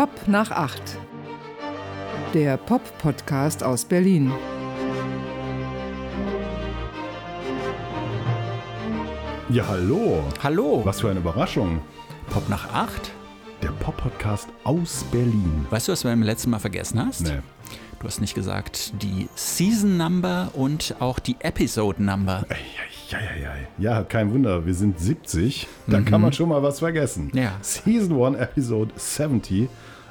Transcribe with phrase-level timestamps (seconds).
[0.00, 0.96] Pop nach acht.
[2.32, 4.32] Der Pop-Podcast aus Berlin.
[9.50, 10.24] Ja, hallo.
[10.42, 10.80] Hallo.
[10.84, 11.82] Was für eine Überraschung.
[12.30, 13.10] Pop nach acht?
[13.62, 15.66] Der Pop-Podcast aus Berlin.
[15.68, 17.24] Weißt du, was du beim letzten Mal vergessen hast?
[17.24, 17.40] Nee.
[17.98, 22.46] Du hast nicht gesagt die Season Number und auch die Episode Number.
[23.10, 23.96] Ja, ja, ja.
[23.96, 25.66] Ja, kein Wunder, wir sind 70.
[25.88, 27.30] Da kann man schon mal was vergessen.
[27.34, 27.52] Ja.
[27.60, 29.68] Season 1, Episode 70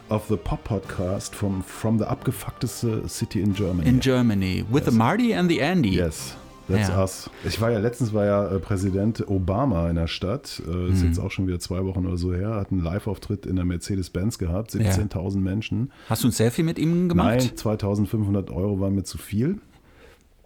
[0.09, 3.87] of the Pop Podcast from, from the abgefuckteste City in Germany.
[3.87, 4.65] In Germany.
[4.69, 5.95] With the Marty and the Andy.
[5.95, 6.35] Yes.
[6.67, 7.01] That's Ja.
[7.03, 7.29] us.
[7.47, 10.61] Ich war ja letztens war ja äh, Präsident Obama in der Stadt.
[10.67, 10.91] Äh, Mhm.
[10.93, 12.55] Ist jetzt auch schon wieder zwei Wochen oder so her.
[12.55, 14.71] Hat einen Live-Auftritt in der Mercedes-Benz gehabt.
[14.71, 15.91] 17.000 Menschen.
[16.09, 17.27] Hast du ein Selfie mit ihm gemacht?
[17.39, 19.57] Nein, 2.500 Euro waren mir zu viel.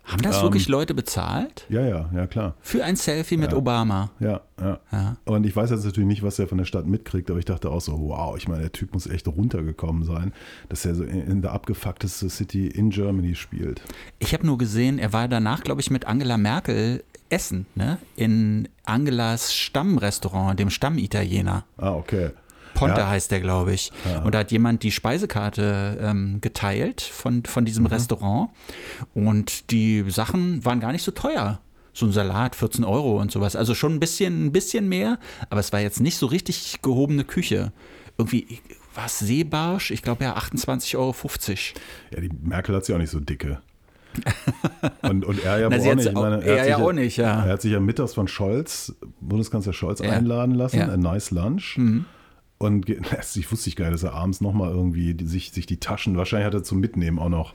[0.06, 0.44] Haben das Ähm.
[0.44, 1.66] wirklich Leute bezahlt?
[1.70, 2.56] Ja, ja, ja, klar.
[2.62, 4.12] Für ein Selfie mit Obama?
[4.20, 5.18] Ja, ja, Ja.
[5.26, 7.70] Und ich weiß jetzt natürlich nicht, was er von der Stadt mitkriegt, aber ich dachte
[7.72, 10.34] auch so, wow, ich meine, der Typ muss echt runtergekommen sein,
[10.70, 13.82] dass er so in, in der abgefuckteste City in Germany spielt.
[14.20, 17.98] Ich habe nur gesehen, er war danach, glaube ich, mit Angela Merkel essen, ne?
[18.16, 21.66] In Angelas Stammrestaurant, dem Stammitaliener.
[21.78, 22.32] Ah, okay.
[22.74, 23.08] Ponte Ja.
[23.10, 23.92] heißt der, glaube ich.
[24.24, 27.66] Und da hat jemand die Speisekarte ähm, geteilt von, von Mhm.
[27.66, 28.50] diesem Restaurant.
[29.14, 31.60] Und die Sachen waren gar nicht so teuer.
[31.96, 33.56] So ein Salat, 14 Euro und sowas.
[33.56, 35.20] Also schon ein bisschen, ein bisschen mehr,
[35.52, 37.72] aber es war jetzt nicht so richtig gehobene Küche.
[38.18, 38.60] Irgendwie
[38.96, 41.16] war es Seebarsch, ich glaube ja 28,50 Euro.
[42.16, 43.62] Ja, die Merkel hat sie auch nicht so dicke.
[45.02, 46.16] Und, und er ja Na, auch hat nicht.
[46.16, 47.46] auch- meine, er hat sich ja auch nicht, ja.
[47.46, 50.12] Er hat sich ja mittags von Scholz, Bundeskanzler Scholz, Ja.
[50.12, 50.86] einladen lassen, Ja.
[50.88, 50.94] Mhm.
[50.94, 51.80] ein nice lunch.
[52.64, 53.00] Und ge-
[53.36, 56.18] ich wusste ich gar nicht, dass er abends nochmal irgendwie die, sich, sich die Taschen,
[56.18, 57.54] wahrscheinlich hat er zum Mitnehmen auch noch.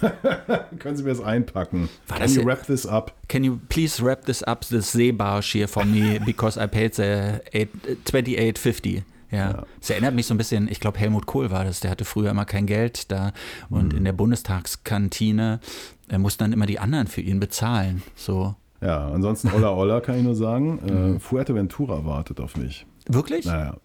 [0.78, 1.88] Können Sie mir das einpacken?
[2.08, 3.14] War Can das you ja- wrap this up?
[3.28, 7.40] Can you please wrap this up, this Seebarsch here for me, because I paid the
[7.52, 7.70] eight-
[8.06, 9.02] 28,50.
[9.32, 9.64] Ja.
[9.78, 12.30] Das erinnert mich so ein bisschen, ich glaube, Helmut Kohl war das, der hatte früher
[12.30, 13.32] immer kein Geld da
[13.68, 15.60] und in der Bundestagskantine
[16.08, 18.02] äh, mussten dann immer die anderen für ihn bezahlen.
[18.16, 18.56] So.
[18.80, 20.80] Ja, ansonsten Olla Olla kann ich nur sagen.
[20.82, 21.16] Mhm.
[21.16, 22.86] Äh, Fuerteventura wartet auf mich.
[23.08, 23.44] Wirklich?
[23.46, 23.76] Naja,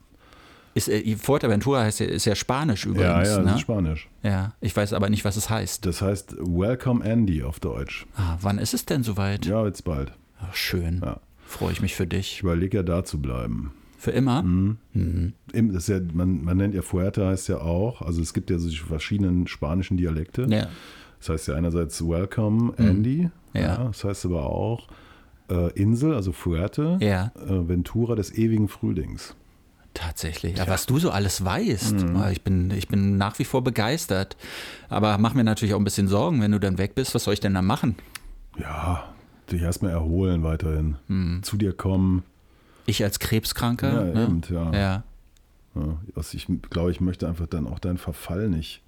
[0.76, 3.30] Ist, äh, Fuerteventura heißt ja, ist ja Spanisch übrigens.
[3.30, 3.54] ja, ja, ne?
[3.56, 4.10] ist Spanisch.
[4.24, 5.86] ja, ich weiß aber nicht, was es heißt.
[5.86, 8.06] Das heißt Welcome Andy auf Deutsch.
[8.18, 9.46] Ah, wann ist es denn soweit?
[9.46, 10.12] Ja, jetzt bald.
[10.42, 11.02] Ach, schön.
[11.04, 11.22] Ja.
[11.48, 12.42] Freue ich mich für Ich dich.
[12.42, 13.72] überlege ja da zu bleiben.
[13.98, 14.40] Für immer?
[14.40, 18.50] Im- Das ist ja, man, man nennt ja Fuerte heißt ja auch, also es gibt
[18.50, 20.46] ja so verschiedenen spanischen Dialekte.
[20.50, 20.68] Ja.
[21.20, 23.62] Das heißt ja einerseits Welcome Andy, Mhm.
[23.62, 23.86] Ja.
[23.86, 24.88] das heißt aber auch
[25.50, 27.32] äh, Insel, also Fuerte, Ja.
[27.48, 29.36] äh, Ventura des ewigen Frühlings.
[29.96, 30.58] Tatsächlich.
[30.58, 31.94] Ja, was du so alles weißt.
[31.94, 32.24] Mhm.
[32.32, 34.36] Ich, bin, ich bin nach wie vor begeistert.
[34.90, 37.16] Aber mach mir natürlich auch ein bisschen Sorgen, wenn du dann weg bist.
[37.16, 37.96] Was soll ich denn da machen?
[38.60, 39.06] Ja,
[39.50, 40.98] dich erstmal erholen weiterhin.
[41.08, 41.44] Mhm.
[41.44, 42.24] Zu dir kommen.
[42.86, 44.08] Ich als Krebskranker?
[44.08, 44.24] Ja, ne?
[44.24, 44.72] eben, ja.
[44.74, 45.04] ja.
[45.76, 48.82] Ja, was ich glaube, ich möchte einfach dann auch deinen Verfall nicht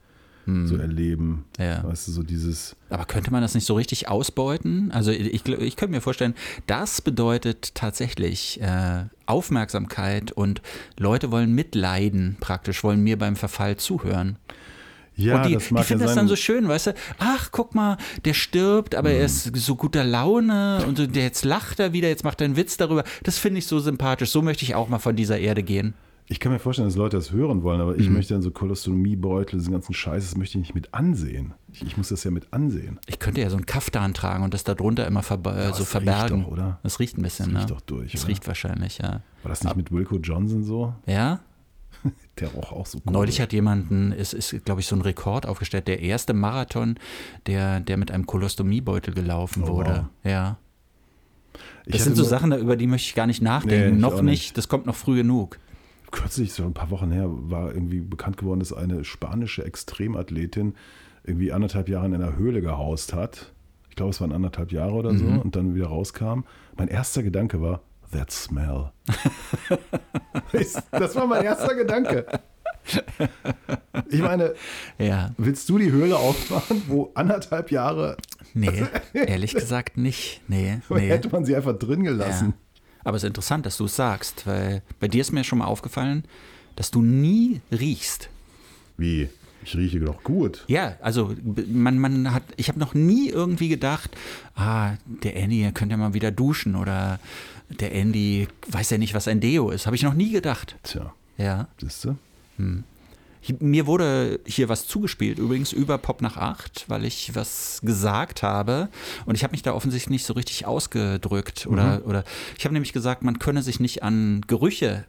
[0.65, 1.45] so erleben.
[1.57, 1.63] Mhm.
[1.63, 1.83] Ja.
[1.83, 4.91] Weißt du, so dieses, Aber könnte man das nicht so richtig ausbeuten?
[4.91, 6.35] Also ich, ich könnte mir vorstellen,
[6.67, 10.61] das bedeutet tatsächlich äh, Aufmerksamkeit und
[10.97, 14.37] Leute wollen mitleiden praktisch, wollen mir beim Verfall zuhören.
[15.15, 16.93] ja, und die, das die mag finden ja das dann so schön, weißt du?
[17.19, 21.43] Ach, guck mal, der stirbt, aber er ist so guter Laune und so, der jetzt
[21.43, 23.03] lacht er wieder, jetzt macht er einen Witz darüber.
[23.23, 24.29] Das finde ich so sympathisch.
[24.31, 25.93] So möchte ich auch mal von dieser Erde gehen.
[26.29, 27.99] Ich kann mir vorstellen, dass Leute das hören wollen, aber Mhm.
[28.01, 31.53] ich möchte dann so Kolostomiebeutel, diesen ganzen Scheiß, das möchte ich nicht mit ansehen.
[31.71, 32.99] Ich, ich muss das ja mit ansehen.
[33.07, 35.79] Ich könnte ja so einen Kaftan tragen und das da drunter immer verba äh, so
[35.79, 36.35] das verbergen.
[36.39, 36.79] riecht doch, oder?
[36.83, 37.75] Das riecht ein bisschen, Das riecht ne?
[37.75, 38.29] doch durch, Das oder?
[38.29, 39.21] riecht wahrscheinlich, ja.
[39.43, 40.93] War das nicht mit Wilco Johnson so?
[41.05, 41.39] Ja?
[42.39, 43.13] Der roch auch so cool.
[43.13, 46.95] Neulich hat jemanden, es ist, glaube ich, so ein Rekord aufgestellt, der erste Marathon,
[47.47, 50.09] der, der mit einem Kolostomiebeutel gelaufen Oh, wurde.
[50.25, 50.57] Ja.
[51.85, 53.91] Ich Das hatte sind so Sachen, über die möchte ich gar nicht nachdenken.
[53.91, 54.23] Nee, ich noch nicht.
[54.23, 54.57] nicht.
[54.57, 55.57] Das kommt noch früh genug.
[56.11, 60.73] Kürzlich, so ein paar Wochen her, war irgendwie bekannt geworden, dass eine spanische Extremathletin
[61.23, 63.51] irgendwie anderthalb Jahre in einer Höhle gehaust hat.
[63.89, 65.39] Ich glaube, es waren anderthalb Jahre oder so Mhm.
[65.39, 66.41] und dann wieder rauskam.
[66.77, 67.81] Mein erster Gedanke war,
[68.13, 68.91] that smell.
[70.91, 72.25] das war mein erster Gedanke.
[74.09, 74.53] Ich meine,
[74.97, 75.31] Ja.
[75.37, 78.15] willst du die Höhle aufmachen, wo anderthalb Jahre
[78.53, 78.83] Nee,
[79.13, 80.41] ehrlich gesagt nicht.
[80.47, 81.09] Nee, nee.
[81.09, 82.03] hätte man sie einfach drin
[82.41, 82.53] Ja.
[83.07, 85.65] Aber es ist interessant, dass du es sagst, weil bei dir ist mir schon mal
[85.65, 86.25] aufgefallen,
[86.75, 88.27] dass du nie riechst.
[88.97, 89.29] Wie?
[89.63, 90.65] Ich rieche doch gut.
[90.67, 91.33] Ja, also
[91.71, 94.17] man, man hat, ich habe noch nie irgendwie gedacht,
[94.55, 97.21] ah, der Andy könnte ja mal wieder duschen oder
[97.69, 99.85] der Andy weiß ja nicht, was ein Deo ist.
[99.85, 100.75] Habe ich noch nie gedacht.
[100.83, 101.69] Tja, Ja.
[101.79, 102.17] siehst du?
[103.59, 108.89] Mir wurde hier was zugespielt, übrigens über Pop nach 8, weil ich was gesagt habe.
[109.25, 111.67] Und ich habe mich da offensichtlich nicht so richtig ausgedrückt.
[111.67, 112.23] Oder, oder
[112.57, 115.05] ich habe nämlich gesagt, man könne sich nicht an Gerüche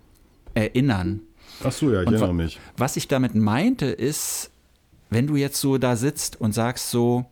[0.54, 1.20] erinnern.
[1.64, 2.60] Ach so, ja, ich Und erinnere mich.
[2.76, 4.50] Was ich damit meinte, ist,
[5.10, 7.26] wenn du jetzt so da sitzt und sagst so,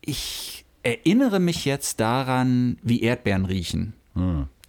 [0.00, 3.92] ich erinnere mich jetzt daran, wie Erdbeeren riechen.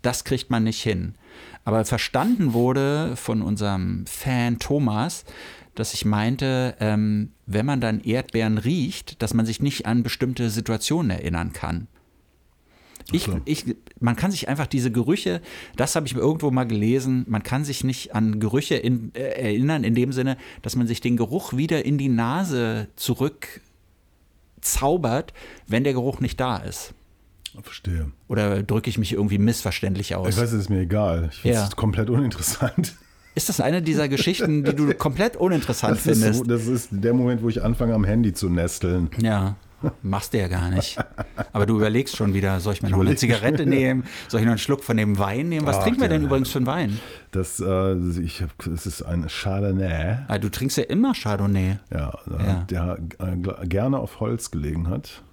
[0.01, 1.15] Das kriegt man nicht hin.
[1.63, 5.25] Aber verstanden wurde von unserem Fan Thomas,
[5.75, 10.49] dass ich meinte, ähm, wenn man dann Erdbeeren riecht, dass man sich nicht an bestimmte
[10.49, 11.87] Situationen erinnern kann.
[13.11, 13.41] Ich, so.
[13.45, 15.41] ich, man kann sich einfach diese Gerüche,
[15.75, 19.83] das habe ich irgendwo mal gelesen, man kann sich nicht an Gerüche in, äh, erinnern,
[19.83, 23.61] in dem Sinne, dass man sich den Geruch wieder in die Nase zurück
[24.61, 25.33] zaubert,
[25.67, 26.93] wenn der Geruch nicht da ist.
[27.61, 28.11] Verstehe.
[28.27, 30.27] Oder drücke ich mich irgendwie missverständlich Ich aus?
[30.37, 31.29] weiß, es ist mir egal.
[31.31, 31.75] Ich finde es Ja.
[31.75, 32.95] komplett uninteressant.
[33.33, 36.39] Ist das eine dieser Geschichten, die du komplett uninteressant Das ist, findest?
[36.39, 39.09] so, das ist der Moment, wo ich anfange, am Handy zu nesteln.
[39.21, 39.55] Ja,
[40.03, 40.97] machst du ja gar nicht.
[41.53, 44.03] Aber du überlegst schon wieder, soll ich mir noch eine Zigarette nehmen?
[44.27, 45.65] Soll ich noch einen Schluck von dem Wein nehmen?
[45.65, 46.99] Was Ach, trinken wir denn übrigens für einen Wein?
[47.31, 52.09] Das, äh, ich hab, das ist ein Chardonnay, Ah, du trinkst ja immer Chardonnay, ja,
[52.37, 52.65] äh, Ja.
[52.69, 55.23] der äh, gerne auf Holz gelegen hat.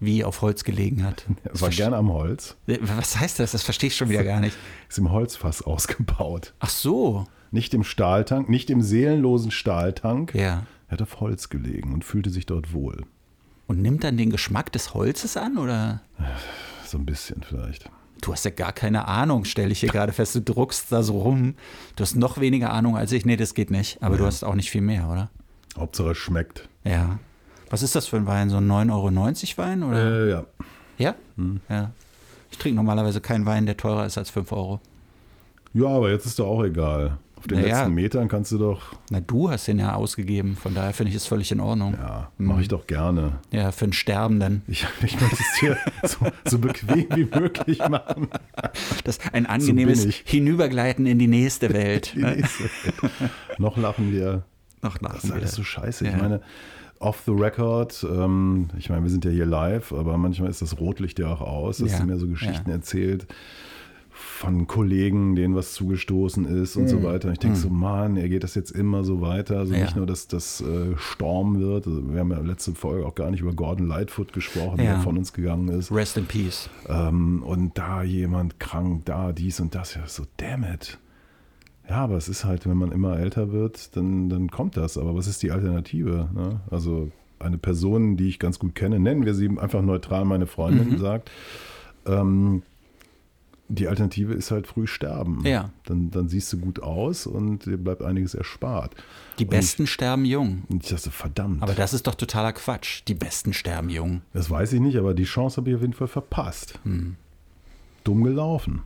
[0.00, 1.24] Wie auf Holz gelegen hat.
[1.44, 2.56] Er war gerne am Holz.
[2.66, 3.52] Was heißt das?
[3.52, 4.56] Das verstehe ich schon wieder gar nicht.
[4.88, 6.54] Ist im Holzfass ausgebaut.
[6.60, 10.34] Ach so, Nicht im Stahltank, nicht im seelenlosen Stahltank.
[10.34, 10.64] ja.
[10.88, 13.02] Er hat auf Holz gelegen und fühlte sich dort wohl.
[13.66, 16.00] Und nimmt dann den Geschmack des Holzes an oder?
[16.86, 17.90] So ein bisschen vielleicht.
[18.22, 20.36] Du hast ja gar keine Ahnung, stelle ich hier gerade fest.
[20.36, 21.54] Du druckst da so rum.
[21.96, 23.26] Du hast noch weniger Ahnung als ich.
[23.26, 24.00] Nee, das geht nicht.
[24.00, 25.28] Aber du hast auch nicht viel mehr, oder?
[25.76, 26.68] Hauptsache es schmeckt.
[26.84, 27.18] Ja.
[27.70, 28.48] Was ist das für ein Wein?
[28.50, 29.82] So ein 9,90 Euro Wein?
[29.82, 30.26] Oder?
[30.26, 30.44] Äh, ja.
[30.98, 31.14] Ja?
[31.36, 31.60] Hm.
[31.68, 31.90] Ja.
[32.50, 34.80] Ich trinke normalerweise keinen Wein, der teurer ist als 5 Euro.
[35.74, 37.18] ja, aber jetzt ist doch auch egal.
[37.36, 37.80] Auf den Naja.
[37.80, 40.56] letzten Metern kannst du doch, Na, du hast den ja ausgegeben.
[40.56, 41.92] Von daher finde ich es völlig in Ordnung.
[41.94, 43.32] ja, mache ich doch gerne.
[43.50, 44.62] Ja, für einen Sterbenden.
[44.68, 45.76] Ich, ich möchte es dir
[46.08, 48.28] so, so bequem wie möglich machen.
[49.04, 50.22] Das ein angenehmes ich.
[50.24, 52.14] Hinübergleiten in die nächste Welt.
[52.14, 52.70] Die nächste.
[53.58, 54.44] Noch lachen wir.
[54.82, 55.64] Noch Das lachen ist alles so wir.
[55.66, 56.04] scheiße.
[56.06, 56.12] Ja.
[56.12, 56.40] Ich meine,
[57.00, 60.78] off the record, ähm, ich meine, wir sind ja hier live, aber manchmal ist das
[60.78, 62.00] Rotlicht ja auch aus, dass Ja.
[62.00, 62.76] du mir so Geschichten Ja.
[62.76, 63.26] erzählt
[64.18, 67.28] von Kollegen, denen was zugestoßen ist und so weiter.
[67.28, 69.58] Und ich denke so, Mann, er geht das jetzt immer so weiter.
[69.58, 69.78] Also Mhm.
[69.78, 69.84] Ja.
[69.84, 71.86] nicht nur, dass das äh, Storm wird.
[71.86, 74.94] Also wir haben ja letzte Folge auch gar nicht über Gordon Lightfoot gesprochen, Ja.
[74.94, 75.92] der von uns gegangen ist.
[75.92, 76.70] Rest in Peace.
[76.88, 79.94] Ähm, und da jemand krank, da dies und das.
[79.94, 80.98] Ja, so, damn it.
[81.88, 84.98] Ja, aber es ist halt, wenn man immer älter wird, dann, dann kommt das.
[84.98, 86.28] Aber was ist die Alternative?
[86.34, 86.60] Ne?
[86.70, 90.90] Also eine Person, die ich ganz gut kenne, nennen wir sie einfach neutral meine Freundin,
[90.94, 90.98] Mhm.
[90.98, 91.30] sagt,
[92.06, 92.62] ähm,
[93.68, 95.42] die Alternative ist halt früh sterben.
[95.44, 95.70] Ja.
[95.86, 98.94] Dann, dann siehst du gut aus und dir bleibt einiges erspart.
[99.40, 100.62] Die Besten sterben jung.
[100.68, 101.62] Und ich dachte, verdammt.
[101.62, 103.02] Aber das ist doch totaler Quatsch.
[103.08, 104.22] Die Besten sterben jung.
[104.32, 106.78] das weiß ich nicht, aber die Chance habe ich auf jeden Fall verpasst.
[106.84, 107.16] Hm.
[108.04, 108.82] Dumm gelaufen.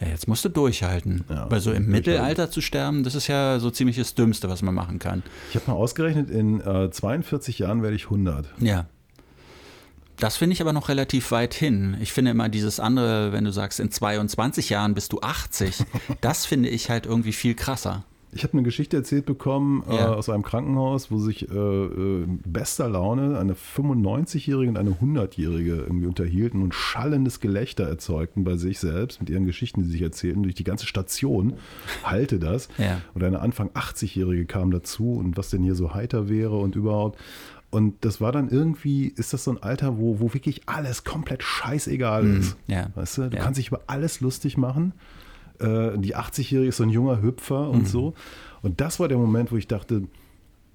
[0.00, 1.24] Ja, jetzt musst du durchhalten.
[1.28, 1.86] Ja, Weil so im.
[1.86, 5.22] Mittelalter zu sterben, das ist ja so ziemlich das Dümmste, was man machen kann.
[5.50, 8.46] Ich habe mal ausgerechnet, in äh, 42 Jahren werde ich 100.
[8.58, 8.86] Ja.
[10.18, 11.96] Das finde ich aber noch relativ weit hin.
[12.00, 15.84] Ich finde immer dieses andere, wenn du sagst, in 22 Jahren bist du 80,
[16.20, 18.04] das finde ich halt irgendwie viel krasser.
[18.32, 20.12] Ich habe eine Geschichte erzählt bekommen äh, Ja.
[20.14, 26.06] aus einem Krankenhaus, wo sich äh, äh, bester Laune eine 95-Jährige und eine 100-Jährige irgendwie
[26.06, 30.42] unterhielten und schallendes Gelächter erzeugten bei sich selbst mit ihren Geschichten, die sie sich erzählten.
[30.42, 31.54] Durch die ganze Station
[32.04, 32.68] halte das.
[32.76, 33.00] Ja.
[33.14, 37.18] Und eine Anfang 80-Jährige kam dazu und was denn hier so heiter wäre und überhaupt.
[37.70, 41.42] Und das war dann irgendwie, ist das so ein Alter, wo, wo wirklich alles komplett
[41.42, 42.56] scheißegal ist.
[42.66, 42.86] ja.
[42.94, 43.42] Weißt du, du Ja.
[43.42, 44.92] kannst dich über alles lustig machen.
[45.60, 47.70] Äh, die 80-Jährige ist so ein junger Hüpfer Mhm.
[47.74, 48.14] und so.
[48.62, 50.02] Und das war der Moment, wo ich dachte,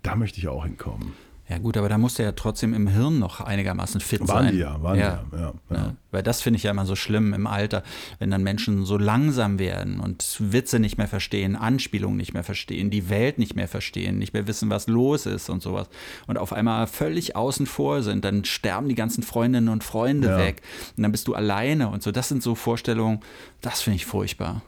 [0.04, 1.13] da möchte ich auch hinkommen.
[1.50, 4.54] Ja gut, aber da musst du ja trotzdem im Hirn noch einigermaßen fit Waren sein.
[4.54, 5.24] die ja, waren ja.
[5.30, 5.42] die ja.
[5.42, 5.75] Ja, ja.
[5.78, 7.84] Ja, weil das finde ich ja immer so schlimm im Alter,
[8.18, 12.90] wenn dann Menschen so langsam werden und Witze nicht mehr verstehen, Anspielungen nicht mehr verstehen,
[12.90, 15.90] die Welt nicht mehr verstehen, nicht mehr wissen, was los ist und sowas
[16.28, 20.38] und auf einmal völlig außen vor sind, dann sterben die ganzen Freundinnen und Freunde Ja.
[20.38, 20.62] weg
[20.96, 22.12] und dann bist du alleine und so.
[22.13, 23.20] Das sind so Vorstellungen,
[23.60, 24.62] das finde ich furchtbar.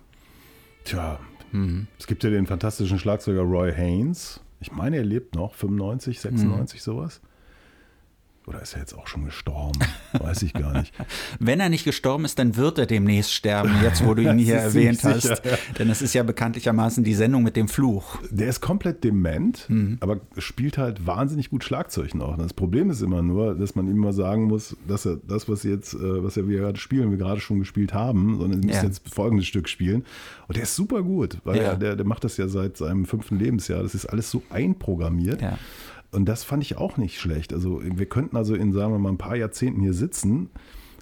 [0.86, 1.20] Tja,
[1.52, 1.88] Mhm.
[2.00, 4.40] es gibt ja den fantastischen Schlagzeuger Roy Haynes.
[4.60, 6.84] Ich meine, er lebt noch, 95, 96, Mhm.
[6.84, 7.22] sowas.
[8.48, 9.80] Oder ist er jetzt auch schon gestorben?
[10.14, 10.94] Weiß ich gar nicht.
[11.40, 14.56] Wenn er nicht gestorben ist, dann wird er demnächst sterben, jetzt wo du ihn hier
[14.58, 15.44] erwähnt ziemlich hast.
[15.44, 18.18] sicher, Denn es ist ja bekanntlichermaßen die Sendung mit dem Fluch.
[18.30, 19.98] Der ist komplett dement, Mhm.
[20.00, 22.38] aber spielt halt wahnsinnig gut Schlagzeug noch.
[22.38, 25.64] Das Problem ist immer nur, dass man ihm immer sagen muss, dass er das, was
[25.64, 28.88] jetzt, äh, was wir gerade spielen, wir gerade schon gespielt haben, sondern sie müssen Ja.
[28.88, 30.06] jetzt folgendes Stück spielen.
[30.48, 31.64] Und der ist super gut, weil Ja.
[31.64, 33.82] er, der, der macht das ja seit seinem fünften Lebensjahr.
[33.82, 35.42] Das ist alles so einprogrammiert.
[35.42, 35.58] Ja.
[36.16, 37.54] Und das fand ich auch nicht schlecht.
[37.54, 40.50] Also wir könnten also in, sagen wir mal, ein paar Jahrzehnten hier sitzen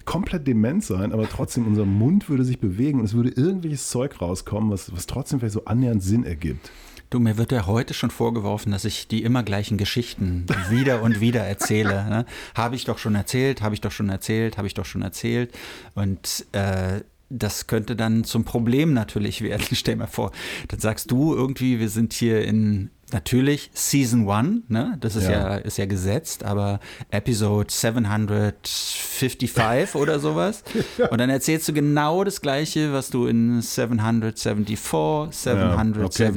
[0.04, 4.20] komplett dement sein, aber trotzdem unser Mund würde sich bewegen und es würde irgendwelches Zeug
[4.20, 6.70] rauskommen, was, was trotzdem vielleicht so annähernd Sinn ergibt.
[7.10, 11.20] Du, mir wird ja heute schon vorgeworfen, dass ich die immer gleichen Geschichten wieder und
[11.20, 12.04] wieder erzähle.
[12.08, 12.26] Ne?
[12.54, 15.56] Habe ich doch schon erzählt, habe ich doch schon erzählt, habe ich doch schon erzählt.
[15.94, 19.64] Und äh, das könnte dann zum Problem natürlich werden.
[19.72, 20.32] Stell mir vor,
[20.68, 24.98] dann sagst du irgendwie, wir sind hier in natürlich Season 1, ne?
[25.00, 25.30] Das ist ja.
[25.30, 25.56] ja.
[25.56, 26.80] ist ja gesetzt, aber
[27.10, 30.62] Episode 755 oder sowas.
[30.98, 31.08] Ja.
[31.08, 36.34] Und dann erzählst du genau das gleiche, was du in 774, 773 ja,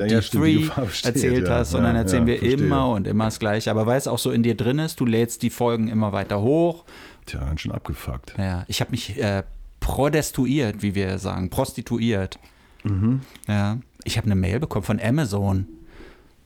[0.77, 1.73] okay, erzählt hast.
[1.73, 2.65] Und dann erzählen wir verstehe.
[2.65, 3.71] immer und immer das gleiche.
[3.71, 6.41] Aber weil es auch so in dir drin ist, du lädst die Folgen immer weiter
[6.41, 6.85] hoch.
[7.25, 8.35] Tja, dann schon abgefuckt.
[8.37, 9.43] Ja, ich habe mich äh,
[9.79, 12.39] prodestuiert, wie wir sagen, prostituiert.
[12.83, 13.21] Mhm.
[13.47, 15.65] Ja, ich habe eine Mail bekommen von Amazon.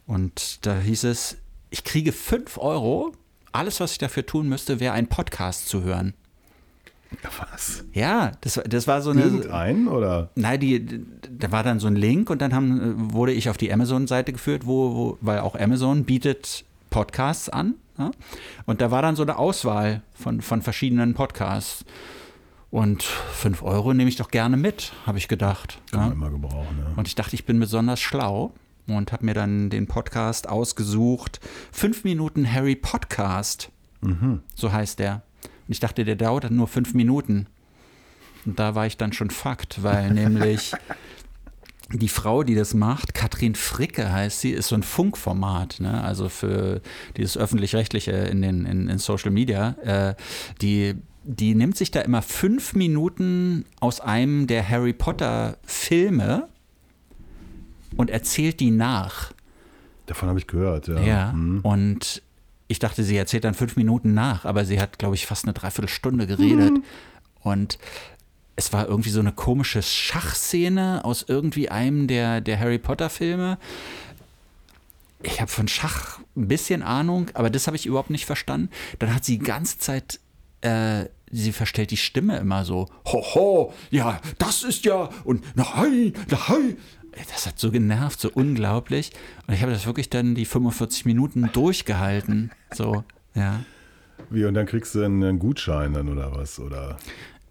[0.06, 1.38] Und da hieß es,
[1.70, 3.14] ich kriege 5 Euro.
[3.52, 6.14] Alles, was ich dafür tun müsste, wäre einen Podcast zu hören.
[7.52, 7.84] Was?
[7.94, 9.24] Ja, das, das war so eine.
[9.24, 10.30] Irgendein oder?
[10.36, 13.72] Nein, die, da war dann so ein Link und dann haben, wurde ich auf die
[13.72, 17.76] Amazon-Seite geführt, wo, wo, weil auch Amazon bietet Podcasts an.
[17.98, 18.12] Ja?
[18.66, 21.86] Und da war dann so eine Auswahl von, von verschiedenen Podcasts.
[22.70, 25.80] Und 5 Euro nehme ich doch gerne mit, habe ich gedacht.
[25.92, 26.06] Kann ja?
[26.08, 26.94] man immer gebrauchen, ja.
[26.96, 28.54] Und ich dachte, ich bin besonders schlau
[28.88, 31.40] und habe mir dann den Podcast ausgesucht.
[31.72, 33.70] 5 Minuten Harry Podcast,
[34.02, 34.42] mhm.
[34.56, 35.24] so heißt der.
[35.44, 37.48] Und ich dachte, der dauert nur 5 Minuten.
[38.46, 40.74] Und da war ich dann schon Fakt, weil nämlich
[41.94, 46.02] die Frau, die das macht, Katrin Fricke heißt sie, ist so ein Funkformat, ne?
[46.04, 46.82] also für
[47.18, 49.76] dieses öffentlich-rechtliche in den in, in Social Media.
[49.84, 50.16] Äh,
[50.62, 56.48] die die nimmt sich da immer fünf Minuten aus einem der Harry Potter Filme
[57.98, 59.34] und erzählt die nach.
[60.06, 61.02] Davon habe ich gehört, ja.
[61.02, 61.60] Ja, mhm.
[61.62, 62.22] und
[62.68, 65.54] ich dachte, sie erzählt dann fünf Minuten nach, aber sie hat, glaube ich, fast eine
[65.54, 66.72] Dreiviertelstunde geredet.
[66.72, 66.84] Mhm.
[67.42, 67.78] Und
[68.56, 73.58] es war irgendwie so eine komische Schachszene aus irgendwie einem der, der Harry Potter-Filme.
[75.24, 78.70] Ich habe von Schach ein bisschen Ahnung, aber das habe ich überhaupt nicht verstanden.
[79.00, 80.20] Dann hat sie die ganze Zeit
[80.62, 86.78] äh, sie verstellt die Stimme immer so, hoho, ja, das ist ja, und nein, nein.
[87.12, 89.12] Das hat so genervt, so unglaublich.
[89.48, 92.52] Und ich habe das wirklich dann die 45 Minuten durchgehalten.
[92.74, 93.04] So,
[93.36, 93.62] ja.
[94.30, 96.60] Wie, und dann kriegst du einen Gutschein dann oder was?
[96.60, 96.98] Oder?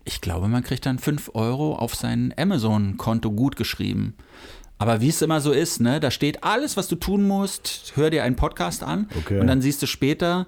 [0.05, 4.15] Ich glaube, man kriegt dann 5 Euro auf sein Amazon-Konto gut geschrieben.
[4.79, 7.93] Aber wie es immer so ist, ne, da steht alles, was du tun musst.
[7.97, 9.39] Hör dir einen Podcast an okay.
[9.39, 10.47] und dann siehst du später,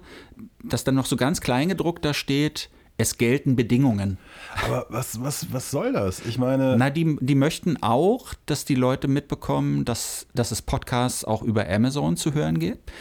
[0.63, 4.17] dass dann noch so ganz klein gedruckt da steht, es gelten Bedingungen.
[4.65, 6.25] Aber was, was, was soll das?
[6.25, 6.77] Ich meine.
[6.77, 11.67] Na, die, die möchten auch, dass die Leute mitbekommen, dass, dass es Podcasts auch über
[11.67, 12.91] Amazon zu hören gibt.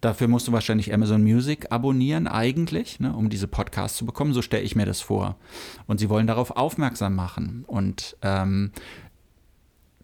[0.00, 4.32] Dafür musst du wahrscheinlich Amazon Music abonnieren, eigentlich, ne, um diese Podcasts zu bekommen.
[4.32, 5.36] So stelle ich mir das vor.
[5.86, 7.64] Und sie wollen darauf aufmerksam machen.
[7.68, 8.72] Und ähm,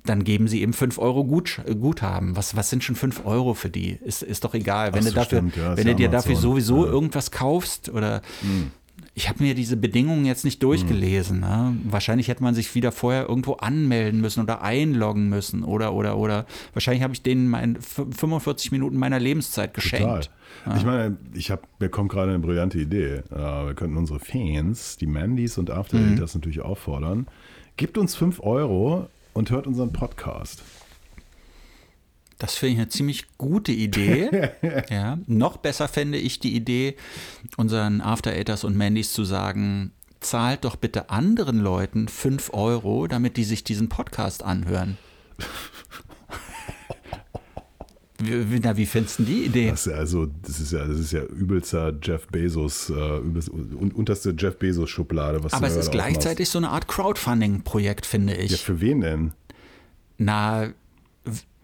[0.05, 2.37] dann geben sie eben 5 Euro Gut, Guthaben.
[2.37, 3.99] Was, was sind schon 5 Euro für die?
[4.05, 4.95] Ist, ist doch egal.
[4.95, 6.93] Wenn, so, du, dafür, stimmt, ja, wenn du dir dafür sowieso ja.
[6.93, 8.23] irgendwas kaufst oder.
[8.41, 8.71] Hm.
[9.15, 11.41] Ich habe mir diese Bedingungen jetzt nicht durchgelesen.
[11.41, 11.77] Ne?
[11.85, 16.47] Wahrscheinlich hätte man sich wieder vorher irgendwo anmelden müssen oder einloggen müssen oder oder oder.
[16.73, 20.31] Wahrscheinlich habe ich denen mein 45 Minuten meiner Lebenszeit geschenkt.
[20.67, 20.77] Ja.
[20.77, 23.23] Ich meine, ich habe, mir kommt gerade eine brillante Idee.
[23.31, 26.19] wir könnten unsere Fans, die Mandys und After mhm.
[26.19, 27.27] das natürlich auffordern.
[27.77, 30.63] Gebt uns 5 Euro und hört unseren Podcast.
[32.39, 34.51] Das finde ich eine ziemlich gute Idee.
[34.91, 35.19] ja.
[35.27, 36.97] Noch besser fände ich die Idee,
[37.57, 43.37] unseren After Eighters und Mandys zu sagen, zahlt doch bitte anderen Leuten 5 Euro, damit
[43.37, 44.99] die sich diesen Podcast anhören.
[48.21, 49.71] Wie, na, wie findest du die Idee?
[49.71, 53.49] Das ist ja, also, das ist ja, das ist ja übelster Jeff Bezos, äh, übelst,
[53.49, 55.41] unterste Jeff Bezos-Schublade.
[55.53, 58.51] Aber es ist gleichzeitig so eine Art Crowdfunding-Projekt, finde ich.
[58.51, 59.33] Ja, für wen denn?
[60.17, 60.73] Na,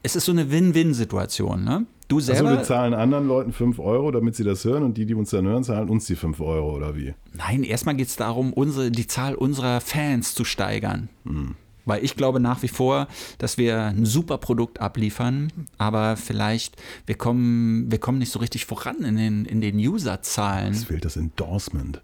[0.04, 1.86] es ist so eine Win-Win-Situation, ne?
[2.08, 2.50] Du selber.
[2.50, 5.30] Also wir zahlen anderen Leuten 5 Euro, damit sie das hören und die, die uns
[5.30, 7.14] dann hören, zahlen uns die 5 Euro oder wie?
[7.32, 11.08] Nein, erstmal geht es darum, unsere, die Zahl unserer Fans zu steigern.
[11.24, 11.54] Hm.
[11.86, 13.08] Weil ich glaube nach wie vor,
[13.38, 18.66] dass wir ein super Produkt abliefern, aber vielleicht, wir kommen, wir kommen nicht so richtig
[18.66, 20.72] voran in den, in den User-Zahlen.
[20.72, 22.02] Es fehlt das Endorsement.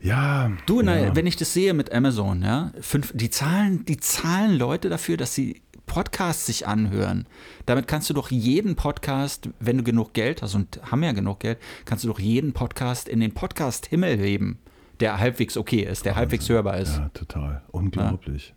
[0.00, 0.50] Ja.
[0.66, 1.14] Du, ja.
[1.14, 5.34] wenn ich das sehe mit Amazon, ja, fünf, die zahlen, die zahlen Leute dafür, dass
[5.34, 5.60] sie
[5.90, 7.26] Podcasts sich anhören.
[7.66, 11.40] Damit kannst du doch jeden Podcast, wenn du genug Geld hast und haben ja genug
[11.40, 14.60] Geld, kannst du doch jeden Podcast in den Podcast-Himmel heben,
[15.00, 16.16] der halbwegs okay ist, der Wahnsinn.
[16.16, 16.96] halbwegs hörbar ist.
[16.96, 17.62] Ja, total.
[17.72, 18.50] Unglaublich.
[18.50, 18.54] Ja.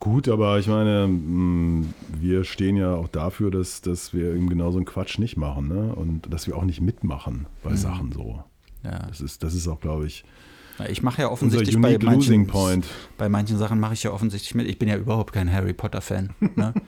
[0.00, 4.72] Gut, aber ich meine, mm, wir stehen ja auch dafür, dass, dass wir eben genau
[4.72, 5.94] so einen Quatsch nicht machen ne?
[5.94, 7.76] und dass wir auch nicht mitmachen bei mhm.
[7.76, 8.42] Sachen so.
[8.82, 9.06] Ja.
[9.06, 10.24] Das, ist, das ist auch, glaube ich,
[10.88, 12.50] Ich mache ja offensichtlich bei manchen,
[13.16, 14.68] bei manchen Sachen mache ich ja offensichtlich mit.
[14.68, 16.30] Ich bin ja überhaupt kein Harry Potter-Fan.
[16.56, 16.74] Ne?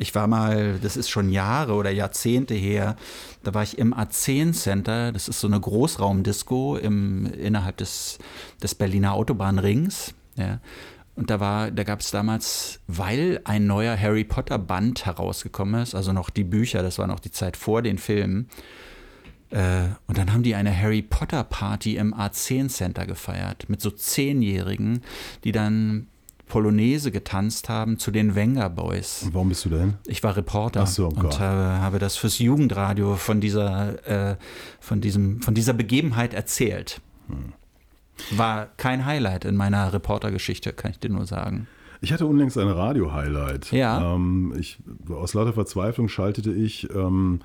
[0.00, 2.96] Ich war mal, das ist schon Jahre oder Jahrzehnte her,
[3.42, 8.18] da war ich im A10 Center, das ist so eine Großraumdisco im, innerhalb des,
[8.62, 10.14] des Berliner Autobahnrings.
[10.36, 10.60] Ja.
[11.16, 15.94] Und da war, da gab es damals, weil ein neuer Harry Potter Band herausgekommen ist,
[15.94, 18.48] also noch die Bücher, das war noch die Zeit vor den Filmen.
[19.50, 23.90] Äh, und dann haben die eine Harry Potter Party im A10 Center gefeiert mit so
[23.90, 25.02] Zehnjährigen,
[25.44, 26.06] die dann
[26.50, 29.22] Polonaise getanzt haben zu den Wenger Boys.
[29.24, 29.94] Und warum bist du denn?
[30.06, 34.36] Ich war Reporter Ach so, oh und habe, habe das fürs Jugendradio von dieser, äh,
[34.80, 37.00] von, diesem, von dieser Begebenheit erzählt.
[37.28, 37.52] Hm.
[38.36, 41.66] War kein Highlight in meiner Reportergeschichte, kann ich dir nur sagen.
[42.02, 43.72] Ich hatte unlängst ein Radio-Highlight.
[43.72, 44.14] Ja.
[44.14, 44.78] Ähm, ich,
[45.08, 47.40] aus lauter Verzweiflung schaltete ich ähm,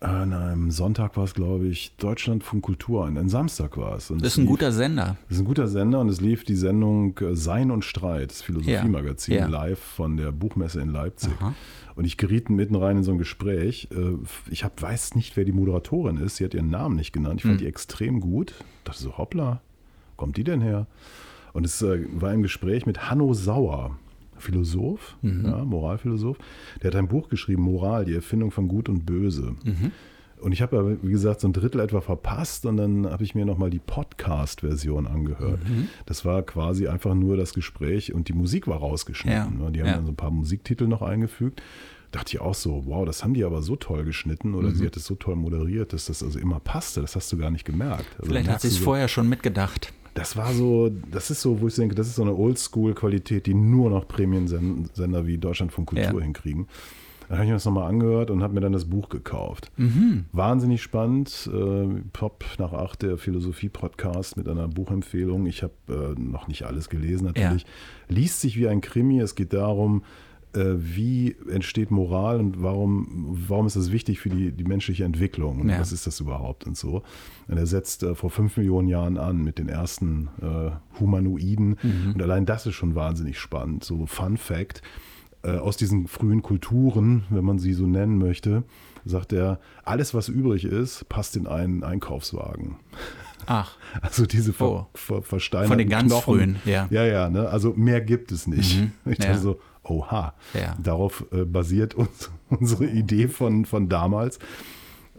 [0.00, 3.16] an einem Sonntag war es, glaube ich, Deutschlandfunk Kultur ein.
[3.16, 4.10] Ein Samstag war es.
[4.10, 5.16] Und Das es ist ein lief- guter Sender.
[5.28, 8.42] Das ist ein guter Sender und es lief die Sendung äh, Sein und Streit, das
[8.42, 9.46] Philosophiemagazin, Ja, ja.
[9.46, 11.32] live von der Buchmesse in Leipzig.
[11.40, 11.54] Aha.
[11.94, 13.88] Und ich geriet mitten rein in so ein Gespräch.
[13.90, 14.16] Äh,
[14.50, 16.36] Ich hab, weiß nicht, wer die Moderatorin ist.
[16.36, 17.36] Sie hat ihren Namen nicht genannt.
[17.40, 17.58] Ich fand Hm.
[17.60, 18.52] die extrem gut.
[18.84, 19.62] dachte so, hoppla,
[20.10, 20.86] wo kommt die denn her?
[21.54, 23.96] Und es äh, war im Gespräch mit Hanno Sauer,
[24.38, 25.44] Philosoph, Mhm.
[25.46, 26.38] ja, Moralphilosoph.
[26.82, 29.54] Der hat ein Buch geschrieben, Moral, die Erfindung von Gut und Böse.
[29.64, 29.92] Mhm.
[30.40, 33.34] Und ich habe, ja, wie gesagt, so ein Drittel etwa verpasst und dann habe ich
[33.34, 35.60] mir nochmal die Podcast-Version angehört.
[35.68, 35.88] Mhm.
[36.04, 39.60] Das war quasi einfach nur das Gespräch und die Musik war rausgeschnitten.
[39.62, 39.94] Ja, Die haben ja.
[39.96, 41.62] dann so ein paar Musiktitel noch eingefügt.
[42.12, 44.74] Dachte ich auch so, wow, das haben die aber so toll geschnitten oder Mhm.
[44.74, 47.00] sie hat es so toll moderiert, dass das also immer passte.
[47.00, 48.06] Das hast du gar nicht gemerkt.
[48.18, 49.92] Also Vielleicht hat sie es so, vorher schon mitgedacht.
[50.16, 53.54] Das war so, das ist so, wo ich denke, das ist so eine Oldschool-Qualität, die
[53.54, 56.24] nur noch Prämiensender wie Deutschlandfunk Kultur Ja.
[56.24, 56.66] hinkriegen.
[57.28, 59.70] Dann habe ich mir das nochmal angehört und habe mir dann das Buch gekauft.
[59.76, 60.26] Mhm.
[60.32, 61.50] Wahnsinnig spannend.
[61.52, 65.46] Äh, Pop nach acht, der Philosophie-Podcast mit einer Buchempfehlung.
[65.46, 67.66] Ich habe äh, noch nicht alles gelesen natürlich.
[68.08, 69.20] Liest sich wie ein Krimi.
[69.20, 70.02] Es geht darum,
[70.56, 75.68] wie entsteht Moral und warum, warum ist das wichtig für die, die menschliche Entwicklung und
[75.68, 75.78] Ja.
[75.80, 77.02] was ist das überhaupt und so.
[77.48, 81.76] Und er setzt äh, vor fünf Millionen Jahren an mit den ersten äh, Humanoiden
[82.14, 83.84] und allein das ist schon wahnsinnig spannend.
[83.84, 84.82] So Fun Fact,
[85.42, 88.64] äh, aus diesen frühen Kulturen, wenn man sie so nennen möchte,
[89.04, 92.76] sagt er, alles was übrig ist, passt in einen Einkaufswagen.
[93.46, 94.86] Ach, Also diese ver, Oh.
[94.94, 96.22] ver, versteinerten Von den ganz Knochen.
[96.24, 96.88] frühen, ja.
[96.90, 97.48] Ja, ja, ne?
[97.48, 98.80] also mehr gibt es nicht.
[98.80, 99.38] Mhm, Ich dachte ja.
[99.38, 100.76] so, oha, Ja.
[100.82, 104.38] darauf äh, basiert uns, unsere Idee von, von damals.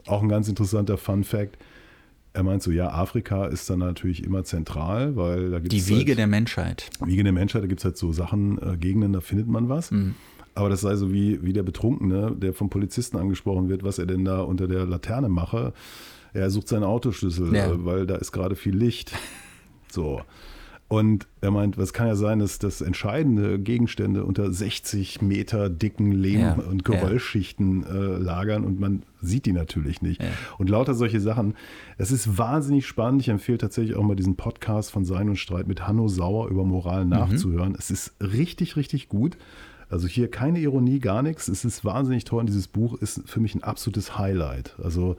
[0.05, 1.57] Auch ein ganz interessanter Fun Fact.
[2.33, 5.89] Er meint so, ja, Afrika ist dann natürlich immer zentral, weil da gibt es die
[5.95, 6.89] Wiege halt, der Menschheit.
[7.03, 9.89] Wiege der Menschheit, da gibt es halt so Sachen, äh, Gegenden, da findet man was.
[9.91, 10.13] Mhm.
[10.53, 14.05] Aber das sei so wie, wie der Betrunkene, der vom Polizisten angesprochen wird, was er
[14.05, 15.73] denn da unter der Laterne mache.
[16.33, 17.67] Er sucht seinen Autoschlüssel, Ja.
[17.71, 19.11] äh, weil da ist gerade viel Licht.
[19.89, 20.21] So.
[20.89, 26.13] Und er meint, was kann ja sein, dass das entscheidende Gegenstände unter 60 Meter dicken
[26.13, 26.95] Lehm- Ja, und ja.
[26.95, 30.21] Geröllschichten äh, lagern und man sieht die natürlich nicht.
[30.21, 30.29] Ja.
[30.57, 31.55] Und lauter solche Sachen.
[31.97, 33.21] Es ist wahnsinnig spannend.
[33.21, 36.63] Ich empfehle tatsächlich auch mal diesen Podcast von Sein und Streit mit Hanno Sauer über
[36.63, 37.09] Moral Mhm.
[37.09, 37.75] nachzuhören.
[37.77, 39.37] Es ist richtig, richtig gut.
[39.89, 41.49] Also hier keine Ironie, gar nichts.
[41.49, 42.39] Es ist wahnsinnig toll.
[42.41, 44.75] Und dieses Buch ist für mich ein absolutes Highlight.
[44.81, 45.17] Also,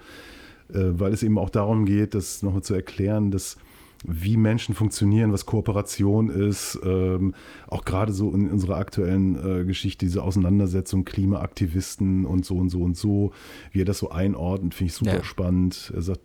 [0.73, 3.59] äh, weil es eben auch darum geht, das nochmal zu erklären, dass
[4.07, 7.35] wie Menschen funktionieren, was Kooperation ist, ähm,
[7.67, 12.81] auch gerade so in unserer aktuellen äh, Geschichte, diese Auseinandersetzung, Klimaaktivisten und so und so
[12.83, 13.33] und so,
[13.73, 15.25] wie er das so einordnet, finde ich super Ja.
[15.25, 15.93] spannend.
[15.95, 16.21] Er sagt,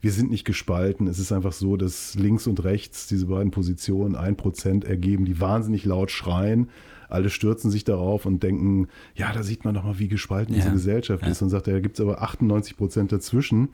[0.00, 1.06] wir sind nicht gespalten.
[1.06, 5.40] Es ist einfach so, dass links und rechts diese beiden Positionen ein Prozent ergeben, die
[5.40, 6.68] wahnsinnig laut schreien.
[7.08, 10.60] Alle stürzen sich darauf und denken, ja, da sieht man doch mal, wie gespalten Ja.
[10.60, 11.30] diese Gesellschaft Ja.
[11.30, 11.40] ist.
[11.40, 13.68] Und sagt, er, da gibt es aber 98 Prozent dazwischen,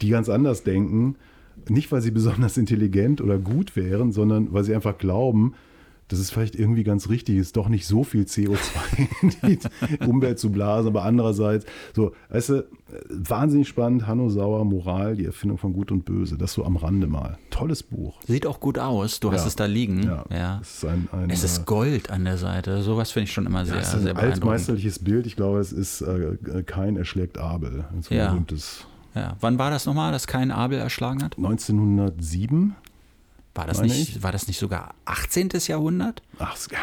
[0.00, 1.16] die ganz anders denken.
[1.68, 5.54] Nicht, weil sie besonders intelligent oder gut wären, sondern weil sie einfach glauben,
[6.08, 9.58] dass es vielleicht irgendwie ganz richtig ist, doch nicht so viel CO2 in die
[10.06, 11.66] Umwelt zu blasen, aber andererseits,
[11.96, 12.64] so, weißt du,
[13.08, 17.08] wahnsinnig spannend, Hanno Sauer, Moral, die Erfindung von Gut und Böse, das so am Rande
[17.08, 17.38] mal.
[17.50, 18.20] Tolles Buch.
[18.24, 19.18] Sieht auch gut aus.
[19.18, 19.46] Du hast Ja.
[19.48, 20.04] es da liegen.
[20.04, 20.58] Ja, Ja.
[20.62, 22.82] Es ist ein, ein, Es äh, ist Gold an der Seite.
[22.82, 24.44] Sowas finde ich schon immer sehr, ja, es ist sehr ein beeindruckend.
[24.44, 25.26] altmeisterliches Bild.
[25.26, 27.84] Ich glaube, es ist äh, kein erschlägt Abel.
[27.92, 28.28] Ein so Ja.
[28.30, 28.86] berühmtes.
[29.16, 29.36] Ja.
[29.40, 31.36] Wann war das nochmal, dass kein Abel erschlagen hat?
[31.38, 32.74] 1907?
[33.54, 35.48] War das, nicht, war das nicht sogar 18.
[35.66, 36.22] Jahrhundert?
[36.38, 36.78] Ach, ja,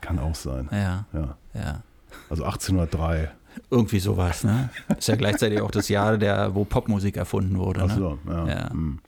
[0.00, 0.68] kann auch sein.
[0.72, 1.36] Ja, Ja.
[1.52, 1.82] ja.
[2.30, 3.30] Also 1803.
[3.70, 4.70] Irgendwie sowas, ne?
[4.98, 7.82] Ist ja gleichzeitig auch das Jahr, der, wo Popmusik erfunden wurde.
[7.82, 7.94] Ach Ne?
[7.94, 8.46] so, ja.
[8.48, 8.70] Ja.
[8.70, 8.98] hm.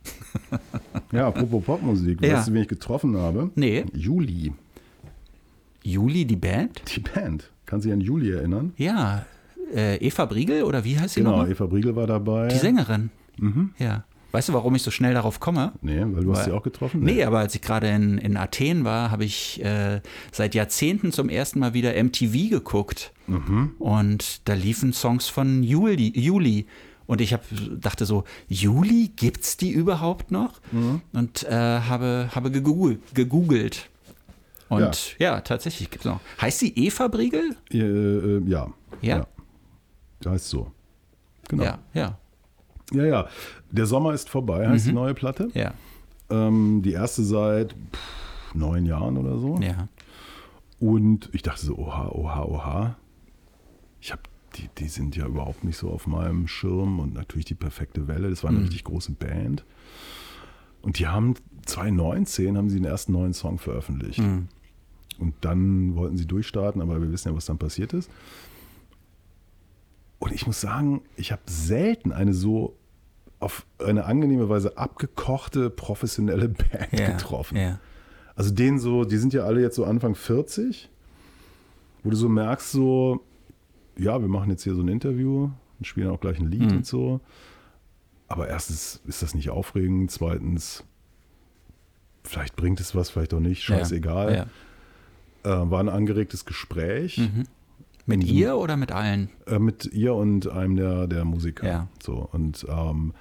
[1.12, 2.20] Ja, apropos Popmusik.
[2.22, 2.36] Ja.
[2.38, 3.50] Weißt du, wen ich getroffen habe?
[3.54, 3.84] Nee.
[3.94, 4.52] Juli,
[5.82, 6.82] Juli, die Band?
[6.94, 7.50] die Band.
[7.64, 8.72] Kann sich an Juli erinnern?
[8.76, 9.24] Ja.
[9.74, 11.50] Äh, Eva Briegel oder wie heißt sie Genau, nochmal?
[11.50, 12.48] Eva Briegel war dabei.
[12.48, 13.10] Die Sängerin.
[13.38, 13.70] Mhm.
[13.78, 14.04] Ja.
[14.32, 15.72] Weißt du, warum ich so schnell darauf komme?
[15.80, 17.00] Nee, weil du weil, hast sie auch getroffen?
[17.00, 20.00] Nee, nee aber als ich gerade in, in Athen war, habe ich äh,
[20.30, 23.12] seit Jahrzehnten zum ersten Mal wieder MTV geguckt.
[23.28, 23.72] Mhm.
[23.78, 26.12] Und da liefen Songs von Juli.
[26.14, 26.66] Juli.
[27.06, 27.44] Und ich hab,
[27.80, 30.60] dachte so, Juli, gibt's die überhaupt noch?
[30.72, 31.00] Mhm.
[31.12, 33.88] Und äh, habe, habe gegoogelt, gegoogelt.
[34.68, 36.20] Und ja, ja tatsächlich gibt es noch.
[36.40, 37.56] Heißt sie Eva Briegel?
[37.72, 38.72] Äh, äh, ja.
[39.00, 39.16] Ja.
[39.18, 39.26] ja.
[40.24, 40.72] Heißt so.
[41.48, 41.64] Genau.
[41.64, 42.18] Ja, ja.
[42.92, 43.28] Ja, ja.
[43.70, 44.90] Der Sommer ist vorbei, heißt mhm.
[44.90, 45.48] die neue Platte.
[45.54, 45.74] Ja.
[46.30, 49.58] Ähm, die erste seit pff, neun Jahren oder so.
[49.60, 49.88] Ja.
[50.78, 52.96] Und ich dachte so, oha, oha, oha.
[54.00, 54.22] Ich habe
[54.56, 58.30] die, die sind ja überhaupt nicht so auf meinem Schirm und natürlich die perfekte Welle.
[58.30, 58.64] Das war eine mhm.
[58.66, 59.64] richtig große Band.
[60.82, 61.34] Und die haben
[61.66, 64.20] 2019 haben sie den ersten neuen Song veröffentlicht.
[64.20, 64.48] Mhm.
[65.18, 68.10] Und dann wollten sie durchstarten, aber wir wissen ja, was dann passiert ist.
[70.18, 72.76] Und ich muss sagen, ich habe selten eine so
[73.38, 77.56] auf eine angenehme Weise abgekochte, professionelle Band ja, getroffen.
[77.56, 77.78] Ja.
[78.34, 80.90] Also denen so, die sind ja alle jetzt so Anfang 40,
[82.02, 83.24] wo du so merkst, so,
[83.96, 86.78] ja, wir machen jetzt hier so ein Interview und spielen auch gleich ein Lied mhm.
[86.78, 87.20] und so.
[88.28, 90.84] Aber erstens ist das nicht aufregend, zweitens,
[92.24, 94.32] vielleicht bringt es was, vielleicht auch nicht, scheißegal.
[94.34, 94.46] Ja,
[95.44, 95.62] ja.
[95.62, 97.18] Äh, war ein angeregtes Gespräch.
[97.18, 97.44] Mhm.
[98.06, 99.30] Mit und, ihr oder mit allen?
[99.46, 101.66] Äh, mit ihr und einem der, der Musiker.
[101.66, 101.88] Ja.
[102.02, 103.12] So, und ähm,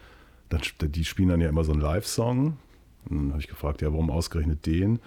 [0.50, 2.58] dann, die spielen dann ja immer so einen Live-Song.
[3.10, 5.00] Und dann habe ich gefragt, ja, warum ausgerechnet den?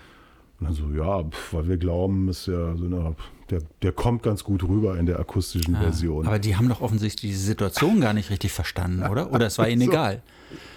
[0.61, 3.15] Und dann so, ja, pf, weil wir glauben, ist ja so eine,
[3.51, 6.27] der, der kommt ganz gut rüber in der akustischen ah, Version.
[6.27, 9.33] Aber die haben doch offensichtlich die Situation gar nicht richtig verstanden, oder?
[9.33, 10.23] Oder es war ihnen so, egal?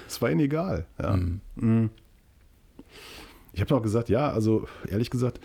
[0.07, 1.17] Es war ihnen egal, ja.
[1.55, 1.89] Mhm.
[3.53, 5.41] Ich habe auch gesagt, ja, also ehrlich gesagt,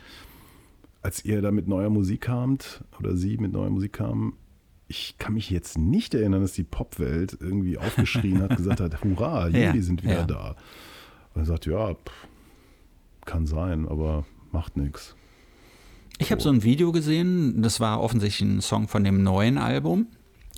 [1.07, 4.33] als ihr da mit neuer Musik kamt oder sie mit neuer Musik kam,
[4.89, 9.47] ich kann mich jetzt nicht erinnern, dass die Popwelt irgendwie aufgeschrien hat, gesagt hat, hurra,
[9.47, 10.25] Juli ja, sind wieder ja.
[10.25, 10.57] da.
[11.33, 12.29] Und er sagt, ja, pff,
[13.25, 15.15] kann sein, aber macht nichts.
[16.19, 20.09] Ich habe so ein Video gesehen, das war offensichtlich ein Song von dem neuen Album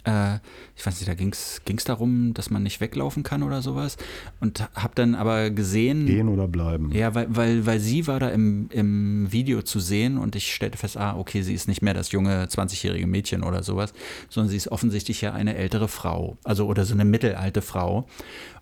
[0.09, 0.39] äh,
[0.77, 3.97] ich weiß nicht, da ging es darum, dass man nicht weglaufen kann oder sowas.
[4.41, 6.07] Und habe dann aber gesehen.
[6.07, 6.91] Gehen oder bleiben.
[6.93, 10.79] Ja, weil, weil, weil sie war da im, im Video zu sehen und ich stellte
[10.79, 13.93] fest, ah, okay, sie ist nicht mehr das junge 20-jährige Mädchen oder sowas,
[14.29, 16.39] sondern sie ist offensichtlich ja eine ältere Frau.
[16.45, 18.07] Also oder so eine mittelalte Frau.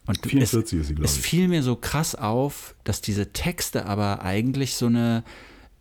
[0.06, 1.12] Und 44 es, ist sie, glaube ich.
[1.12, 5.24] Es fiel mir so krass auf, dass diese Texte aber eigentlich so eine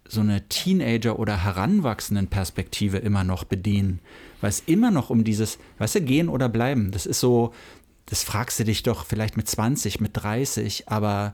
[0.07, 3.99] so eine Teenager- oder Heranwachsenden-Perspektive immer noch bedienen.
[4.41, 6.91] Weil es immer noch um dieses, weißt du, gehen oder bleiben.
[6.91, 7.53] Das ist so,
[8.05, 11.33] das fragst du dich doch vielleicht mit 20, mit 30, aber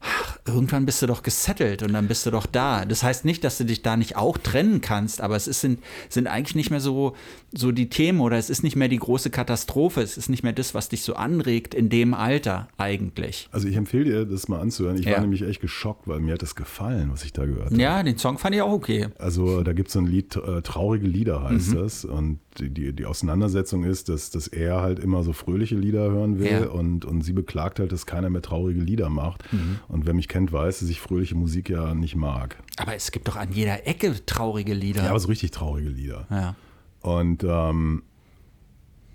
[0.00, 2.84] ach, irgendwann bist du doch gesettelt und dann bist du doch da.
[2.84, 5.80] Das heißt nicht, dass du dich da nicht auch trennen kannst, aber es ist, sind,
[6.08, 7.14] sind eigentlich nicht mehr so,
[7.52, 10.00] so die Themen oder es ist nicht mehr die große Katastrophe.
[10.00, 13.48] Es ist nicht mehr das, was dich so anregt in dem Alter eigentlich.
[13.52, 14.98] Also ich empfehle dir, das mal anzuhören.
[14.98, 15.12] Ich ja.
[15.12, 17.80] war nämlich echt geschockt, weil mir hat das gefallen, was ich da gehört habe.
[17.80, 19.08] Ja, den Song fand ich auch okay.
[19.18, 21.76] Also da gibt es so ein Lied, äh, Traurige Lieder heißt mhm.
[21.76, 22.04] das.
[22.04, 26.38] Und die, die, die, Auseinandersetzung ist, dass, dass er halt immer so fröhliche Lieder hören
[26.38, 26.68] will ja.
[26.68, 29.50] und, und sie beklagt halt, dass keiner mehr traurige Lieder macht.
[29.52, 29.78] Mhm.
[29.88, 32.62] Und wer mich kennt, weiß, dass ich fröhliche Musik ja nicht mag.
[32.76, 35.02] Aber es gibt doch an jeder Ecke traurige Lieder.
[35.02, 36.26] Ja, aber so richtig traurige Lieder.
[36.30, 36.56] Ja.
[37.00, 38.02] Und ähm,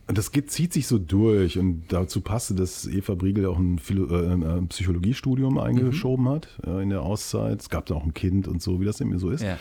[0.08, 4.08] das geht, zieht sich so durch und dazu passte, dass Eva Briegel auch ein, Philo
[4.08, 6.30] äh, ein Psychologiestudium eingeschoben mhm.
[6.30, 7.62] hat äh, in der Auszeit.
[7.62, 9.44] Es gab da auch ein Kind und so, wie das eben so ist.
[9.44, 9.58] Ja.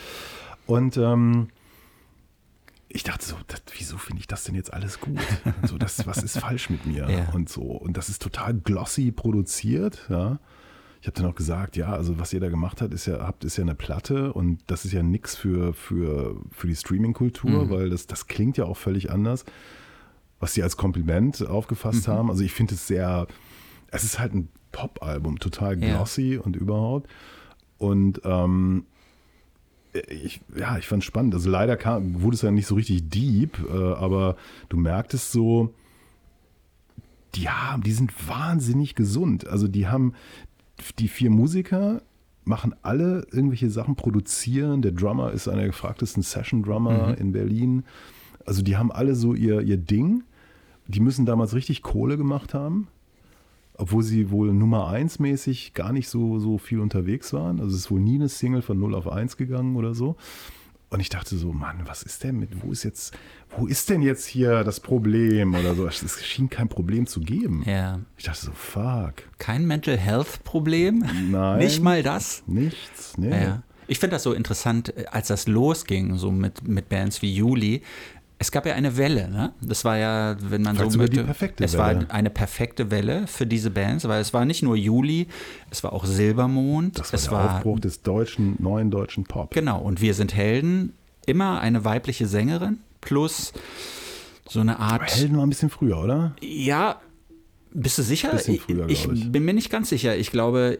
[0.65, 1.47] Und ähm,
[2.89, 5.19] ich dachte so, das, wieso finde ich das denn jetzt alles gut?
[5.63, 7.09] so, das, was ist falsch mit mir?
[7.09, 7.29] Ja.
[7.33, 7.61] Und so.
[7.61, 10.39] Und das ist total glossy produziert, ja.
[11.03, 13.43] Ich habe dann auch gesagt, ja, also was ihr da gemacht habt, ist ja, habt,
[13.43, 17.69] ist ja eine Platte und das ist ja nichts für, für, für die Streaming-Kultur, mhm.
[17.69, 19.43] weil das, das klingt ja auch völlig anders,
[20.39, 22.11] was sie als Kompliment aufgefasst mhm.
[22.13, 22.29] haben.
[22.29, 23.27] Also ich finde es sehr,
[23.91, 26.39] es ist halt ein Pop-Album, total glossy ja.
[26.39, 27.11] und überhaupt.
[27.79, 28.85] Und ähm,
[30.07, 31.33] ich, ja, ich fand es spannend.
[31.33, 34.37] Also leider kam, wurde es ja nicht so richtig deep, äh, aber
[34.69, 35.73] du merktest so,
[37.35, 39.45] die haben, die sind wahnsinnig gesund.
[39.47, 40.13] Also die haben,
[40.91, 42.01] die vier Musiker
[42.45, 44.81] machen alle irgendwelche Sachen, produzieren.
[44.81, 47.13] Der Drummer ist einer der gefragtesten Session-Drummer mhm.
[47.15, 47.83] in Berlin.
[48.45, 50.23] Also die haben alle so ihr, ihr Ding.
[50.87, 52.87] Die müssen damals richtig Kohle gemacht haben
[53.75, 57.59] obwohl sie wohl Nummer 1 mäßig gar nicht so, so viel unterwegs waren.
[57.59, 60.15] Also es ist wohl nie eine Single von 0 auf 1 gegangen oder so.
[60.93, 63.15] Und ich dachte so, Mann, was ist denn mit, wo ist jetzt,
[63.57, 65.87] wo ist denn jetzt hier das Problem oder so?
[65.87, 67.63] Es schien kein Problem zu geben.
[67.65, 67.99] Ja.
[68.15, 69.15] Ich dachte so, fuck.
[69.39, 71.03] Kein Mental Health Problem?
[71.31, 71.57] Nein.
[71.57, 72.43] Nicht mal das?
[72.45, 73.31] Nichts, nee.
[73.31, 73.63] Ja.
[73.87, 77.81] Ich finde das so interessant, als das losging, so mit, mit Bands wie Juli,
[78.43, 79.53] es gab ja eine Welle, ne?
[79.61, 82.01] Das war ja, wenn man Vielleicht so sogar die möchte, perfekte es Welle.
[82.01, 85.27] war eine perfekte Welle für diese Bands, weil es war nicht nur Juli,
[85.71, 89.51] es war auch Silbermond, Das war es der war Aufbruch des deutschen, neuen deutschen Pop.
[89.51, 90.91] genau und wir sind Helden,
[91.25, 93.53] immer eine weibliche Sängerin plus
[94.49, 96.35] so eine Aber Art Helden war ein bisschen früher, oder?
[96.41, 96.99] Ja,
[97.73, 98.37] bist du sicher?
[98.37, 99.31] Früher, ich ich.
[99.31, 100.17] bin mir nicht ganz sicher.
[100.17, 100.79] Ich glaube,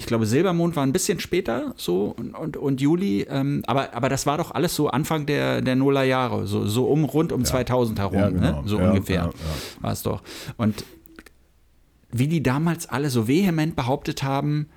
[0.00, 4.08] ich glaube, Silbermond war ein bisschen später so und, und, und Juli, ähm, aber, aber
[4.08, 7.98] das war doch alles so Anfang der, der Nullerjahre, so, so um rund um 2000
[7.98, 8.62] herum, Ja, genau.
[8.62, 8.62] ne?
[8.64, 9.82] so Ja, ungefähr ja, ja.
[9.82, 10.22] war es doch.
[10.56, 10.84] Und
[12.10, 14.70] wie die damals alle so vehement behauptet haben,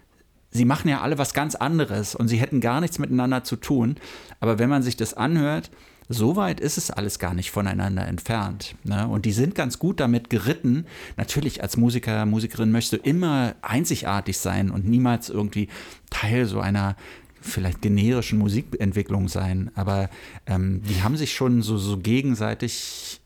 [0.51, 3.95] sie machen ja alle was ganz anderes und sie hätten gar nichts miteinander zu tun.
[4.41, 5.71] Aber wenn man sich das anhört,
[6.09, 8.75] so weit ist es alles gar nicht voneinander entfernt.
[8.83, 9.07] Ne?
[9.07, 10.85] Und die sind ganz gut damit geritten.
[11.17, 15.69] Natürlich als Musiker, Musikerin möchtest du immer einzigartig sein und niemals irgendwie
[16.09, 16.95] Teil so einer
[17.41, 19.71] vielleicht generischen Musikentwicklung sein.
[19.75, 20.09] Aber
[20.45, 23.19] ähm, die haben sich schon so, so gegenseitig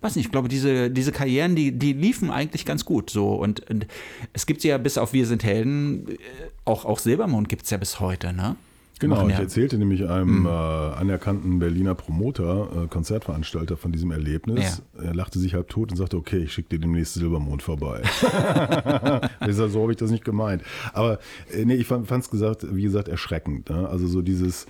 [0.00, 3.34] weiß nicht, ich glaube, diese, diese Karrieren, die, die liefen eigentlich ganz gut so.
[3.34, 3.86] Und, und
[4.32, 6.16] es gibt sie ja bis auf Wir sind Helden, äh,
[6.64, 8.56] auch, auch Silbermond gibt es ja bis heute, ne?
[9.00, 14.10] Genau, machen ich ja, erzählte nämlich einem äh, anerkannten Berliner Promoter, äh, Konzertveranstalter von diesem
[14.10, 14.82] Erlebnis.
[15.02, 18.02] Er lachte sich halb tot und sagte, okay, ich schicke dir demnächst Silbermond vorbei.
[19.48, 20.62] sag, so habe ich das nicht gemeint.
[20.92, 21.18] Aber
[21.52, 23.70] äh, nee, ich fand es gesagt, wie gesagt, erschreckend.
[23.70, 23.88] Ne?
[23.88, 24.66] Also so dieses,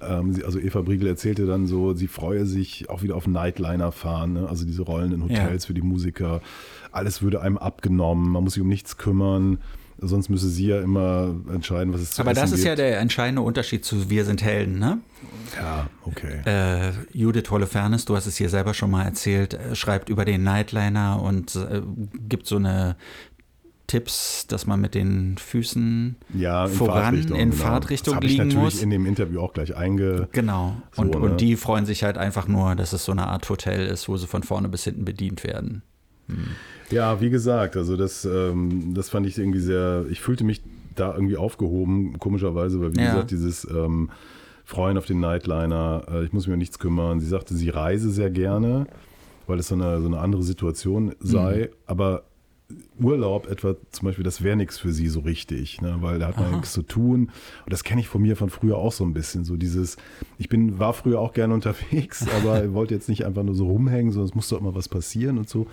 [0.00, 3.92] ähm, sie, also Eva Briegel erzählte dann so, sie freue sich auch wieder auf Nightliner
[3.92, 4.48] fahren, ne?
[4.48, 5.66] also diese Rollen in Hotels Ja.
[5.66, 6.40] für die Musiker.
[6.92, 9.58] Alles würde einem abgenommen, man muss sich um nichts kümmern.
[9.98, 12.68] Sonst müsse sie ja immer entscheiden, was es zu aber das ist gibt.
[12.68, 14.98] ja der entscheidende Unterschied zu Wir sind Helden, ne?
[15.56, 16.42] Ja, okay.
[16.44, 20.42] Äh, Judith Holofernes, du hast es hier selber schon mal erzählt, äh, schreibt über den
[20.42, 21.80] Nightliner und äh,
[22.28, 22.96] gibt so eine
[23.86, 27.62] Tipps, dass man mit den Füßen ja, in voran Fahrtrichtung, in genau.
[27.62, 28.82] Fahrtrichtung das hab ich liegen natürlich muss.
[28.82, 30.28] in dem Interview auch gleich einge...
[30.32, 30.76] Genau.
[30.92, 31.18] So, und, ne?
[31.18, 34.16] und die freuen sich halt einfach nur, dass es so eine Art Hotel ist, wo
[34.16, 35.82] sie von vorne bis hinten bedient werden.
[36.90, 40.62] Ja, wie gesagt, also das, ähm, das fand ich irgendwie sehr, ich fühlte mich
[40.94, 43.10] da irgendwie aufgehoben, komischerweise, weil wie Ja.
[43.12, 44.10] gesagt, dieses ähm,
[44.64, 47.20] Freuen auf den Nightliner, äh, ich muss mich um nichts kümmern.
[47.20, 48.86] Sie sagte, sie reise sehr gerne,
[49.46, 51.76] weil es so eine, so eine andere Situation sei, Mhm.
[51.86, 52.22] aber
[53.00, 55.98] Urlaub etwa zum Beispiel, das wäre nichts für sie so richtig, ne?
[56.00, 57.30] weil da hat man nichts zu tun.
[57.64, 59.44] Und das kenne ich von mir von früher auch so ein bisschen.
[59.44, 59.96] So dieses,
[60.38, 64.10] ich bin, war früher auch gerne unterwegs, aber wollte jetzt nicht einfach nur so rumhängen,
[64.10, 65.68] sondern es musste auch immer was passieren und so.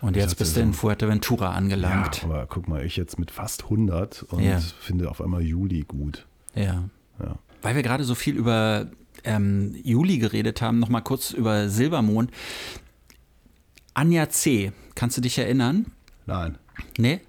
[0.00, 2.24] Und jetzt bist du in Fuerteventura Ja, angelangt.
[2.24, 4.58] aber guck mal, ich jetzt mit fast 100 und Ja.
[4.58, 6.26] finde auf einmal Juli gut.
[6.54, 6.84] Ja.
[7.18, 7.36] Ja.
[7.62, 8.86] Weil wir gerade so viel über
[9.24, 12.30] ähm, Juli geredet haben, nochmal kurz über Silbermond.
[13.94, 15.86] Anja C., kannst du dich erinnern?
[16.26, 16.56] Nein.
[16.96, 17.20] Nee?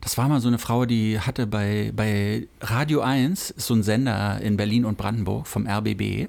[0.00, 3.82] Das war mal so eine Frau, die hatte bei, bei Radio 1, ist so ein
[3.82, 6.28] Sender in Berlin und Brandenburg vom RBB.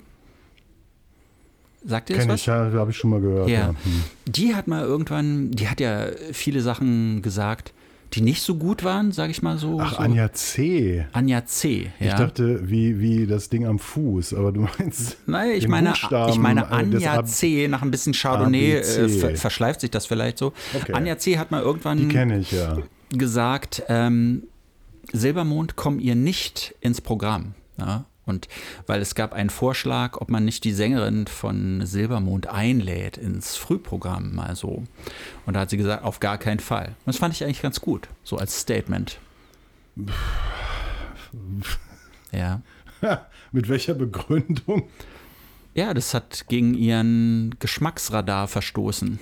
[1.86, 2.42] Sagt ihr das Kenn was?
[2.42, 3.50] ich, ja, habe ich schon mal gehört.
[3.50, 3.60] Ja.
[3.60, 3.68] Ja.
[3.70, 4.04] Hm.
[4.26, 7.74] Die hat mal irgendwann, die hat ja viele Sachen gesagt,
[8.14, 9.80] die nicht so gut waren, sage ich mal so.
[9.82, 9.98] Ach, so.
[9.98, 11.06] Anja C.
[11.14, 11.92] Anja C.
[12.00, 12.08] Ja.
[12.08, 15.18] Ich dachte, wie, wie das Ding am Fuß, aber du meinst.
[15.26, 17.68] Nein, ich meine, Buchstaben, ich meine des Anja C.
[17.68, 20.54] Nach ein bisschen Chardonnay äh, ver verschleift sich das vielleicht so.
[20.74, 20.94] Okay.
[20.94, 21.38] Anja C.
[21.38, 22.78] hat mal Die irgendwann kenne ich ja.
[23.10, 24.44] gesagt, ähm,
[25.12, 27.56] Silbermond kommen ihr nicht ins Programm.
[27.78, 28.06] Ja?
[28.26, 28.48] Und
[28.88, 34.34] weil es gab einen Vorschlag, ob man nicht die Sängerin von Silbermond einlädt ins Frühprogramm
[34.34, 34.84] mal so.
[35.46, 36.88] Und da hat sie gesagt, auf gar keinen Fall.
[36.88, 39.20] Und das fand ich eigentlich ganz gut, so als Statement.
[42.32, 42.62] Ja.
[43.52, 44.90] Mit welcher Begründung?
[45.76, 49.20] Ja, das hat gegen ihren Geschmacksradar verstoßen.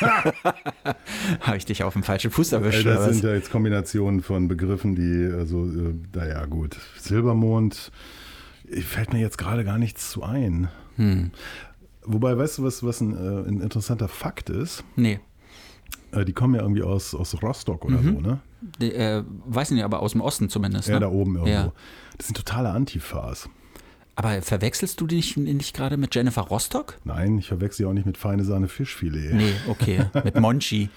[1.40, 2.86] Habe ich dich auf dem falschen Fuß erwischt?
[2.86, 6.76] Das sind ja jetzt Kombinationen von Begriffen, die, also, äh, naja, gut.
[6.98, 7.90] Silbermond,
[8.70, 10.68] äh, fällt mir jetzt gerade gar nichts zu ein.
[10.96, 11.30] Hm.
[12.04, 14.84] Wobei, weißt du, was, was ein, äh, ein interessanter Fakt ist?
[14.94, 15.20] Nee,
[16.24, 18.14] die kommen ja irgendwie aus, aus Rostock oder Mhm.
[18.14, 18.38] so, ne?
[18.80, 20.88] die, äh, weiß nicht, aber aus dem Osten zumindest.
[20.88, 21.00] Ja, ne?
[21.00, 21.52] da oben irgendwo.
[21.52, 21.72] Ja.
[22.16, 23.48] Das sind totale Antifas.
[24.16, 26.98] Aber verwechselst du dich nicht gerade mit Jennifer Rostock?
[27.04, 29.34] Nein, ich verwechsel sie auch nicht mit feine Sahne Fischfilet.
[29.34, 30.88] Nee, okay, mit Monchi.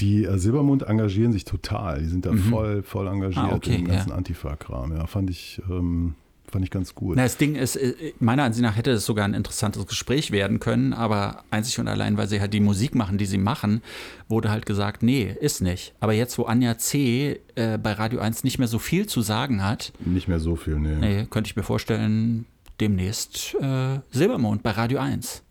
[0.00, 2.00] Die äh, Silbermond engagieren sich total.
[2.00, 4.14] Die sind da voll, voll engagiert Ah, okay, im ganzen ja.
[4.14, 4.96] Antifa-Kram.
[4.96, 6.14] Ja, fand ich, ähm,
[6.50, 7.16] fand ich ganz gut.
[7.16, 10.60] Na, das Ding ist, äh, meiner Ansicht nach hätte es sogar ein interessantes Gespräch werden
[10.60, 13.82] können, aber einzig und allein, weil sie halt die Musik machen, die sie machen,
[14.28, 15.94] wurde halt gesagt, nee, ist nicht.
[16.00, 17.40] Aber jetzt, wo Anja C.
[17.54, 20.78] Äh, bei Radio 1 nicht mehr so viel zu sagen hat, Nicht mehr so viel,
[20.78, 20.96] nee.
[20.96, 22.46] nee, könnte ich mir vorstellen,
[22.80, 25.42] demnächst äh, Silbermond bei Radio 1.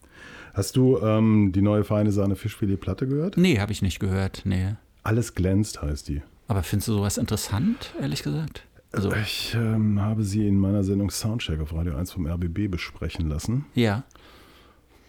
[0.54, 3.38] Hast du ähm, die neue feine Sahne Fischfilet-Platte gehört?
[3.38, 4.76] Nee, habe ich nicht gehört, nee.
[5.04, 6.22] Alles glänzt heißt die.
[6.48, 8.64] Aber findest du sowas interessant, ehrlich gesagt?
[8.91, 13.30] Also, Ich ähm, habe sie in meiner Sendung Soundcheck auf Radio 1 vom RBB besprechen
[13.30, 13.65] lassen.
[13.75, 14.04] ja.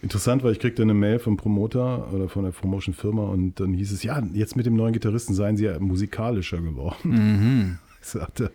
[0.02, 3.92] Interessant war, ich kriegte eine Mail vom Promoter oder von der Promotion-Firma und dann hieß
[3.92, 6.98] es, ja, jetzt mit dem neuen Gitarristen seien sie ja musikalischer geworden.
[7.04, 7.78] Mhm.
[8.02, 8.50] Ich sagte,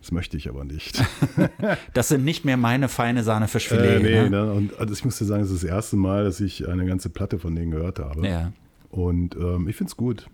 [0.00, 1.04] das möchte ich aber nicht.
[1.92, 4.00] Das sind nicht mehr meine feine Sahnefischfilet.
[4.00, 4.30] Äh, nee, ne?
[4.30, 4.52] ne?
[4.54, 7.38] Und also ich musste sagen, es ist das erste Mal, dass ich eine ganze Platte
[7.38, 8.26] von denen gehört habe.
[8.26, 8.52] Ja.
[8.88, 10.30] Und ähm, ich finde es gut.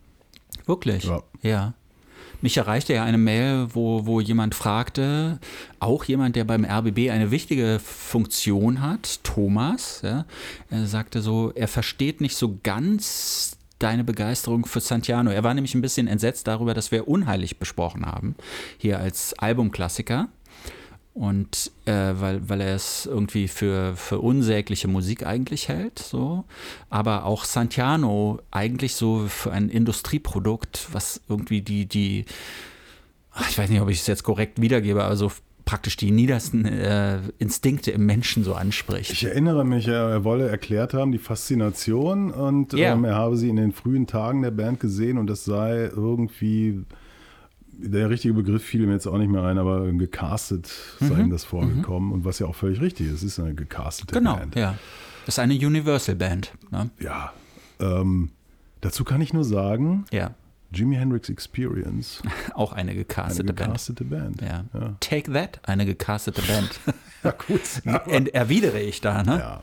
[0.66, 1.02] Wirklich?
[1.02, 1.24] Ja.
[1.42, 1.74] ja.
[2.42, 5.38] Mich erreichte ja eine Mail, wo, wo jemand fragte,
[5.78, 10.26] auch jemand, der beim RBB eine wichtige Funktion hat, Thomas, ja,
[10.68, 15.30] er sagte so, er versteht nicht so ganz deine Begeisterung für Santiano.
[15.30, 18.34] Er war nämlich ein bisschen entsetzt darüber, dass wir Unheilig besprochen haben,
[18.76, 20.28] hier als Albumklassiker.
[21.14, 26.44] Und äh, weil, weil er es irgendwie für, für unsägliche Musik eigentlich hält, so.
[26.88, 32.24] Aber auch Santiano eigentlich so für ein Industrieprodukt, was irgendwie die, die,
[33.32, 35.30] ach, ich weiß nicht, ob ich es jetzt korrekt wiedergebe, also
[35.66, 39.12] praktisch die niedersten äh, Instinkte im Menschen so anspricht.
[39.12, 42.94] Ich erinnere mich, er, er wolle erklärt haben, die Faszination und Ja.
[42.94, 46.82] ähm, er habe sie in den frühen Tagen der Band gesehen und das sei irgendwie,
[47.82, 51.20] der richtige Begriff fiel mir jetzt auch nicht mehr ein, aber gecastet sei Mhm.
[51.20, 54.36] ihm das vorgekommen und was ja auch völlig richtig ist, es ist eine gecastete genau,
[54.36, 54.54] Band.
[54.56, 54.76] ja.
[55.26, 56.52] Das ist eine Universal-Band.
[56.70, 56.90] Ne?
[57.00, 57.32] Ja.
[57.80, 58.30] Ähm,
[58.80, 60.34] dazu kann ich nur sagen, Ja,
[60.72, 62.22] Jimi Hendrix Experience,
[62.54, 63.68] auch eine eine gecastete Band.
[63.68, 64.40] gecastete Band.
[64.40, 64.64] Ja.
[64.74, 64.96] Ja.
[65.00, 66.70] Take That, eine gecastete Band.
[67.24, 67.60] Ja, gut.
[68.08, 69.38] Ent erwidere ich da, ne?
[69.38, 69.62] Ja.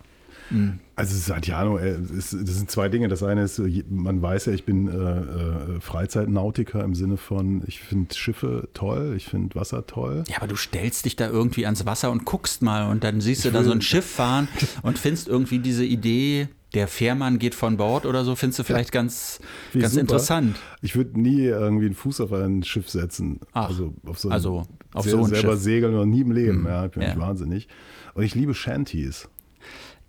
[0.96, 3.08] Also Santiano, äh, das sind zwei Dinge.
[3.08, 7.64] Das eine ist, äh, man weiß ja, ich bin äh, äh, Freizeitnautiker im Sinne von,
[7.68, 10.24] ich finde Schiffe toll, ich finde Wasser toll.
[10.28, 13.46] Ja, aber du stellst dich da irgendwie ans Wasser und guckst mal und dann siehst
[13.46, 14.48] du da so ein Schiff fahren
[14.82, 18.92] und findest irgendwie diese Idee, der Fährmann geht von Bord oder so, findest du vielleicht
[18.92, 19.40] ganz,
[19.74, 20.02] Wie ganz super.
[20.02, 20.56] interessant.
[20.82, 23.40] Ich würde nie irgendwie einen Fuß auf ein Schiff setzen.
[23.54, 25.62] Ach, also auf so ein, also auf sehr, so ein selber Schiff.
[25.62, 26.66] segeln noch nie im Leben.
[26.68, 27.18] ja, ich bin ja.
[27.18, 27.68] wahnsinnig.
[28.14, 29.30] Und ich liebe Shanties.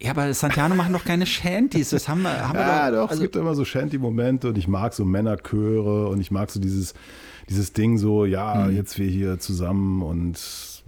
[0.02, 1.90] Ja, aber Santiano machen doch keine Shanties.
[1.90, 4.66] Das haben wir, haben wir Ja, doch, es also, gibt immer so Shanty-Momente und ich
[4.66, 6.94] mag so Männerchöre und ich mag so dieses,
[7.50, 8.76] dieses Ding so, ja, Mhm.
[8.76, 10.34] jetzt wir hier zusammen und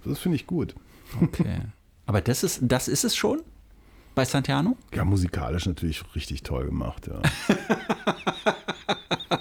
[0.05, 0.75] das finde ich gut.
[1.21, 1.61] okay.
[2.07, 3.41] Aber das ist, das ist es schon
[4.15, 4.77] bei Santiano?
[4.95, 7.21] Ja, musikalisch natürlich richtig toll gemacht, ja.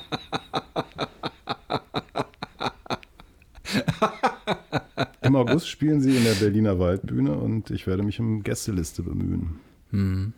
[5.31, 10.33] Im August spielen sie in der Berliner Waldbühne und ich werde mich um Gästeliste bemühen.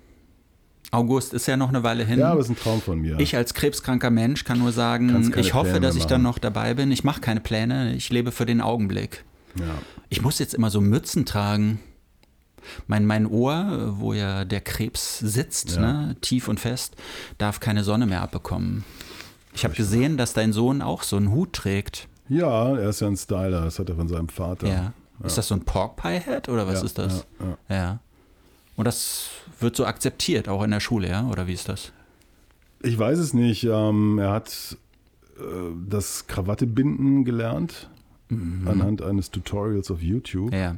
[0.91, 2.19] August ist ja noch eine Weile hin.
[2.19, 3.19] Ja, aber es ist ein Traum von mir.
[3.19, 6.73] Ich als krebskranker Mensch kann nur sagen, ich hoffe, Pläne dass ich dann noch dabei
[6.75, 6.91] bin.
[6.91, 9.23] Ich mache keine Pläne, ich lebe für den Augenblick.
[9.57, 9.65] ja.
[10.09, 11.79] Ich muss jetzt immer so Mützen tragen.
[12.85, 15.81] Mein, mein Ohr, wo ja der Krebs sitzt, Ja.
[15.81, 16.95] ne, tief und fest,
[17.39, 18.83] darf keine Sonne mehr abbekommen.
[19.55, 22.07] Ich habe gesehen, dass dein Sohn auch so einen Hut trägt.
[22.29, 24.67] Ja, er ist ja ein Styler, das hat er von seinem Vater.
[24.67, 24.93] Ja.
[25.23, 27.25] Ist das so ein Pork Pie Hat oder was Ja, ist das?
[27.39, 27.75] Ja, ja.
[27.75, 27.99] Ja.
[28.75, 31.27] Und das wird so akzeptiert, auch in der Schule, ja?
[31.29, 31.91] Oder wie ist das?
[32.81, 33.63] Ich weiß es nicht.
[33.63, 34.77] Ähm, er hat
[35.37, 35.43] äh,
[35.87, 37.89] das Krawattebinden gelernt
[38.65, 40.51] anhand eines Tutorials auf YouTube.
[40.51, 40.57] Mhm.
[40.57, 40.75] Ja.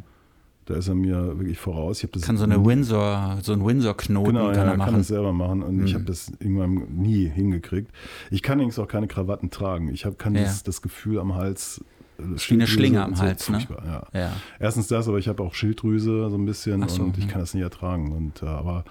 [0.67, 2.04] Da ist er mir wirklich voraus.
[2.04, 4.78] Ich das Kann so eine Windsor, so ein Windsor-Knoten Genau, kann ja, er er kann
[4.80, 4.95] machen.
[4.97, 5.95] das selber machen und ich Mhm.
[5.95, 7.91] habe das irgendwann nie hingekriegt.
[8.32, 9.89] Ich kann übrigens auch keine Krawatten tragen.
[9.89, 10.41] Ich habe kann Ja.
[10.41, 11.84] das, das Gefühl am Hals.
[12.17, 13.60] äh, wie eine Schlinge am so, Hals, ne?
[13.86, 14.08] Ja.
[14.13, 14.32] Ja.
[14.60, 17.30] Erstens das, aber ich habe auch Schilddrüse so ein bisschen so, und ich hm.
[17.32, 18.12] kann das nie ertragen.
[18.13, 18.86] Und äh, aber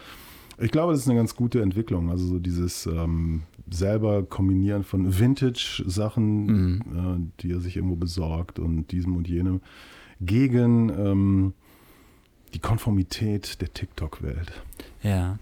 [0.59, 2.11] ich glaube, das ist eine ganz gute Entwicklung.
[2.11, 6.81] Also so dieses ähm, selber Kombinieren von Vintage-Sachen, Mhm.
[6.95, 9.61] äh, die er sich irgendwo besorgt und diesem und jenem,
[10.21, 11.55] gegen ähm,
[12.55, 14.53] die Konformität der TikTok-Welt.
[15.03, 15.39] Ja.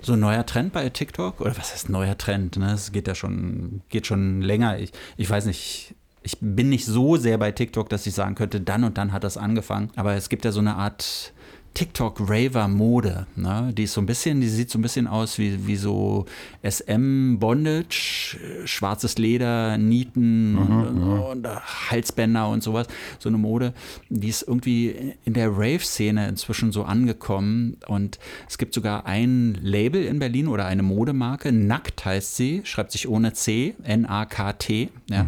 [0.00, 1.40] So ein neuer Trend bei TikTok?
[1.40, 2.56] Oder was heißt neuer Trend?
[2.56, 2.72] Ne?
[2.72, 4.78] Es geht ja schon, geht schon länger.
[4.78, 8.60] Ich, ich weiß nicht, ich bin nicht so sehr bei TikTok, dass ich sagen könnte,
[8.60, 9.90] dann und dann hat das angefangen.
[9.96, 11.32] Aber es gibt ja so eine Art
[11.74, 13.26] TikTok-Raver-Mode.
[13.36, 13.72] Ne?
[13.76, 16.26] Die ist so ein bisschen, die sieht so ein bisschen aus wie, wie so
[16.62, 21.48] SM-Bondage, äh, schwarzes Leder, Nieten und, und
[21.90, 22.88] Halsbänder und sowas.
[23.18, 23.74] So eine Mode,
[24.08, 27.76] die ist irgendwie in der Rave-Szene inzwischen so angekommen.
[27.86, 32.92] Und es gibt sogar ein Label in Berlin oder eine Modemarke, Nackt heißt sie, schreibt
[32.92, 34.88] sich ohne C, N-A-K-T.
[35.10, 35.26] Ja.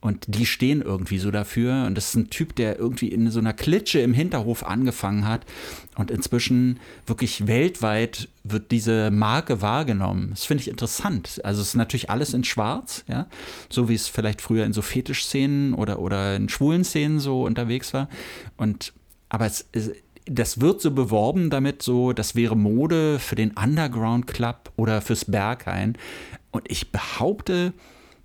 [0.00, 1.84] Und die stehen irgendwie so dafür.
[1.86, 5.44] Und das ist ein Typ, der irgendwie in so einer Klitsche im Hinterhof angefangen hat.
[5.98, 10.30] Und inzwischen wirklich weltweit wird diese Marke wahrgenommen.
[10.30, 11.40] Das finde ich interessant.
[11.42, 13.26] Also es ist natürlich alles in Schwarz, ja,
[13.68, 17.92] so wie es vielleicht früher in so Fetischszenen oder, oder in schwulen Szenen so unterwegs
[17.94, 18.08] war.
[18.56, 18.92] Und
[19.28, 19.90] aber es, es
[20.30, 25.24] das wird so beworben damit, so, das wäre Mode für den Underground Club oder fürs
[25.24, 25.96] Berghain.
[26.50, 27.72] Und ich behaupte,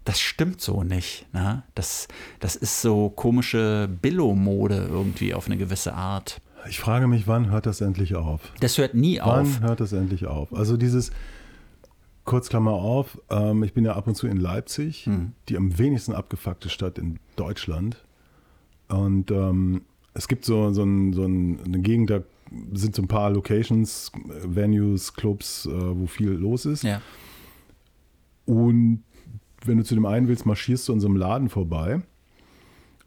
[0.05, 1.25] das stimmt so nicht.
[1.33, 1.63] Ne?
[1.75, 2.07] Das,
[2.39, 6.41] das ist so komische Billo-Mode irgendwie auf eine gewisse Art.
[6.69, 8.51] Ich frage mich, wann hört das endlich auf?
[8.59, 9.61] Das hört nie Wann auf.
[9.61, 10.53] hört das endlich auf?
[10.53, 11.11] Also dieses,
[12.23, 15.33] kurz Klammer auf, ähm, ich bin ja ab und zu in Leipzig, Hm.
[15.49, 18.03] die am wenigsten abgefuckte Stadt in Deutschland.
[18.87, 19.81] Und ähm,
[20.13, 22.21] es gibt so, so, ein, so ein, eine Gegend, da
[22.73, 24.11] sind so ein paar Locations,
[24.45, 26.83] Venues, Clubs, äh, wo viel los ist.
[26.83, 27.01] Ja.
[28.45, 29.03] Und
[29.65, 32.01] wenn du zu dem einen willst, marschierst du an so einem Laden vorbei.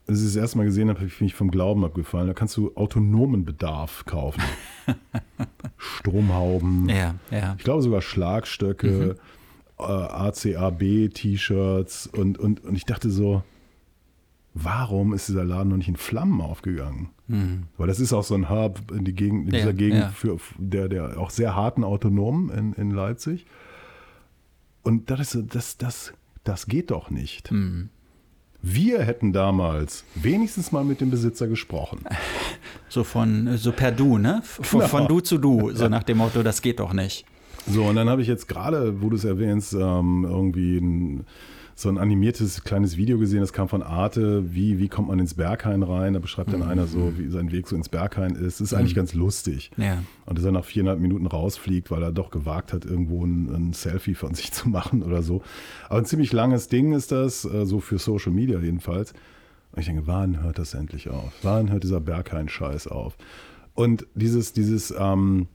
[0.09, 2.29] Als ich das erste Mal gesehen habe, habe ich mich vom Glauben abgefallen.
[2.29, 4.41] Da kannst du autonomen Bedarf kaufen.
[5.79, 7.55] Stromhauben, Ja, ja.
[7.59, 9.17] ich glaube sogar Schlagstöcke,
[9.79, 9.85] Mhm.
[9.85, 13.43] äh, ACAB-T-Shirts und, und, und ich dachte so,
[14.55, 17.11] warum ist dieser Laden noch nicht in Flammen aufgegangen?
[17.77, 19.53] Weil das ist auch so ein Hub in, die Gegend, in Mhm.
[19.55, 20.09] Ja, dieser Gegend ja.
[20.11, 23.47] für der, der auch sehr harten Autonomen in, in Leipzig.
[24.85, 26.13] Und das, das, das,
[26.45, 27.51] das geht doch nicht.
[27.51, 27.89] Mhm.
[28.69, 32.01] Wir hätten damals wenigstens mal mit dem Besitzer gesprochen.
[32.89, 34.41] So von, so per Du, ne?
[34.45, 34.89] Von, Genau.
[34.89, 37.25] von Du zu Du, so nach dem Motto, das geht doch nicht.
[37.69, 41.27] So, und dann habe ich jetzt gerade, wo du es erwähnst, ähm, irgendwie ein,
[41.79, 45.35] so ein animiertes kleines Video gesehen, das kam von Arte, wie, wie kommt man ins
[45.35, 46.15] Berghain rein?
[46.15, 48.61] Da beschreibt dann einer so, wie sein Weg so ins Berghain ist.
[48.61, 49.71] Das ist eigentlich ganz lustig.
[49.77, 50.03] Ja.
[50.25, 53.73] Und dass er nach viereinhalb Minuten rausfliegt, weil er doch gewagt hat, irgendwo ein, ein
[53.75, 55.43] Selfie von sich zu machen oder so.
[55.91, 59.13] Aber ein ziemlich langes Ding ist das, äh, so für Social Media jedenfalls.
[59.73, 61.31] Und ich denke, wann hört das endlich auf?
[61.43, 63.19] Wann hört dieser Berghain-Scheiß auf?
[63.75, 65.49] Und dieses, dieses, ähm,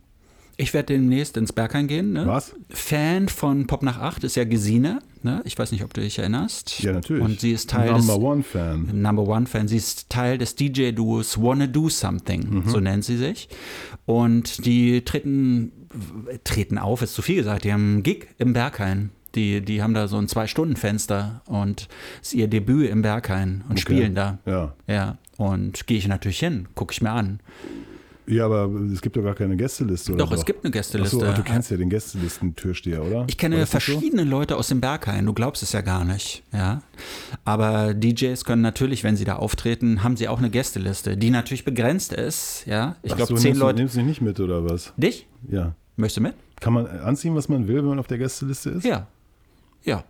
[0.61, 2.13] Ich werde demnächst ins Berghain gehen.
[2.13, 2.27] Ne?
[2.27, 2.53] Was?
[2.69, 4.99] Fan von Pop nach 8 ist ja Gesine.
[5.23, 5.41] Ne?
[5.43, 6.79] Ich weiß nicht, ob du dich erinnerst.
[6.83, 7.23] ja natürlich.
[7.23, 9.01] Und sie ist Teil Number des One Fan.
[9.01, 9.67] Number One Fan.
[9.67, 12.69] Sie ist Teil des DJ-Duos Wanna Do Something, Mhm.
[12.69, 13.49] so nennt sie sich.
[14.05, 15.71] Und die treten,
[16.43, 17.63] treten auf, ist zu viel gesagt.
[17.63, 19.09] Die haben einen Gig im Berghain.
[19.35, 21.87] Die, die haben da so ein Zwei-Stunden-Fenster und
[22.21, 23.81] es ist ihr Debüt im Berghain und Okay.
[23.81, 24.39] spielen da.
[24.45, 24.73] Ja.
[24.87, 27.39] Ja, und gehe ich natürlich hin, gucke ich mir an.
[28.27, 30.25] Ja, aber es gibt doch gar keine Gästeliste, oder?
[30.25, 31.17] Doch, es gibt eine Gästeliste.
[31.17, 33.25] Achso, du kennst ja den Gästelisten-Türsteher, oder?
[33.27, 33.79] Ich kenne nicht so?
[33.79, 36.81] verschiedene Leute aus dem Berghain, du glaubst es ja gar nicht, ja.
[37.45, 41.65] Aber DJs können natürlich, wenn sie da auftreten, haben sie auch eine Gästeliste, die natürlich
[41.65, 42.95] begrenzt ist, ja.
[43.01, 43.79] Ich Ach glaube, so, zehn nimmst Leute.
[43.79, 44.93] Nimmst du dich nicht mit, oder was?
[44.97, 45.27] Dich?
[45.49, 45.75] Ja.
[45.95, 46.35] Möchtest du mit?
[46.59, 48.85] Kann man anziehen, was man will, wenn man auf der Gästeliste ist?
[48.85, 49.07] Ja.
[49.83, 50.03] Ja.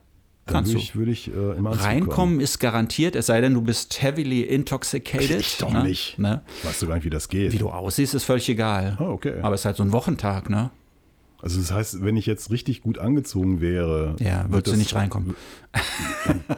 [0.52, 0.84] Kannst würde du.
[0.84, 4.42] ich, würde ich äh, im Anzug Reinkommen ist garantiert, es sei denn, du bist heavily
[4.42, 5.40] intoxicated.
[5.40, 5.84] Ich doch ne?
[5.84, 6.20] nicht.
[6.20, 6.42] Ne?
[6.64, 7.54] Weißt du gar nicht, wie das geht?
[7.54, 8.98] Wie du aussiehst, ist völlig egal.
[9.00, 9.36] Ah, okay.
[9.42, 10.72] Aber es ist halt so ein Wochentag, ne?
[11.42, 15.36] Also das heißt, wenn ich jetzt richtig gut angezogen wäre, Ja, würdest du nicht reinkommen.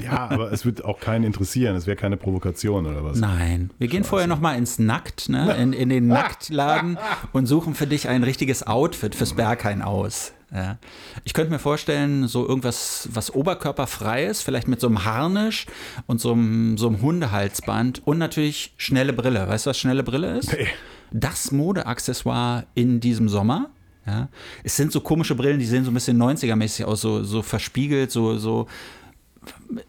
[0.03, 1.75] Ja, aber es wird auch keinen interessieren.
[1.75, 3.17] Es wäre keine Provokation oder was?
[3.19, 5.55] Nein, wir gehen vorher noch mal ins Nackt, ne?
[5.55, 6.97] in, in den Nacktladen
[7.31, 10.33] und suchen für dich ein richtiges Outfit fürs Berghain aus.
[10.53, 10.77] Ja.
[11.23, 15.65] Ich könnte mir vorstellen, so irgendwas, was oberkörperfreies, vielleicht mit so einem Harnisch
[16.05, 19.47] und so einem, so einem Hundehalsband und natürlich schnelle Brille.
[19.47, 20.53] Weißt du, was schnelle Brille ist?
[20.53, 20.67] Nee.
[21.11, 23.69] Das Modeaccessoire in diesem Sommer.
[24.05, 24.29] Ja.
[24.63, 28.11] Es sind so komische Brillen, die sehen so ein bisschen 90er-mäßig aus, so, so verspiegelt,
[28.11, 28.67] so, so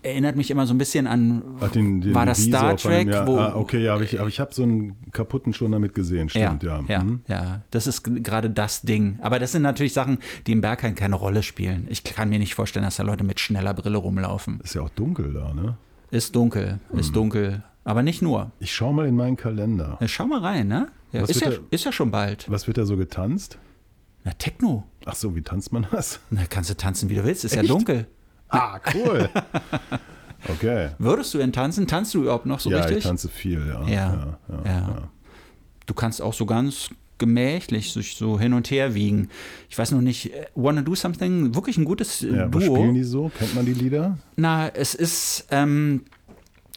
[0.02, 3.08] erinnert mich immer so ein bisschen an Ach, den, den war das Visor Star Trek,
[3.08, 5.94] ja, wo ah, okay, ja, aber ich, aber ich habe so einen kaputten schon damit
[5.94, 6.82] gesehen, stimmt, ja.
[6.88, 7.20] ja, Mhm.
[7.28, 9.18] ja, das ist gerade das Ding.
[9.22, 11.86] Aber das sind natürlich Sachen, die im Berghain keine Rolle spielen.
[11.90, 14.60] Ich kann mir nicht vorstellen, dass da Leute mit schneller Brille rumlaufen.
[14.62, 15.76] Ist ja auch dunkel da, ne?
[16.10, 17.14] Ist dunkel, ist Mhm.
[17.14, 17.62] dunkel.
[17.84, 18.50] Aber nicht nur.
[18.60, 19.98] Ich schau mal in meinen Kalender.
[20.00, 20.88] Ja, Schau mal rein, ne?
[21.12, 22.50] Ja, ist, ja, da- ist ja schon bald.
[22.50, 23.58] Was wird da so getanzt?
[24.24, 24.84] Na, Techno.
[25.04, 26.18] Ach so, wie tanzt man das?
[26.30, 27.44] Na, kannst du tanzen, wie du willst.
[27.44, 27.70] Ist ja Echt?
[27.70, 28.06] dunkel.
[28.48, 29.28] Ah, cool.
[30.46, 30.90] Okay.
[30.98, 31.86] Würdest du denn tanzen?
[31.86, 32.98] Tanzt du überhaupt noch so ja, richtig?
[32.98, 33.88] ich tanze viel, ja.
[33.88, 35.08] Ja, ja.
[35.86, 39.30] Du kannst auch so ganz gemächlich sich so hin und her wiegen.
[39.70, 42.60] Ich weiß noch nicht, äh, Wanna Do Something, wirklich ein gutes Ja, Duo.
[42.60, 43.30] spielen die so?
[43.38, 44.18] Kennt man die Lieder?
[44.36, 46.04] Na, es ist, ähm,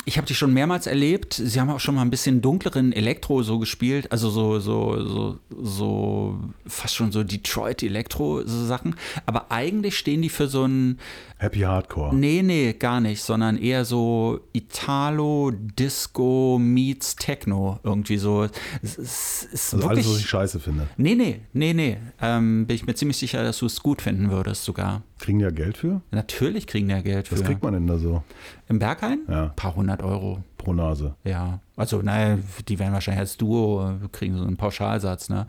[0.06, 1.34] ich habe die schon mehrmals erlebt.
[1.34, 5.40] Sie haben auch schon mal ein bisschen dunkleren Elektro so gespielt, also so, so, so,
[5.62, 8.96] so fast schon so Detroit-Elektro-Sachen.
[9.26, 11.00] Aber eigentlich stehen die für so ein,
[11.40, 12.16] Happy Hardcore.
[12.16, 17.80] nee, nee, gar nicht, sondern eher so Italo, Disco meets Techno.
[17.84, 18.48] Irgendwie so.
[18.82, 20.16] Es ist, ist Also alles, wirklich.
[20.16, 20.88] was ich scheiße finde.
[20.98, 21.98] Nee, nee, nee, nee.
[22.22, 25.04] Ähm, bin ich mir ziemlich sicher, dass du es gut finden würdest sogar.
[25.20, 26.02] Kriegen die ja Geld für?
[26.12, 27.36] Natürlich kriegen die ja Geld für.
[27.36, 28.24] Was kriegt man denn da so
[28.70, 29.20] Im Berghain?
[29.30, 29.44] Ja.
[29.46, 30.44] Ein paar hundert Euro.
[30.58, 31.16] pro Nase?
[31.24, 31.60] Ja.
[31.76, 32.38] Also, naja,
[32.68, 35.48] die werden wahrscheinlich als Duo, kriegen so einen Pauschalsatz, ne?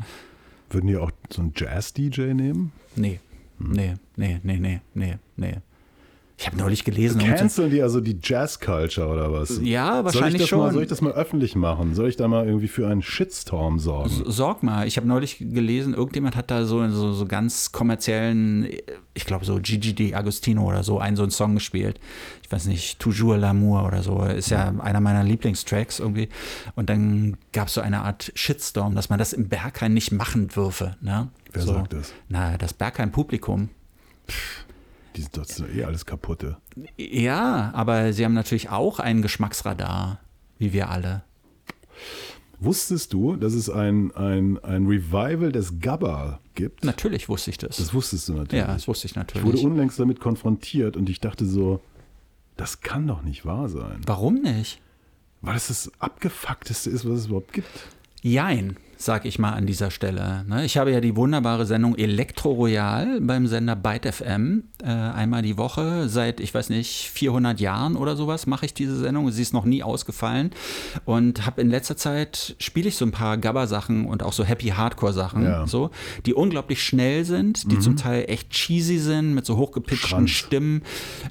[0.70, 2.72] Würden die auch so einen Jazz-DJ nehmen?
[2.94, 3.20] Nee.
[3.58, 3.72] Hm.
[3.72, 5.54] Nee, nee, nee, nee, nee, nee.
[6.40, 7.20] Ich habe neulich gelesen.
[7.20, 9.58] Canceln die also die Jazz-Culture oder was?
[9.60, 10.58] Ja, wahrscheinlich soll schon.
[10.60, 11.94] Mal, soll ich das mal öffentlich machen?
[11.94, 14.22] Soll ich da mal irgendwie für einen Shitstorm sorgen?
[14.24, 14.86] Sorg mal.
[14.86, 18.68] Ich habe neulich gelesen, irgendjemand hat da so, so, so ganz kommerziellen,
[19.14, 21.98] ich glaube so Gigi Di Agostino oder so, einen so einen Song gespielt.
[22.44, 24.22] Ich weiß nicht, Toujours l'amour oder so.
[24.22, 26.28] Ist ja einer meiner Lieblingstracks irgendwie.
[26.76, 30.46] Und dann gab es so eine Art Shitstorm, dass man das im Berghain nicht machen
[30.46, 30.96] dürfe.
[31.00, 31.30] Ne?
[31.52, 31.72] Wer so.
[31.72, 32.14] sagt das?
[32.28, 33.70] Na, das Berghain-Publikum.
[35.16, 36.56] Die sind doch eh alles kaputte.
[36.96, 40.20] Ja, aber sie haben natürlich auch ein Geschmacksradar,
[40.58, 41.22] wie wir alle.
[42.60, 46.84] Wusstest du, dass es ein, ein, ein Revival des Gabba gibt?
[46.84, 47.76] Natürlich wusste ich das.
[47.76, 48.64] Das wusstest du natürlich.
[48.64, 49.46] Ja, das wusste ich natürlich.
[49.46, 51.80] Ich wurde unlängst damit konfrontiert und ich dachte so,
[52.56, 54.00] das kann doch nicht wahr sein.
[54.06, 54.80] Warum nicht?
[55.40, 57.88] Weil es das abgefuckteste ist, was es überhaupt gibt.
[58.22, 60.44] Jein sag ich mal an dieser Stelle.
[60.48, 60.64] Ne?
[60.64, 64.64] Ich habe ja die wunderbare Sendung Elektro Royal beim Sender Byte FM.
[64.82, 68.96] Äh, einmal die Woche, seit, ich weiß nicht, 400 Jahren oder sowas mache ich diese
[68.96, 69.30] Sendung.
[69.30, 70.50] Sie ist noch nie ausgefallen.
[71.04, 74.68] Und habe in letzter Zeit, spiele ich so ein paar Gabba-Sachen und auch so Happy
[74.68, 75.66] Hardcore-Sachen, ja.
[75.68, 75.90] so,
[76.26, 77.80] die unglaublich schnell sind, die mhm.
[77.80, 80.30] zum Teil echt cheesy sind, mit so hochgepitchten Schranz.
[80.30, 80.82] Stimmen.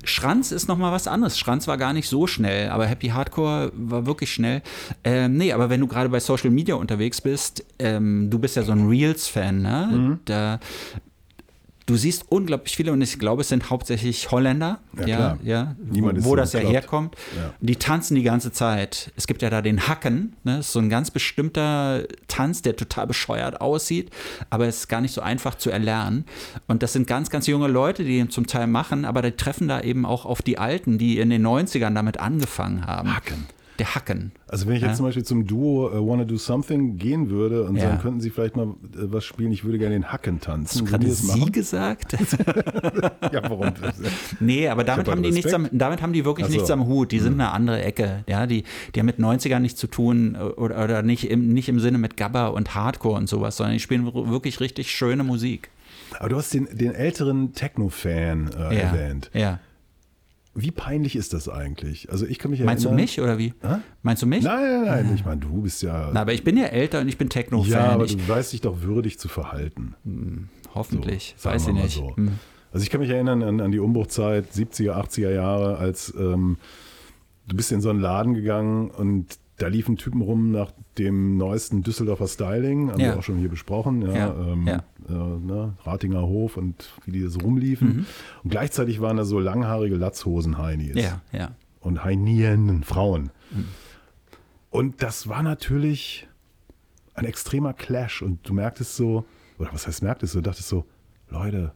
[0.05, 1.38] Schranz ist nochmal was anderes.
[1.38, 4.61] Schranz war gar nicht so schnell, aber Happy Hardcore war wirklich schnell.
[5.03, 8.63] Ähm, nee, aber wenn du gerade bei Social Media unterwegs bist, ähm, du bist ja
[8.63, 9.89] so ein Reels-Fan, ne?
[9.91, 10.19] Mhm.
[10.25, 10.59] Da,
[11.87, 16.35] du siehst unglaublich viele und ich glaube, es sind hauptsächlich Holländer, ja, ja, ja wo,
[16.35, 17.15] das ja herkommt.
[17.35, 17.53] Ja.
[17.61, 19.11] Die tanzen die ganze Zeit.
[19.15, 20.57] Es gibt ja da den Hacken, ne?
[20.57, 24.11] Das ist so ein ganz bestimmter Tanz, der total bescheuert aussieht,
[24.49, 26.25] aber es ist gar nicht so einfach zu erlernen.
[26.67, 29.67] Und das sind ganz, ganz junge Leute, die ihn zum Teil machen, aber die treffen
[29.67, 33.15] da eben auch auf die Alten, die in den 90ern damit angefangen haben.
[33.15, 33.45] Hacken
[33.80, 34.32] der Hacken.
[34.47, 34.95] Also wenn ich jetzt ja?
[34.95, 37.84] zum Beispiel zum Duo uh, Wanna Do Something gehen würde und ja.
[37.84, 40.67] sagen, könnten Sie vielleicht mal äh, was spielen, ich würde gerne den Hacken tanzen.
[40.67, 41.51] Hast du gerade Sie machen?
[41.51, 42.13] gesagt?
[43.32, 43.71] ja, warum?
[44.39, 46.53] nee, aber damit haben, die nichts am, damit haben die wirklich so.
[46.53, 47.11] nichts am Hut.
[47.11, 47.41] Die sind hm.
[47.41, 48.23] eine andere Ecke.
[48.28, 48.63] Ja, die,
[48.93, 51.97] die haben mit 90ern nichts zu tun äh, oder, oder nicht, im, nicht im Sinne
[51.97, 55.69] mit Gabba und Hardcore und sowas, sondern die spielen wirklich richtig schöne Musik.
[56.19, 58.69] Aber du hast den, den älteren Techno-Fan äh, ja.
[58.69, 59.30] erwähnt.
[59.34, 59.59] Ja.
[60.59, 62.11] Wie peinlich ist das eigentlich?
[62.11, 63.53] Also ich kann mich Meinst erinnern, du mich oder wie?
[63.61, 63.75] Hä?
[64.01, 64.43] Meinst du mich?
[64.43, 65.15] Nein, nein, nein.
[65.15, 66.09] Ich meine, du bist ja.
[66.11, 67.71] Na, aber ich bin ja älter und ich bin Techno-Fan.
[67.71, 69.93] Ja, aber ich, du weißt dich doch würdig zu verhalten.
[70.03, 71.35] Hm, hoffentlich.
[71.37, 71.97] So, Weiß ich nicht.
[71.97, 72.15] So.
[72.15, 72.39] Hm.
[72.71, 76.57] Also ich kann mich erinnern an, an, die Umbruchzeit, 70er, 80er Jahre, als ähm,
[77.47, 81.81] du bist in so einen Laden gegangen und da liefen Typen rum nach dem neuesten
[81.81, 83.07] Düsseldorfer Styling, haben ja.
[83.07, 84.83] wir auch schon hier besprochen, ja, ja, ähm, ja.
[85.09, 87.87] Äh, ne, Ratinger Hof und wie die so rumliefen.
[87.87, 88.05] Mhm.
[88.43, 90.95] Und gleichzeitig waren da so langhaarige Latzhosen-Heinis.
[90.95, 91.55] Ja, ja.
[91.79, 93.31] Und Heinien, Frauen.
[93.51, 93.65] Mhm.
[94.69, 96.27] Und das war natürlich
[97.15, 98.21] ein extremer Clash.
[98.21, 99.25] Und du merktest so,
[99.57, 100.85] oder was heißt merktest du, dachtest so,
[101.29, 101.71] Leute,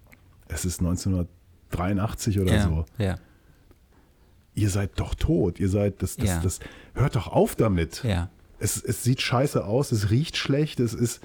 [0.49, 2.85] es ist 1983 oder so.
[2.99, 3.17] Ja
[4.53, 6.39] ihr seid doch tot, ihr seid, das, das, ja.
[6.41, 6.59] das,
[6.93, 8.03] hört doch auf damit.
[8.03, 8.29] Ja.
[8.59, 11.21] Es, es sieht scheiße aus, es riecht schlecht, es ist,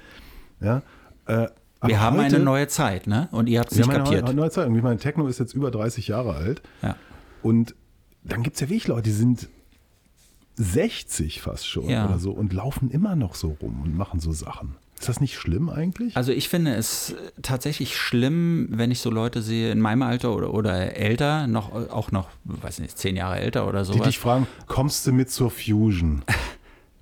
[0.61, 0.83] ja.
[1.27, 1.49] Äh,
[1.83, 3.29] wir haben heute, eine neue Zeit, ne?
[3.33, 4.25] Und ihr habt es nicht kapiert.
[4.25, 4.67] Eine neue Zeit.
[4.67, 6.63] Und ich meine, Techno ist jetzt über 30 Jahre alt.
[6.83, 6.97] Ja.
[7.43, 7.75] Und
[8.25, 9.49] dann gibt es ja wirklich Leute, die sind
[10.57, 12.07] 60 fast schon ja.
[12.07, 14.77] oder so und laufen immer noch so rum und machen so Sachen.
[14.99, 16.17] Ist das nicht schlimm eigentlich?
[16.17, 20.55] Also ich finde es tatsächlich schlimm, wenn ich so Leute sehe in meinem Alter oder,
[20.55, 24.01] oder älter, noch, auch noch, weiß nicht, zehn Jahre älter oder sowas.
[24.01, 26.23] Die dich fragen, kommst du mit zur Fusion?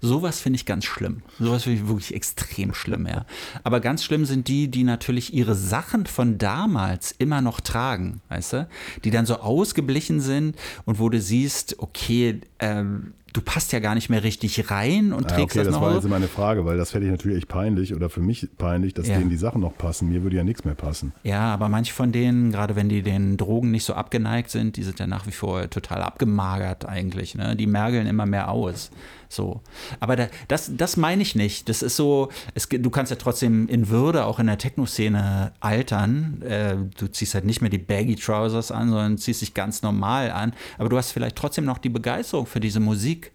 [0.04, 1.22] Sowas finde ich ganz schlimm.
[1.38, 3.24] Sowas finde ich wirklich extrem schlimm, ja.
[3.62, 8.52] Aber ganz schlimm sind die, die natürlich ihre Sachen von damals immer noch tragen, weißt
[8.52, 8.68] du?
[9.04, 13.94] Die dann so ausgeblichen sind und wo du siehst, okay, ähm, du passt ja gar
[13.94, 15.80] nicht mehr richtig rein und ja, trägst okay, das, das noch.
[15.82, 18.48] Das war jetzt meine Frage, weil das fände ich natürlich echt peinlich oder für mich
[18.56, 19.18] peinlich, dass ja.
[19.18, 20.08] denen die Sachen noch passen.
[20.08, 21.12] Mir würde ja nichts mehr passen.
[21.24, 24.84] Ja, aber manche von denen, gerade wenn die den Drogen nicht so abgeneigt sind, die
[24.84, 27.34] sind ja nach wie vor total abgemagert eigentlich.
[27.34, 27.56] Ne?
[27.56, 28.90] Die mergeln immer mehr aus.
[29.34, 29.60] So.
[30.00, 31.68] Aber da, das, das meine ich nicht.
[31.68, 36.42] Das ist so, es, du kannst ja trotzdem in Würde auch in der Techno-Szene altern.
[36.42, 40.30] Äh, du ziehst halt nicht mehr die Baggy Trousers an, sondern ziehst dich ganz normal
[40.30, 40.52] an.
[40.78, 43.32] Aber du hast vielleicht trotzdem noch die Begeisterung für diese Musik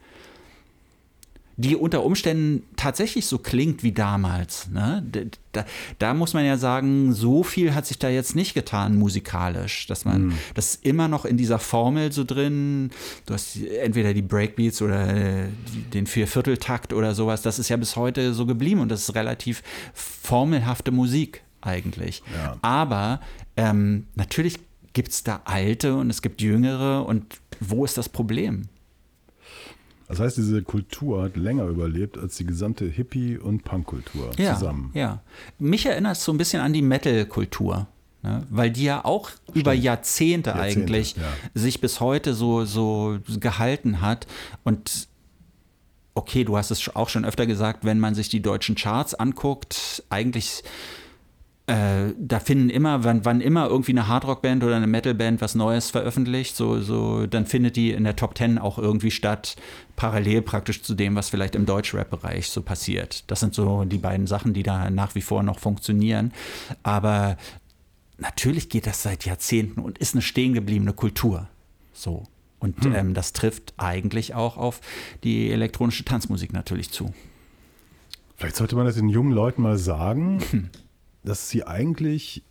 [1.60, 4.70] die unter Umständen tatsächlich so klingt wie damals.
[4.70, 5.06] Ne?
[5.52, 5.66] Da,
[5.98, 10.06] da, muss man ja sagen, so viel hat sich da jetzt nicht getan musikalisch, dass
[10.06, 10.34] man mhm.
[10.56, 12.92] das ist immer noch in dieser Formel so drin.
[13.26, 15.50] Du hast entweder die Breakbeats oder
[15.94, 17.42] den Viervierteltakt oder sowas.
[17.42, 19.62] Das ist ja bis heute so geblieben und das ist relativ
[19.94, 22.24] formelhafte Musik eigentlich.
[22.34, 22.56] Ja.
[22.62, 23.20] Aber
[23.58, 24.60] ähm, natürlich
[24.94, 27.26] gibt es da alte und es gibt jüngere und
[27.60, 28.70] wo ist das Problem?
[30.10, 34.90] Das heißt, diese Kultur hat länger überlebt als die gesamte Hippie- und Punkkultur ja, zusammen.
[34.96, 35.22] Ja,
[35.60, 37.88] mich erinnert es so ein bisschen an die Metal-Kultur.
[38.24, 38.46] Ne?
[38.50, 39.58] Weil die ja auch Stimmt.
[39.58, 41.22] über Jahrzehnte, Jahrzehnte eigentlich ja.
[41.54, 44.26] sich bis heute so, so gehalten hat.
[44.64, 45.08] Und
[46.16, 50.04] okay, du hast es auch schon öfter gesagt, wenn man sich die deutschen Charts anguckt,
[50.10, 50.64] eigentlich
[51.70, 55.92] äh, da finden immer, wann, wann immer irgendwie eine Hardrock-Band oder eine Metal-Band was Neues
[55.92, 59.56] veröffentlicht, so, so, dann findet die in der Top Ten auch irgendwie statt,
[59.96, 63.30] parallel praktisch zu dem, was vielleicht im Deutsch-Rap-Bereich so passiert.
[63.30, 66.34] Das sind so die beiden Sachen, die da nach wie vor noch funktionieren.
[66.82, 67.38] Aber
[68.18, 71.48] natürlich geht das seit Jahrzehnten und ist eine stehen gebliebene Kultur.
[71.94, 72.24] So.
[72.60, 72.96] Und hm.
[72.96, 74.82] ähm, das trifft eigentlich auch auf
[75.24, 77.14] die elektronische Tanzmusik natürlich zu.
[78.36, 80.42] Vielleicht sollte man das den jungen Leuten mal sagen.
[80.50, 80.70] Hm
[81.30, 82.44] dass sie eigentlich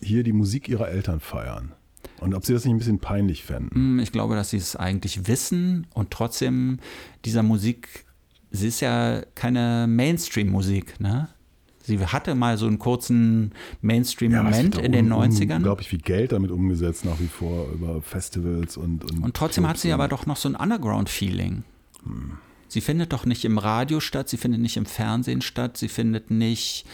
[0.00, 1.72] hier die Musik ihrer Eltern feiern.
[2.20, 3.96] Und ob sie das nicht ein bisschen peinlich fänden.
[3.96, 6.78] Mm, ich glaube, dass sie es eigentlich wissen und trotzdem
[7.24, 8.04] dieser Musik,
[8.52, 11.28] sie ist ja keine Mainstream-Musik, ne?
[11.82, 13.52] Sie hatte mal so einen kurzen
[13.82, 15.56] Mainstream-Moment ja, in den 90ern.
[15.56, 19.04] Unglaublich viel Geld damit umgesetzt, nach wie vor über Festivals und.
[19.04, 21.64] Und, und trotzdem hat sie aber doch noch so ein Underground-Feeling.
[22.04, 22.38] Hm.
[22.68, 26.30] Sie findet doch nicht im Radio statt, sie findet nicht im Fernsehen statt, sie findet
[26.30, 26.86] nicht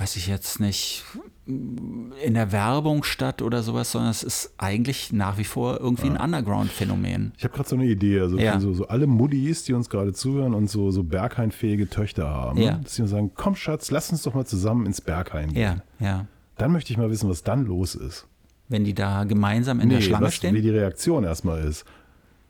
[0.00, 1.04] weiß ich jetzt nicht,
[1.46, 6.14] in der Werbung statt oder sowas, sondern es ist eigentlich nach wie vor irgendwie ja.
[6.14, 7.32] ein Underground-Phänomen.
[7.36, 8.58] Ich habe gerade so eine Idee, also ja.
[8.60, 12.80] so, so, alle Muddis, die uns gerade zuhören und so, so Berghain-fähige Töchter haben, ja.
[12.82, 15.82] dass sie uns sagen, komm Schatz, lass uns doch mal zusammen ins Berghain gehen.
[16.00, 16.26] Ja, ja.
[16.56, 18.26] Dann möchte ich mal wissen, was dann los ist.
[18.68, 20.54] Wenn die da gemeinsam in nee, der Schlange was, stehen?
[20.54, 21.84] Wie die Reaktion erstmal ist.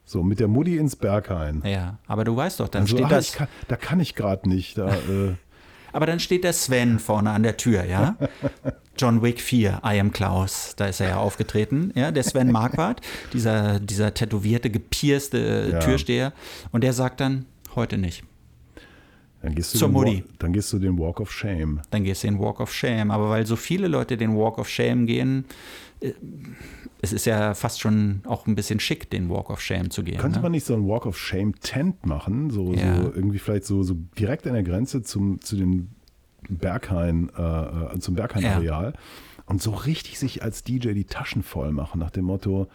[0.04, 1.62] So, mit der Mutti ins Berghain.
[1.64, 3.32] Ja, aber du weißt doch, dann also, steht ach, das.
[3.32, 4.78] Kann, da kann ich gerade nicht.
[4.78, 5.34] Da, äh,
[5.92, 8.16] aber dann steht der Sven vorne an der Tür, ja.
[8.98, 13.00] John Wick 4, I am Klaus, da ist er ja aufgetreten, ja, der Sven Marquardt,
[13.32, 15.78] dieser, dieser tätowierte, gepierste ja.
[15.78, 16.32] Türsteher.
[16.70, 18.24] Und der sagt dann, heute nicht.
[19.42, 20.22] Dann gehst, du Zur Mutti.
[20.38, 21.80] dann gehst du den Walk of Shame.
[21.90, 23.10] Dann gehst du den Walk of Shame.
[23.10, 25.46] Aber weil so viele Leute den Walk of Shame gehen,
[26.00, 26.12] äh,
[27.02, 30.18] es ist ja fast schon auch ein bisschen schick, den Walk of Shame zu gehen.
[30.18, 30.42] Könnte ne?
[30.42, 32.50] man nicht so einen Walk of Shame Tent machen?
[32.50, 32.96] So, ja.
[32.96, 35.88] so irgendwie vielleicht so, so direkt an der Grenze zum, zu den
[36.48, 38.92] Berghain, äh, äh zum Berghain-Areal.
[38.94, 39.00] Ja.
[39.46, 42.68] Und so richtig sich als DJ die Taschen voll machen, nach dem Motto,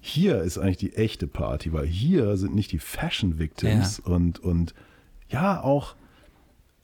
[0.00, 4.12] hier ist eigentlich die echte Party, weil hier sind nicht die Fashion Victims ja.
[4.12, 4.74] und, und
[5.28, 5.94] ja, auch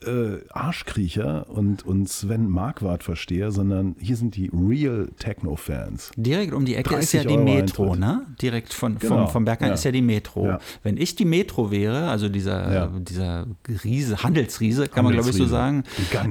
[0.04, 6.12] äh, Arschkriecher und, und Sven Marquardt verstehe, sondern hier sind die Real Techno-Fans.
[6.16, 8.00] Direkt um die Ecke ist ja die Euro Metro, Eintritt.
[8.00, 8.26] ne?
[8.40, 9.24] Direkt von, genau.
[9.24, 9.74] vom, vom Berghain ja.
[9.74, 10.46] ist ja die Metro.
[10.46, 10.58] Ja.
[10.82, 12.86] Wenn ich die Metro wäre, also dieser, ja.
[12.86, 13.46] dieser
[13.84, 15.04] Riese, Handelsriese, kann Handelsriese.
[15.04, 15.84] man glaube ich so sagen,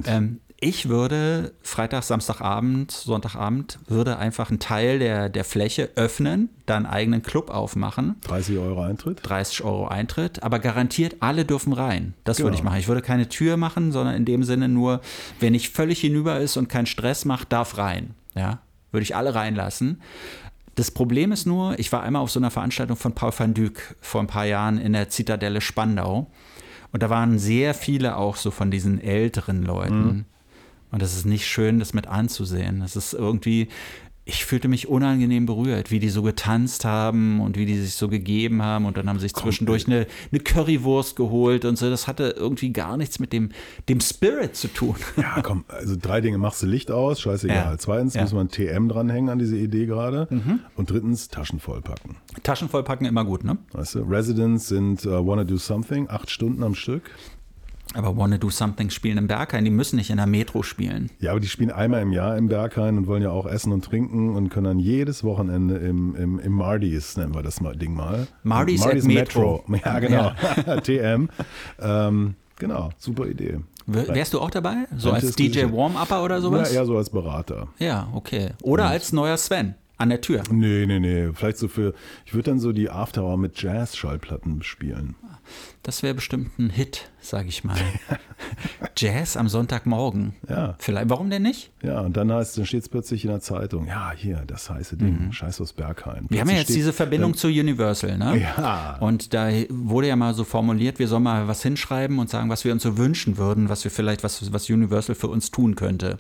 [0.06, 6.86] ähm, ich würde Freitag, Samstagabend, Sonntagabend, würde einfach einen Teil der, der Fläche öffnen, dann
[6.86, 8.16] einen eigenen Club aufmachen.
[8.22, 9.20] 30 Euro Eintritt?
[9.24, 12.14] 30 Euro Eintritt, aber garantiert alle dürfen rein.
[12.26, 12.48] Das genau.
[12.48, 12.80] würde ich machen.
[12.80, 15.00] Ich würde keine Tür machen, sondern in dem Sinne nur,
[15.40, 18.16] wenn ich völlig hinüber ist und keinen Stress macht, darf rein.
[18.36, 18.60] Ja,
[18.92, 20.02] würde ich alle reinlassen.
[20.76, 23.96] Das Problem ist nur, ich war einmal auf so einer Veranstaltung von Paul van Dyk
[24.02, 26.28] vor ein paar Jahren in der Zitadelle Spandau.
[26.92, 30.06] Und da waren sehr viele auch so von diesen älteren Leuten.
[30.06, 30.26] Mhm
[30.92, 32.80] und das ist nicht schön, das mit anzusehen.
[32.80, 33.68] Das ist irgendwie,
[34.30, 38.08] ich fühlte mich unangenehm berührt, wie die so getanzt haben und wie die sich so
[38.08, 41.90] gegeben haben und dann haben sie sich zwischendurch eine, eine Currywurst geholt und so.
[41.90, 43.50] Das hatte irgendwie gar nichts mit dem,
[43.90, 44.96] dem Spirit zu tun.
[45.18, 47.56] Ja, komm, also drei Dinge machst du Licht aus, scheißegal.
[47.56, 47.78] Ja.
[47.78, 48.22] Zweitens ja.
[48.22, 50.28] muss man TM dranhängen an diese Idee gerade.
[50.30, 50.60] Mhm.
[50.76, 52.16] Und drittens Taschen vollpacken.
[52.44, 53.58] Taschen vollpacken immer gut, ne?
[53.72, 57.12] Weißt du, Residents sind uh, Wanna Do Something, acht Stunden am Stück.
[57.96, 61.10] Aber Wanna Do Something spielen im Berghain, die müssen nicht in der Metro spielen.
[61.20, 63.84] Ja, aber die spielen einmal im Jahr im Berghain und wollen ja auch essen und
[63.84, 67.96] trinken und können dann jedes Wochenende im, im, im Mardis, nennen wir das mal, Ding
[67.96, 68.28] mal.
[68.44, 69.64] Mardis, Mardis Metro.
[69.68, 69.90] Metro.
[69.90, 70.32] Ja, genau.
[70.68, 70.82] Ja.
[70.82, 71.30] TM.
[71.80, 73.60] Ähm, genau, super Idee.
[73.88, 74.86] Wärst du auch dabei?
[74.96, 76.72] So als DJ Warm-Upper oder sowas?
[76.72, 77.70] Ja, eher so als Berater.
[77.80, 78.52] Ja, okay.
[78.62, 80.44] Oder und als neuer Sven an der Tür.
[80.52, 81.30] Nee, nee, nee.
[81.34, 81.94] Vielleicht so für,
[82.26, 85.16] ich würde dann so die Afterhour mit Jazz-Schallplatten spielen.
[85.84, 87.78] Das wäre bestimmt ein Hit, sage ich mal.
[88.98, 90.34] Jazz am Sonntagmorgen.
[90.48, 90.76] Ja.
[90.78, 91.72] Vielleicht, warum denn nicht?
[91.82, 94.98] Ja, und dann heißt dann steht es plötzlich in der Zeitung, ja, hier, das heiße
[94.98, 95.32] Ding, mhm.
[95.32, 96.26] Scheiß aus Berghain.
[96.30, 98.42] Wir haben ja jetzt steht, diese Verbindung zu Universal, ne?
[98.42, 98.98] Ja.
[99.00, 102.66] Und da wurde ja mal so formuliert, wir sollen mal was hinschreiben und sagen, was
[102.66, 106.20] wir uns so wünschen würden, was wir vielleicht, was, was Universal für uns tun könnte.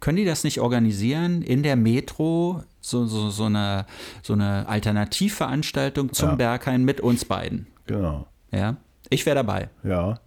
[0.00, 3.86] Können die das nicht organisieren in der Metro, so, so, so, eine,
[4.22, 6.34] so eine Alternativveranstaltung zum ja.
[6.34, 7.68] Berghain mit uns beiden?
[7.86, 8.26] Genau.
[8.52, 8.76] Ja,
[9.10, 9.70] ich wäre dabei.
[9.82, 10.20] Ja.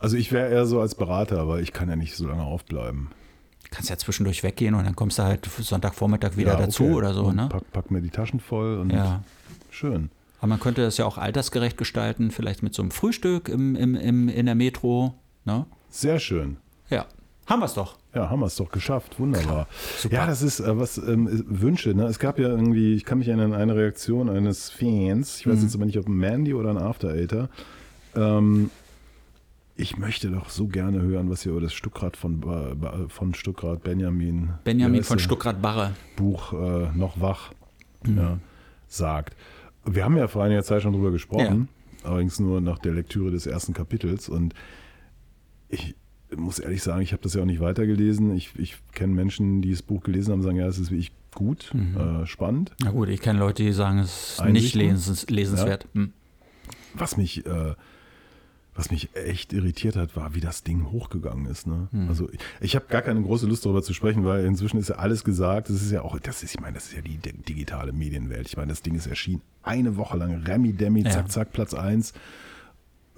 [0.00, 3.10] Also ich wäre eher so als Berater, aber ich kann ja nicht so lange aufbleiben.
[3.64, 7.12] Du kannst ja zwischendurch weggehen und dann kommst du halt Sonntagvormittag wieder ja, dazu oder
[7.12, 7.32] so.
[7.32, 7.48] Ne?
[7.50, 9.22] Pack, pack, mir die Taschen voll und ja.
[9.70, 10.10] schön.
[10.38, 13.94] Aber man könnte das ja auch altersgerecht gestalten, vielleicht mit so einem Frühstück im, im,
[13.94, 15.14] im, in der Metro.
[15.44, 15.66] Ne?
[15.90, 16.58] Sehr schön.
[17.48, 17.96] Haben wir es doch.
[18.14, 19.18] Ja, haben wir es doch geschafft.
[19.18, 19.68] Wunderbar.
[19.96, 20.14] Super.
[20.14, 21.94] Ja, das ist äh, was ähm, Wünsche.
[21.94, 22.04] Ne?
[22.04, 25.56] Es gab ja irgendwie, ich kann mich erinnern an eine Reaktion eines Fans, ich weiß
[25.56, 25.62] mhm.
[25.62, 27.48] jetzt aber nicht, ob ein Mandy oder ein After Eighter.
[28.14, 28.70] Ähm,
[29.76, 32.42] ich möchte doch so gerne hören, was ihr über das Stuckrad von,
[33.08, 34.50] von Stuckrad Benjamin.
[34.64, 35.94] Benjamin von Stuckrad Barre.
[36.16, 37.52] Buch äh, Noch wach
[38.04, 38.18] mhm.
[38.18, 38.38] ja,
[38.88, 39.36] sagt.
[39.86, 41.68] Wir haben ja vor einiger Zeit schon drüber gesprochen,
[42.02, 42.10] ja.
[42.10, 44.28] allerdings nur nach der Lektüre des ersten Kapitels.
[44.28, 44.52] Und
[45.68, 45.94] ich
[46.36, 48.34] muss ehrlich sagen, ich habe das ja auch nicht weitergelesen.
[48.36, 51.70] Ich, ich kenne Menschen, die das Buch gelesen haben, sagen, ja, es ist wirklich gut,
[51.72, 51.96] mhm.
[51.96, 52.72] äh, spannend.
[52.82, 55.84] Na gut, ich kenne Leute, die sagen, es ist nicht lesens, lesenswert.
[55.94, 56.00] Ja.
[56.00, 56.12] Mhm.
[56.94, 57.74] Was mich äh,
[58.78, 61.66] was mich echt irritiert hat, war, wie das Ding hochgegangen ist.
[61.66, 61.88] Ne?
[61.90, 62.08] Hm.
[62.08, 64.96] Also ich, ich habe gar keine große Lust darüber zu sprechen, weil inzwischen ist ja
[64.96, 65.68] alles gesagt.
[65.68, 68.46] Das ist ja auch, das ist, ich meine, das ist ja die digitale Medienwelt.
[68.46, 71.26] Ich meine, das Ding ist erschienen eine Woche lang, Remi Demi, zack, ja.
[71.26, 72.12] zack, Platz 1.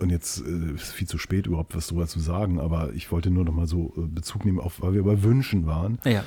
[0.01, 3.31] Und jetzt äh, ist viel zu spät überhaupt was darüber zu sagen, aber ich wollte
[3.31, 5.99] nur noch mal so äh, Bezug nehmen, auf, weil wir bei Wünschen waren.
[6.05, 6.25] Ja.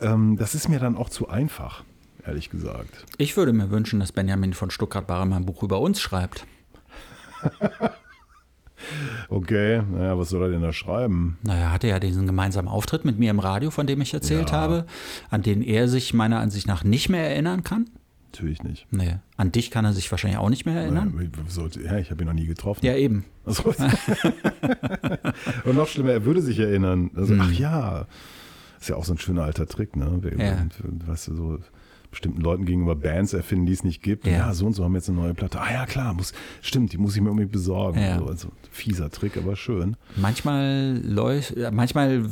[0.00, 1.84] Ähm, das ist mir dann auch zu einfach,
[2.24, 3.06] ehrlich gesagt.
[3.16, 6.46] Ich würde mir wünschen, dass Benjamin von Stuttgart-Barre mal ein Buch über uns schreibt.
[9.28, 11.36] Okay, naja, was soll er denn da schreiben?
[11.42, 14.50] Naja, er hatte ja diesen gemeinsamen Auftritt mit mir im Radio, von dem ich erzählt
[14.50, 14.56] ja.
[14.56, 14.86] habe,
[15.30, 17.90] an den er sich meiner Ansicht nach nicht mehr erinnern kann.
[18.32, 18.86] Natürlich nicht.
[18.90, 19.16] Nee.
[19.36, 21.14] An dich kann er sich wahrscheinlich auch nicht mehr erinnern.
[21.14, 21.28] Naja,
[21.82, 22.84] ja, ich habe ihn noch nie getroffen.
[22.84, 23.24] Ja, eben.
[23.44, 23.64] Also,
[25.64, 27.10] Und noch schlimmer, er würde sich erinnern.
[27.14, 27.40] Also, hm.
[27.40, 28.06] Ach ja,
[28.78, 30.20] ist ja auch so ein schöner alter Trick, ne?
[30.36, 30.66] Ja.
[31.06, 31.58] Weißt du, so
[32.10, 34.26] bestimmten Leuten gegenüber Bands erfinden, die es nicht gibt.
[34.26, 34.32] Ja.
[34.32, 34.54] ja.
[34.54, 35.60] so und so haben wir jetzt eine neue Platte.
[35.60, 38.00] Ah ja, klar, muss, stimmt, die muss ich mir unbedingt besorgen.
[38.00, 38.12] Ja.
[38.12, 39.96] Also, also, fieser Trick, aber schön.
[40.16, 42.24] Manchmal läuft, manchmal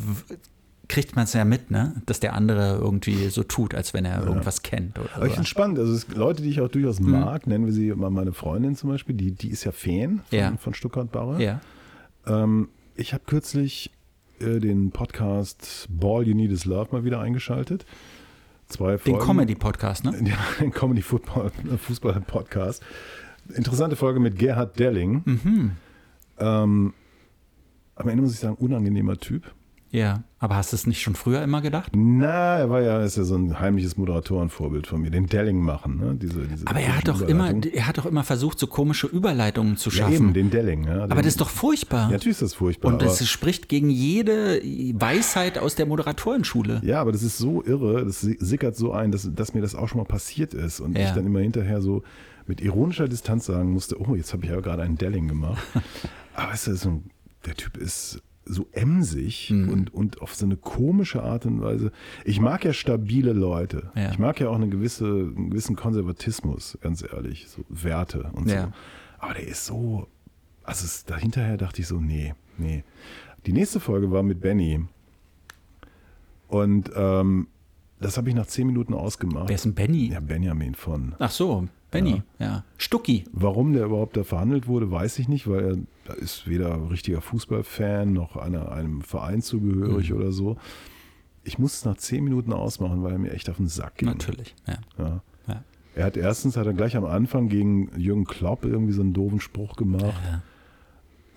[0.89, 1.95] kriegt man es ja mit, ne?
[2.07, 4.26] dass der andere irgendwie so tut, als wenn er ja.
[4.26, 4.99] irgendwas kennt.
[4.99, 5.78] Oder aber ich finde spannend.
[5.78, 7.11] Also es, Leute, die ich auch durchaus hm.
[7.11, 10.39] mag, nennen wir sie mal meine Freundin zum Beispiel, die, die ist ja Fan von,
[10.39, 10.57] ja.
[10.59, 11.43] von Stuttgart Barre.
[11.43, 11.61] Ja.
[12.26, 13.91] Ähm, ich habe kürzlich
[14.41, 17.84] äh, den Podcast Ball You Need Is Love mal wieder eingeschaltet.
[18.68, 19.18] Zwei Folgen.
[19.18, 20.14] Den Comedy-Podcast, ne?
[20.24, 22.82] Ja, den Comedy-Fußball-Podcast.
[23.55, 25.22] Interessante Folge mit Gerhard Delling.
[25.24, 25.72] Mhm.
[26.39, 26.95] Ähm,
[27.95, 29.53] am Ende muss ich sagen, unangenehmer Typ.
[29.91, 31.93] Ja, aber hast du es nicht schon früher immer gedacht?
[31.95, 35.99] Na, er war ja, ist ja so ein heimliches Moderatorenvorbild von mir, den Delling machen,
[35.99, 36.14] ne?
[36.14, 39.76] Diese, diese aber er hat doch immer, er hat doch immer versucht, so komische Überleitungen
[39.76, 40.12] zu schaffen.
[40.12, 40.95] Ja, eben, den Delling, ja.
[40.95, 42.07] Den, aber das ist doch furchtbar.
[42.07, 42.93] Ja, natürlich ist das furchtbar.
[42.93, 44.61] Und das spricht gegen jede
[44.95, 46.80] Weisheit aus der Moderatorenschule.
[46.84, 49.89] Ja, aber das ist so irre, das sickert so ein, dass, dass mir das auch
[49.89, 51.07] schon mal passiert ist und ja.
[51.07, 52.03] ich dann immer hinterher so
[52.47, 55.62] mit ironischer Distanz sagen musste, oh, jetzt habe ich ja gerade einen Delling gemacht.
[56.34, 57.11] aber weißt du, so ein,
[57.45, 59.69] der Typ ist so emsig mhm.
[59.69, 61.93] und, und auf so eine komische Art und Weise.
[62.25, 63.91] Ich mag ja stabile Leute.
[63.95, 64.11] Ja.
[64.11, 68.67] Ich mag ja auch eine gewisse, einen gewissen Konservatismus, ganz ehrlich, so Werte und ja.
[68.67, 68.73] so.
[69.19, 70.07] Aber der ist so,
[70.63, 72.85] also es, dahinterher dachte ich so, nee, nee.
[73.47, 74.85] Die nächste Folge war mit Benny.
[76.49, 77.49] Und ähm,
[78.01, 79.49] das habe ich nach zehn Minuten ausgemacht.
[79.49, 80.11] Wer ist ein Benny?
[80.13, 81.15] Ja, Benjamin von.
[81.19, 82.47] Ach so, Benny, ja.
[82.47, 82.64] ja.
[82.78, 83.24] Stucki.
[83.32, 88.12] Warum der überhaupt da verhandelt wurde, weiß ich nicht, weil er ist weder richtiger Fußballfan
[88.12, 90.16] noch einer, einem Verein zugehörig mhm.
[90.16, 90.57] oder so.
[91.45, 94.09] Ich muss es nach zehn Minuten ausmachen, weil er mir echt auf den Sack ging.
[94.09, 94.78] Natürlich, ja.
[94.99, 95.20] ja.
[95.47, 95.64] ja.
[95.95, 99.41] Er hat erstens hat er gleich am Anfang gegen Jürgen Klopp irgendwie so einen doofen
[99.41, 100.14] Spruch gemacht.
[100.24, 100.43] Ja.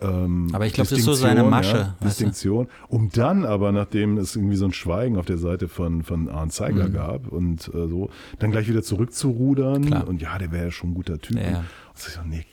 [0.02, 1.78] Ähm, aber ich glaube, das ist so seine Masche.
[1.78, 2.68] Ja, Distinktion.
[2.88, 6.54] Um dann aber, nachdem es irgendwie so ein Schweigen auf der Seite von, von Arndt
[6.54, 6.94] Zeiger mhm.
[6.94, 9.86] gab und äh, so, dann gleich wieder zurückzurudern.
[9.86, 10.08] Klar.
[10.08, 11.38] Und ja, der wäre ja schon ein guter Typ.
[11.38, 11.60] Ja.
[11.60, 12.46] Und so, so, nee,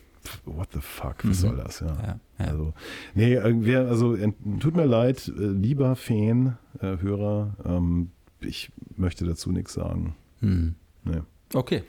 [0.44, 1.48] what the fuck, was mhm.
[1.48, 1.80] soll das?
[1.80, 2.18] Ja.
[2.38, 2.72] Also,
[3.14, 4.16] nee, äh, wer, also
[4.60, 10.16] tut mir leid, äh, lieber Fan, äh, Hörer, ähm, ich möchte dazu nichts sagen.
[10.40, 10.74] Mhm.
[11.04, 11.20] Nee.
[11.54, 11.84] Okay.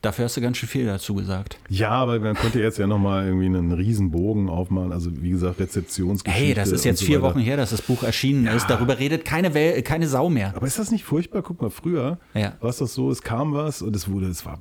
[0.00, 1.58] Dafür hast du ganz schön viel dazu gesagt.
[1.68, 4.92] Ja, aber man könnte jetzt ja nochmal irgendwie einen Riesenbogen aufmalen.
[4.92, 6.46] Also wie gesagt, Rezeptionsgeschichte.
[6.46, 8.52] Hey, das ist jetzt so vier Wochen her, dass das Buch erschienen ja.
[8.52, 8.68] ist.
[8.68, 10.54] Darüber redet keine, Wel keine Sau mehr.
[10.54, 11.42] Aber ist das nicht furchtbar?
[11.42, 12.54] Guck mal, früher ja.
[12.60, 14.58] war es doch so, es kam was und es wurde, es war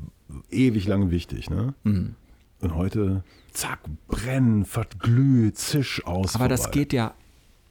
[0.49, 1.49] ewig lange wichtig.
[1.49, 1.75] Ne?
[1.83, 2.15] Mhm.
[2.59, 6.33] Und heute, zack, brennen, verglüht, zisch aus.
[6.33, 6.47] Aber vorbei.
[6.47, 7.13] das geht ja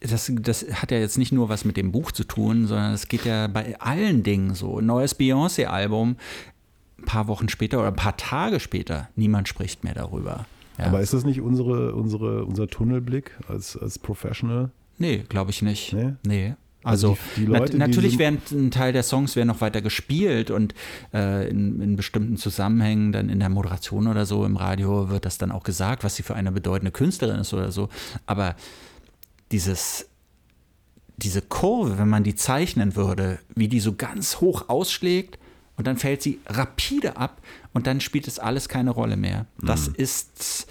[0.01, 3.09] das, das hat ja jetzt nicht nur was mit dem Buch zu tun, sondern es
[3.09, 4.81] geht ja bei allen Dingen so.
[4.81, 6.17] Neues Beyoncé-Album,
[6.99, 10.47] ein paar Wochen später oder ein paar Tage später, niemand spricht mehr darüber.
[10.79, 10.87] Ja.
[10.87, 14.71] Aber ist das nicht unsere, unsere, unser Tunnelblick als, als Professional?
[14.99, 15.93] Nee, glaube ich nicht.
[15.93, 16.13] Nee.
[16.27, 16.55] nee.
[16.83, 19.83] Also, also die, die Leute, nat natürlich werden ein Teil der Songs werden noch weiter
[19.83, 20.73] gespielt und
[21.13, 25.37] äh, in, in, bestimmten Zusammenhängen, dann in der Moderation oder so im Radio wird das
[25.37, 27.89] dann auch gesagt, was sie für eine bedeutende Künstlerin ist oder so.
[28.27, 28.55] Aber
[29.51, 30.09] dieses,
[31.17, 35.39] diese Kurve, wenn man die zeichnen würde, wie die so ganz hoch ausschlägt
[35.77, 37.41] und dann fällt sie rapide ab
[37.73, 39.47] und dann spielt es alles keine Rolle mehr.
[39.59, 39.95] Das mhm.
[39.97, 40.67] ist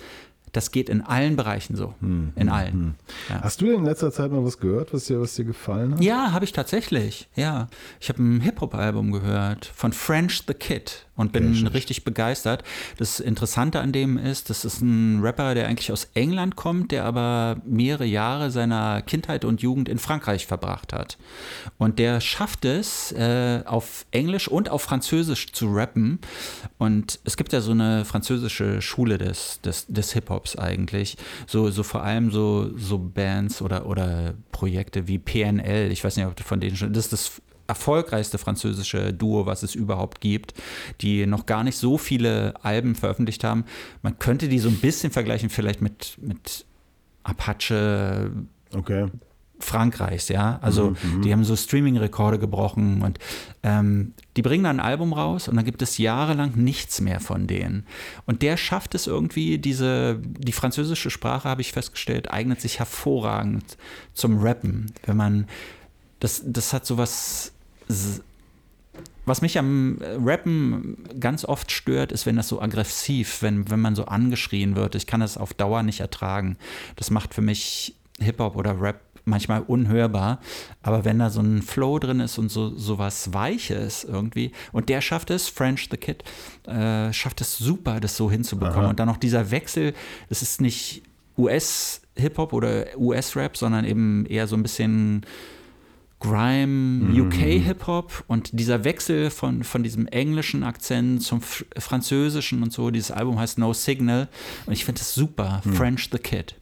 [0.55, 1.95] das geht in allen Bereichen so.
[1.99, 2.95] Hm, in allen.
[3.29, 3.41] Ja.
[3.41, 6.01] Hast du denn in letzter Zeit mal was gehört, was dir, was dir gefallen hat?
[6.01, 7.27] Ja, habe ich tatsächlich.
[7.35, 7.67] Ja.
[7.99, 11.73] Ich habe ein Hip-Hop-Album gehört von French the Kid und bin Richtig.
[11.73, 12.63] richtig begeistert.
[12.97, 17.05] Das Interessante an dem ist, das ist ein Rapper, der eigentlich aus England kommt, der
[17.05, 21.17] aber mehrere Jahre seiner Kindheit und Jugend in Frankreich verbracht hat.
[21.77, 26.19] Und der schafft es, äh, auf Englisch und auf Französisch zu rappen.
[26.77, 31.17] Und es gibt ja so eine französische Schule des, des, des Hip-Hops eigentlich.
[31.47, 35.91] So, so vor allem so, so Bands oder, oder Projekte wie PNL.
[35.91, 36.91] Ich weiß nicht, ob du von denen schon.
[36.91, 40.53] Das ist das erfolgreichste französische Duo, was es überhaupt gibt,
[41.01, 43.65] die noch gar nicht so viele Alben veröffentlicht haben.
[44.01, 46.65] Man könnte die so ein bisschen vergleichen, vielleicht mit, mit
[47.23, 48.31] Apache
[48.73, 49.07] Okay.
[49.57, 50.59] Frankreichs, ja.
[50.61, 53.19] Also die haben so Streaming-Rekorde gebrochen und
[53.63, 57.47] ähm, die bringen dann ein Album raus und dann gibt es jahrelang nichts mehr von
[57.47, 57.85] denen.
[58.25, 63.77] Und der schafft es irgendwie, diese, die französische Sprache, habe ich festgestellt, eignet sich hervorragend
[64.13, 64.91] zum Rappen.
[65.05, 65.47] Wenn man,
[66.19, 67.53] das, das hat sowas
[69.25, 73.95] was mich am Rappen ganz oft stört, ist, wenn das so aggressiv, wenn, wenn man
[73.95, 74.95] so angeschrien wird.
[74.95, 76.57] Ich kann das auf Dauer nicht ertragen.
[76.95, 80.39] Das macht für mich Hip-Hop oder Rap manchmal unhörbar.
[80.83, 84.89] Aber wenn da so ein Flow drin ist und so, so was Weiches irgendwie, und
[84.89, 86.23] der schafft es, French the Kid,
[86.67, 88.83] äh, schafft es super, das so hinzubekommen.
[88.83, 88.89] Aha.
[88.91, 89.93] Und dann noch dieser Wechsel,
[90.29, 91.01] es ist nicht
[91.37, 95.25] US-Hip-Hop oder US-Rap, sondern eben eher so ein bisschen
[96.29, 102.73] Grime, UK Hip-Hop und dieser Wechsel von, von diesem englischen Akzent zum F französischen und
[102.73, 102.89] so.
[102.91, 104.27] Dieses Album heißt No Signal
[104.65, 105.61] und ich finde es super.
[105.75, 106.55] French the Kid.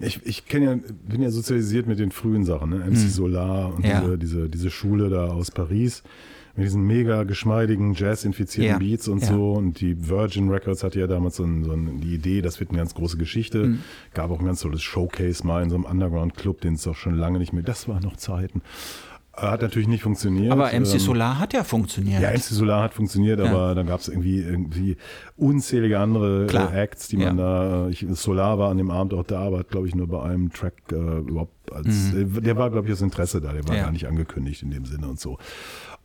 [0.00, 0.76] Ich, ich ja,
[1.08, 2.78] bin ja sozialisiert mit den frühen Sachen, ne?
[2.90, 4.00] MC Solar und Ja.
[4.00, 6.02] diese, diese, diese Schule da aus Paris
[6.56, 8.78] mit diesen mega geschmeidigen, jazz-infizierten Ja.
[8.78, 9.28] Beats und Ja.
[9.28, 9.52] so.
[9.52, 12.70] Und die Virgin Records hatte ja damals so, ein, so ein, die Idee, das wird
[12.70, 13.64] eine ganz große Geschichte.
[13.64, 13.78] Mhm.
[14.14, 17.14] Gab auch ein ganz tolles Showcase mal in so einem Underground-Club, den es auch schon
[17.16, 18.62] lange nicht mehr, das waren noch Zeiten.
[19.36, 20.52] Äh, Hat natürlich nicht funktioniert.
[20.52, 22.22] Aber MC Ähm, Solar hat ja funktioniert.
[22.22, 23.46] Ja, MC Solar hat funktioniert, Ja.
[23.46, 24.96] aber dann gab es irgendwie, irgendwie
[25.36, 26.72] unzählige andere Klar.
[26.72, 27.86] äh, Acts, die man Ja.
[27.86, 27.88] da.
[27.88, 30.52] Ich, Solar war an dem Abend auch da, aber hat, glaube ich, nur bei einem
[30.52, 32.14] Track äh, überhaupt als.
[32.14, 33.76] Äh, der war, glaube ich, aus Interesse da, der war Mhm.
[33.78, 33.82] Ja.
[33.84, 35.36] gar nicht angekündigt in dem Sinne und so.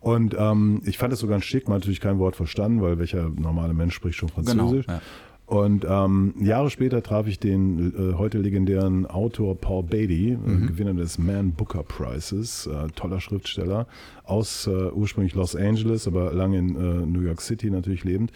[0.02, 3.00] Und ähm, ich fand es so ganz schick, man hat natürlich kein Wort verstanden, weil
[3.00, 4.86] welcher normale Mensch spricht schon Französisch.
[4.86, 5.02] Genau, ja.
[5.46, 10.64] Und ähm, Jahre später traf ich den äh, heute legendären Autor Paul Beatty, Mhm.
[10.64, 13.88] äh, Gewinner des Man Booker Prizes, äh, toller Schriftsteller,
[14.24, 18.32] aus äh, ursprünglich Los Angeles, aber lange in äh, New York City natürlich lebend.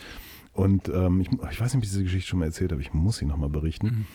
[0.53, 2.93] Und ähm, ich, ich weiß nicht, ob ich diese Geschichte schon mal erzählt habe, ich
[2.93, 3.85] muss sie nochmal berichten.
[3.87, 4.05] Mhm.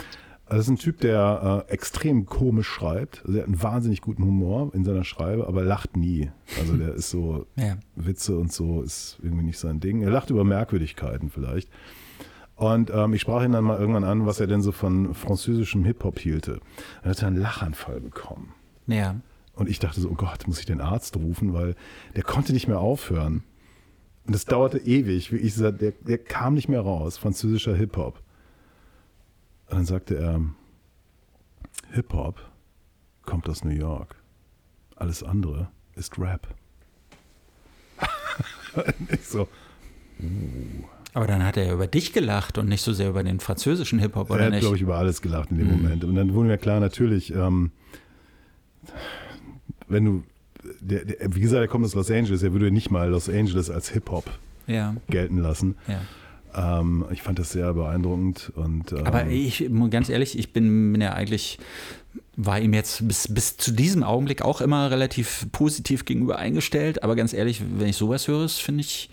[0.49, 3.23] Also das ist ein Typ, der äh, extrem komisch schreibt.
[3.25, 6.31] Also er hat einen wahnsinnig guten Humor in seiner Schreibe, aber lacht nie.
[6.59, 7.77] Also der ist so, Ja.
[7.97, 10.03] Witze und so ist irgendwie nicht sein Ding.
[10.03, 11.69] Er lacht über Merkwürdigkeiten vielleicht.
[12.57, 15.85] Und ähm, ich sprach ihn dann mal irgendwann an, was er denn so von französischem
[15.85, 16.61] Hip-Hop hielte.
[17.03, 18.53] Dann hat er einen Lachanfall bekommen.
[18.87, 19.17] ja.
[19.55, 21.75] Und ich dachte so, oh Gott, muss ich den Arzt rufen, weil
[22.15, 23.43] der konnte nicht mehr aufhören.
[24.25, 25.33] Und das dauerte ewig.
[25.33, 28.23] Wie ich sagte, der, der kam nicht mehr raus, französischer Hip-Hop.
[29.71, 30.41] Und dann sagte er,
[31.93, 32.41] Hip-Hop
[33.23, 34.17] kommt aus New York.
[34.97, 36.47] Alles andere ist Rap.
[39.11, 39.49] Ich so,
[41.15, 43.99] Aber dann hat er ja über dich gelacht und nicht so sehr über den französischen
[43.99, 44.61] Hip-Hop, er oder hat, nicht?
[44.61, 46.05] glaube ich, über alles gelacht in dem Moment.
[46.05, 47.73] Und dann wurde mir klar, natürlich, ähm,
[49.89, 50.23] wenn du,
[50.81, 53.69] der, der, wie gesagt, er kommt aus Los Angeles, er würde nicht mal Los Angeles
[53.71, 54.31] als Hip-Hop
[54.67, 55.77] ja, gelten lassen.
[55.89, 56.01] ja.
[56.55, 58.53] Ähm, ich fand das sehr beeindruckend.
[58.55, 61.59] Und, ähm, Aber ich, ganz ehrlich, ich bin, bin ja eigentlich,
[62.37, 67.03] war ihm jetzt bis, bis zu diesem Augenblick auch immer relativ positiv gegenüber eingestellt.
[67.03, 69.11] Aber ganz ehrlich, wenn ich sowas höre, finde ich,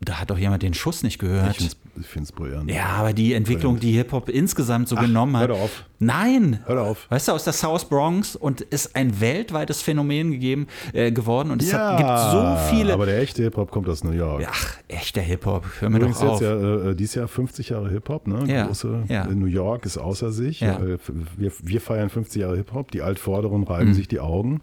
[0.00, 1.60] da hat doch jemand den Schuss nicht gehört.
[1.60, 1.70] ich
[2.06, 2.70] finde es brillant.
[2.70, 5.50] ja, aber die Entwicklung, die Hip-Hop insgesamt so genommen hör hat.
[5.50, 5.84] doch auf.
[6.00, 6.60] Nein!
[6.66, 7.06] Hör doch auf.
[7.10, 11.60] Weißt du, aus der South Bronx und ist ein weltweites Phänomen gegeben, äh, geworden und
[11.62, 12.92] es hat, gibt so viele.
[12.94, 14.46] Aber der echte Hip-Hop kommt aus New York.
[14.48, 15.64] Ach, echter Hip-Hop.
[15.80, 16.40] Hör mir Übrigens doch auf.
[16.40, 18.44] jetzt ja äh, dieses Jahr 50 Jahre Hip-Hop, ne?
[18.46, 19.24] Ja, Große, ja.
[19.24, 20.60] in New York ist außer sich.
[20.60, 20.78] Ja.
[20.78, 20.98] Äh,
[21.36, 23.94] Wir, wir feiern 50 Jahre Hip-Hop, die Altvorderen reiben Mhm.
[23.94, 24.60] sich die Augen.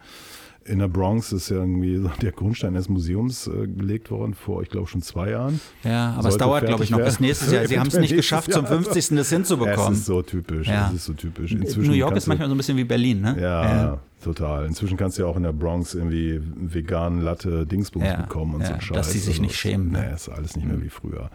[0.68, 4.64] In der Bronx ist ja irgendwie so der Grundstein des Museums äh, gelegt worden vor,
[4.64, 5.60] ich glaube, schon zwei Jahren.
[5.84, 7.68] Ja, aber es Sollte dauert, glaube ich, noch bis nächstes Jahr.
[7.68, 8.82] Sie haben es nicht geschafft, zum Jahr.
[8.82, 9.16] 50.
[9.16, 9.94] das hinzubekommen.
[9.94, 10.68] Es ist so typisch.
[10.68, 10.88] Ja.
[10.88, 11.54] Es ist so typisch.
[11.54, 13.36] New Inzwischen York kannst ist manchmal so ein bisschen wie Berlin, ne?
[13.36, 14.66] Du, ja, total.
[14.66, 18.62] Inzwischen kannst du ja auch in der Bronx irgendwie veganen Latte Dingsbums Ja, bekommen und
[18.62, 18.98] ja, so Scheiß.
[18.98, 20.06] dass sie sich nicht schämen, ne?
[20.10, 21.30] Nee, ist alles nicht mehr wie früher.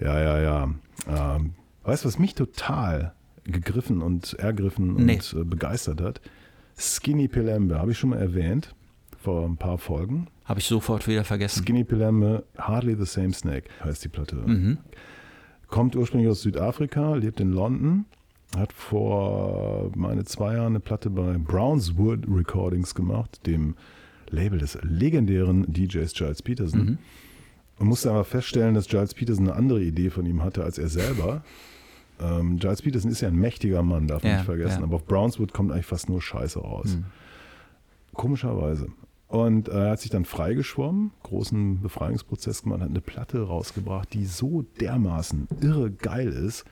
[0.00, 0.68] Ja, ja, ja.
[1.08, 1.52] Ähm,
[1.84, 3.12] weißt du, was mich total
[3.44, 5.20] gegriffen und ergriffen und Nee.
[5.32, 6.20] äh, begeistert hat?
[6.78, 8.74] Skinny Pelembe, habe ich schon mal erwähnt,
[9.18, 10.28] vor ein paar Folgen.
[10.44, 11.62] Habe ich sofort wieder vergessen.
[11.62, 14.36] Skinny Pelembe, Hardly the Same Snake heißt die Platte.
[14.36, 14.78] Mhm.
[15.66, 18.06] Kommt ursprünglich aus Südafrika, lebt in London,
[18.56, 23.74] hat vor meine zwei Jahren eine Platte bei Brownswood Recordings gemacht, dem
[24.30, 26.80] Label des legendären DJs Giles Peterson.
[26.80, 26.98] Mhm.
[27.78, 30.88] Und musste aber feststellen, dass Giles Peterson eine andere Idee von ihm hatte als er
[30.88, 31.44] selber.
[32.20, 34.78] Ähm, Giles Peterson ist ja ein mächtiger Mann, darf man Ja, nicht vergessen.
[34.80, 34.84] ja.
[34.84, 36.98] Aber auf Brownswood kommt eigentlich fast nur Scheiße raus.
[38.14, 38.88] Komischerweise.
[39.28, 44.24] Und äh, er hat sich dann freigeschwommen, großen Befreiungsprozess gemacht, hat eine Platte rausgebracht, die
[44.24, 46.64] so dermaßen irre geil ist.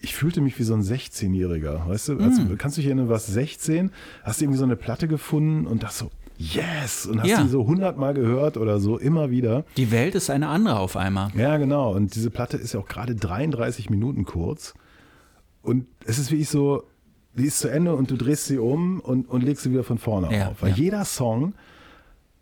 [0.00, 2.18] Ich fühlte mich wie so ein 16-Jähriger, weißt du?
[2.18, 3.90] Als, kannst du dich erinnern, du warst 16,
[4.24, 6.10] hast irgendwie so eine Platte gefunden und das so,
[6.40, 7.06] yes!
[7.06, 7.42] Und hast Ja.
[7.42, 9.64] die so hundertmal gehört oder so, immer wieder.
[9.76, 11.30] Die Welt ist eine andere auf einmal.
[11.36, 11.92] Ja, genau.
[11.94, 14.74] Und diese Platte ist ja auch gerade 33 Minuten kurz.
[15.62, 16.84] Und es ist wirklich so,
[17.34, 19.98] die ist zu Ende und du drehst sie um und, und legst sie wieder von
[19.98, 20.62] vorne Ja, auf.
[20.62, 20.76] Weil ja.
[20.76, 21.54] jeder Song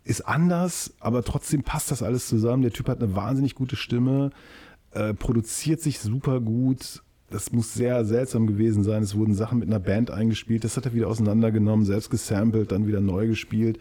[0.03, 2.63] ist anders, aber trotzdem passt das alles zusammen.
[2.63, 4.31] Der Typ hat eine wahnsinnig gute Stimme,
[4.91, 7.03] äh, produziert sich super gut.
[7.29, 9.03] Das muss sehr seltsam gewesen sein.
[9.03, 10.63] Es wurden Sachen mit einer Band eingespielt.
[10.63, 13.79] Das hat er wieder auseinandergenommen, selbst gesampelt, dann wieder neu gespielt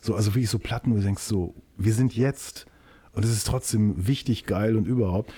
[0.02, 2.66] So, also wirklich so Platten, wo du denkst, so, wir sind jetzt
[3.12, 5.32] und es ist trotzdem wichtig, geil und überhaupt.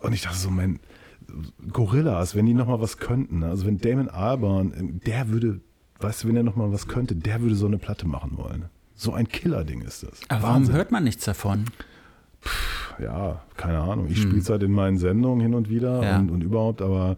[0.00, 0.80] Und ich dachte so, mein,
[1.72, 3.46] Gorillas, wenn die nochmal was könnten, ne?
[3.46, 5.60] also wenn Damon Albarn, der würde,
[6.00, 8.66] weißt du, wenn er nochmal was könnte, der würde so eine Platte machen wollen.
[8.94, 10.20] So ein Killer-Ding ist das.
[10.28, 10.74] Aber warum Wahnsinn.
[10.74, 11.64] hört man nichts davon?
[13.02, 14.08] Ja, keine Ahnung.
[14.10, 16.02] Ich spiele es halt in meinen Sendungen hin und wieder Hm.
[16.04, 16.18] Ja.
[16.18, 17.16] und, und überhaupt, aber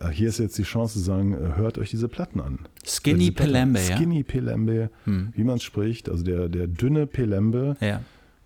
[0.00, 2.60] äh, hier ist jetzt die Chance zu sagen, äh, hört euch diese Platten an.
[2.84, 3.88] Skinny Pelembe, ja?
[3.90, 3.96] Hm.
[3.96, 8.00] Skinny Pelembe, wie man es spricht, also der, der dünne Pelembe, Ja.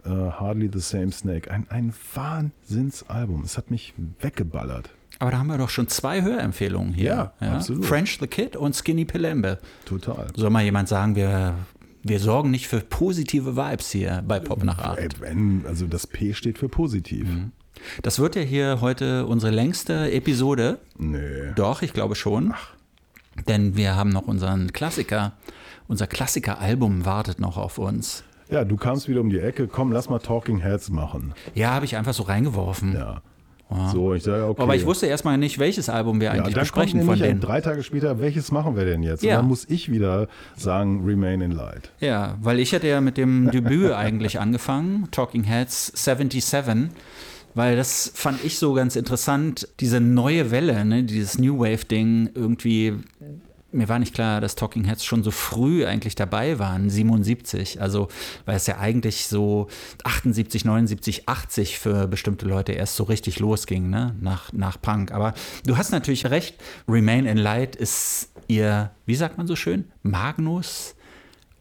[0.05, 1.51] Äh, Hardly the Same Snake.
[1.51, 3.43] Ein, ein Wahnsinnsalbum.
[3.45, 4.91] Es hat mich weggeballert.
[5.19, 7.33] Aber da haben wir doch schon zwei Hörempfehlungen hier.
[7.41, 7.85] Ja, absolut.
[7.85, 9.59] French the Kid und Skinny Pelembe.
[9.85, 10.27] Total.
[10.35, 11.55] Soll mal jemand sagen, wir,
[12.03, 14.99] wir sorgen nicht für positive Vibes hier bei Pop nach Acht.
[15.65, 17.29] also das P steht für positiv.
[17.29, 17.53] Mhm.
[18.03, 20.79] Das wird ja hier heute unsere längste Episode.
[20.99, 21.53] Nee.
[21.55, 22.55] Doch, ich glaube schon.
[23.49, 25.33] Denn wir haben noch unseren Klassiker.
[25.89, 28.25] Unser Klassiker-Album wartet noch auf uns.
[28.53, 29.67] Ja, du kamst wieder um die Ecke.
[29.67, 31.33] Komm, lass mal Talking Heads machen.
[31.55, 32.95] Ja, habe ich einfach so reingeworfen.
[32.95, 33.23] Ja.
[33.91, 34.61] So, ich sage, okay.
[34.61, 37.41] Aber ich wusste erstmal nicht, welches Album wir ja, eigentlich dann besprechen von denen.
[37.41, 39.23] drei Tage später, welches machen wir denn jetzt?
[39.23, 39.37] Ja.
[39.37, 41.91] Und dann muss ich wieder sagen, Remain in Light.
[42.01, 46.91] Ja, weil ich hatte ja mit dem Debüt eigentlich angefangen, Talking Heads 77,
[47.55, 52.95] weil das fand ich so ganz interessant, diese neue Welle, ne, dieses New Wave-Ding irgendwie.
[53.73, 57.81] Mir war nicht klar, dass Talking Heads schon so früh eigentlich dabei waren, 77.
[57.81, 58.09] Also,
[58.45, 59.69] weil es ja eigentlich so
[60.05, 65.13] 78, 79, 80 für bestimmte Leute erst so richtig losging, ne, nach, nach Punk.
[65.13, 65.35] Aber
[65.67, 66.57] du hast natürlich recht,
[66.87, 70.95] Remain in Light ist ihr, wie sagt man so schön, Magnus?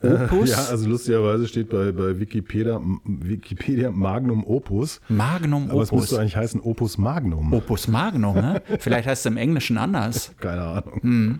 [0.03, 0.49] Opus?
[0.49, 4.99] Ja, also lustigerweise steht bei, bei Wikipedia, Wikipedia Magnum Opus.
[5.09, 6.01] Magnum Aber es Opus.
[6.01, 7.53] müsste eigentlich heißen Opus Magnum.
[7.53, 8.61] Opus Magnum, ne?
[8.79, 10.31] Vielleicht heißt es im Englischen anders.
[10.39, 11.01] Keine Ahnung.
[11.01, 11.39] Hm.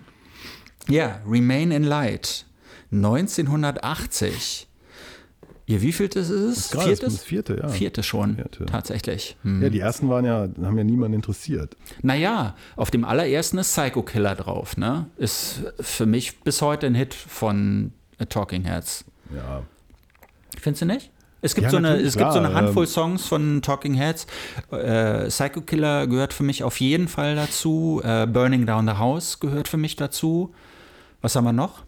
[0.90, 2.46] Ja, Remain in Light.
[2.92, 4.68] 1980.
[5.72, 6.70] Ihr wievielte ist es?
[6.70, 7.70] Das ist das vierte, ja.
[7.70, 8.66] Vierte schon, Vierte.
[8.66, 9.38] tatsächlich.
[9.44, 9.62] Hm.
[9.62, 11.78] Ja, die ersten waren ja, haben ja niemanden interessiert.
[12.02, 15.06] Naja, auf dem allerersten ist Psycho Killer drauf, ne?
[15.16, 17.94] Ist für mich bis heute ein Hit von
[18.28, 19.06] Talking Heads.
[19.34, 19.64] Ja.
[20.60, 21.10] Findest du nicht?
[21.42, 24.28] Es gibt, Ja, so eine, es gibt so eine Handvoll ähm, Songs von Talking Heads.
[24.72, 28.02] Äh, Psycho Killer gehört für mich auf jeden Fall dazu.
[28.04, 30.54] Äh, Burning Down the House gehört für mich dazu.
[31.22, 31.84] Was haben wir noch?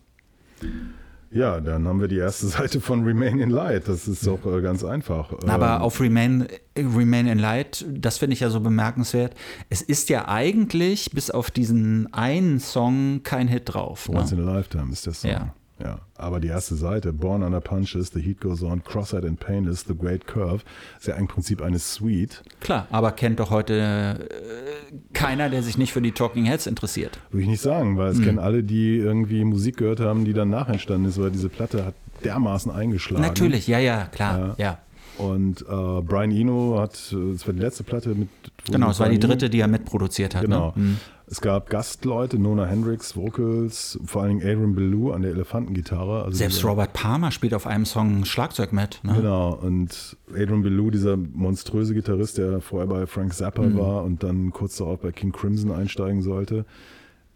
[1.31, 3.87] Ja, dann haben wir die erste Seite von Remain in Light.
[3.87, 5.33] Das ist doch äh, ganz einfach.
[5.47, 9.33] Aber Ähm, auf Remain, Remain in Light, das finde ich ja so bemerkenswert.
[9.69, 14.07] Es ist ja eigentlich bis auf diesen einen Song kein Hit drauf.
[14.09, 14.41] Once Ne?
[14.41, 15.31] in a Lifetime ist der Song.
[15.31, 15.55] Ja.
[15.79, 15.99] Ja.
[16.15, 19.95] Aber die erste Seite, Born Under Punches, The Heat Goes On, Cross-Eyed and Painless, The
[19.97, 20.63] Great Curve,
[20.99, 22.43] ist ja im Prinzip eine Suite.
[22.61, 27.19] Klar, aber kennt doch heute äh, keiner, der sich nicht für die Talking Heads interessiert.
[27.31, 28.25] Würde ich nicht sagen, weil es Hm.
[28.25, 31.95] kennen alle, die irgendwie Musik gehört haben, die danach entstanden ist, weil diese Platte hat
[32.23, 33.23] dermaßen eingeschlagen.
[33.23, 34.77] Natürlich, ja, ja, klar, ja.
[35.17, 38.29] Und äh, Brian Eno hat, äh, das war die letzte Platte mit.
[38.71, 40.41] Genau, es war die dritte, die er mitproduziert hat.
[40.41, 40.73] Genau.
[40.75, 40.83] Ne?
[40.83, 40.97] Hm.
[41.25, 46.23] Es gab Gastleute, Nona Hendrix, Vocals, vor allen Dingen Adrian Belew an der Elefantengitarre.
[46.25, 48.99] Also Selbst dieser- Robert Palmer spielt auf einem Song Schlagzeug mit.
[49.03, 49.13] Ne?
[49.15, 53.77] Genau, und Adrian Belew, dieser monströse Gitarrist, der vorher bei Frank Zappa Mhm.
[53.77, 56.65] war und dann kurz darauf bei King Crimson einsteigen sollte,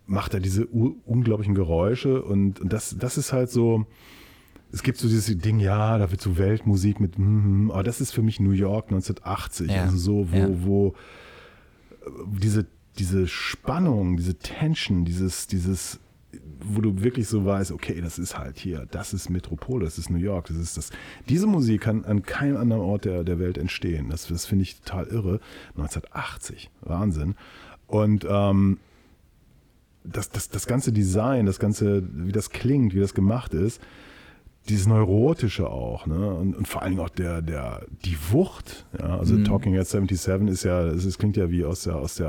[0.05, 3.85] macht er diese unglaublichen Geräusche und, und das, das ist halt so,
[4.71, 8.11] es gibt so dieses Ding, ja, da wird so Weltmusik mit, mm, aber das ist
[8.11, 9.71] für mich New York 1980.
[9.71, 9.83] Ja.
[9.83, 10.47] Also so, wo, Ja.
[10.65, 10.93] wo
[12.37, 12.65] diese,
[12.97, 15.99] diese Spannung, diese Tension, dieses, dieses,
[16.59, 20.09] wo du wirklich so weißt, okay, das ist halt hier, das ist Metropole, das ist
[20.09, 20.89] New York, das ist das.
[21.29, 24.09] Diese Musik kann an keinem anderen Ort der, der Welt entstehen.
[24.09, 25.39] Das, das finde ich total irre.
[25.75, 27.35] 1980, Wahnsinn.
[27.87, 28.79] Und ähm,
[30.03, 33.81] das, das, das ganze Design, das ganze, wie das klingt, wie das gemacht ist,
[34.69, 36.33] dieses Neurotische auch, ne?
[36.33, 39.17] Und, und vor allen Dingen auch der, der, die Wucht, ja.
[39.17, 42.27] Also Talking at 77 ist ja, es klingt ja wie aus der, aus der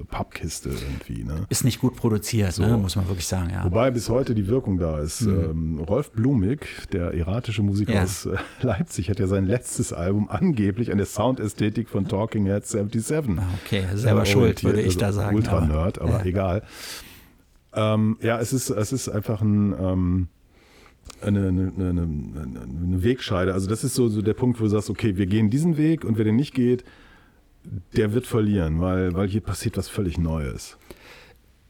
[0.00, 1.46] äh, Pappkiste irgendwie, ne?
[1.48, 2.76] Ist nicht gut produziert, ne?
[2.76, 3.64] muss man wirklich sagen, ja.
[3.64, 5.22] Wobei bis heute die Wirkung da ist.
[5.22, 8.02] Ähm, Rolf Blumig, der iratische Musiker Ja.
[8.04, 12.70] aus äh, Leipzig, hat ja sein letztes Album angeblich an der Soundästhetik von Talking Heads
[12.70, 13.38] 77.
[13.38, 15.36] Ah, Okay, selber äh, schuld, würde ich da also sagen.
[15.36, 16.24] Ultra-Nerd, aber, ja.
[16.24, 16.62] egal.
[17.74, 20.28] Ähm, ja, es ist, es ist einfach ein, ähm,
[21.22, 23.54] eine, eine, eine, eine Wegscheide.
[23.54, 26.04] Also das ist so, so der Punkt, wo du sagst, okay, wir gehen diesen Weg
[26.04, 26.84] und wer den nicht geht,
[27.96, 30.76] der wird verlieren, weil, weil hier passiert was völlig Neues.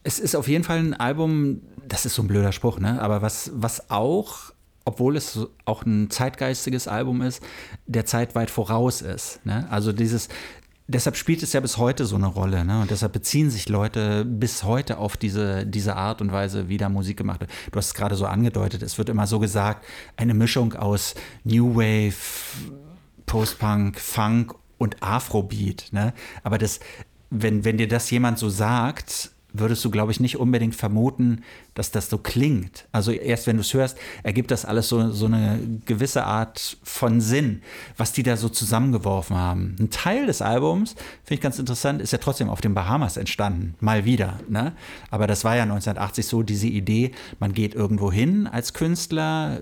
[0.03, 3.01] Es ist auf jeden Fall ein Album, das ist so ein blöder Spruch, ne?
[3.01, 4.53] aber was, was auch,
[4.84, 7.42] obwohl es auch ein zeitgeistiges Album ist,
[7.86, 9.44] der Zeit weit voraus ist.
[9.44, 9.66] Ne?
[9.70, 10.28] Also dieses,
[10.89, 12.80] deshalb spielt es ja bis heute so eine Rolle ne?
[12.80, 16.89] und deshalb beziehen sich Leute bis heute auf diese, diese Art und Weise, wie da
[16.89, 17.51] Musik gemacht wird.
[17.72, 19.84] Du hast es gerade so angedeutet, es wird immer so gesagt,
[20.16, 21.14] eine Mischung aus
[21.45, 22.14] New Wave,
[23.26, 25.89] Post-Punk, Funk und Afrobeat.
[25.91, 26.12] Ne?
[26.43, 26.80] Aber das,
[27.30, 31.43] wenn, wenn dir das jemand so sagt, würdest du, glaube ich, nicht unbedingt vermuten,
[31.75, 32.87] dass das so klingt.
[32.93, 37.21] Also erst wenn du es hörst, ergibt das alles so, so eine gewisse Art von
[37.21, 37.63] Sinn,
[37.97, 39.77] was die da so zusammengeworfen haben.
[39.79, 40.93] Ein Teil des Albums,
[41.25, 43.75] finde ich ganz interessant, ist ja trotzdem auf den Bahamas entstanden.
[43.81, 44.41] Mal wieder.
[44.49, 44.73] Ne?
[45.11, 49.59] Aber das war ja 1980 so, diese Idee, man geht irgendwo hin als Künstler,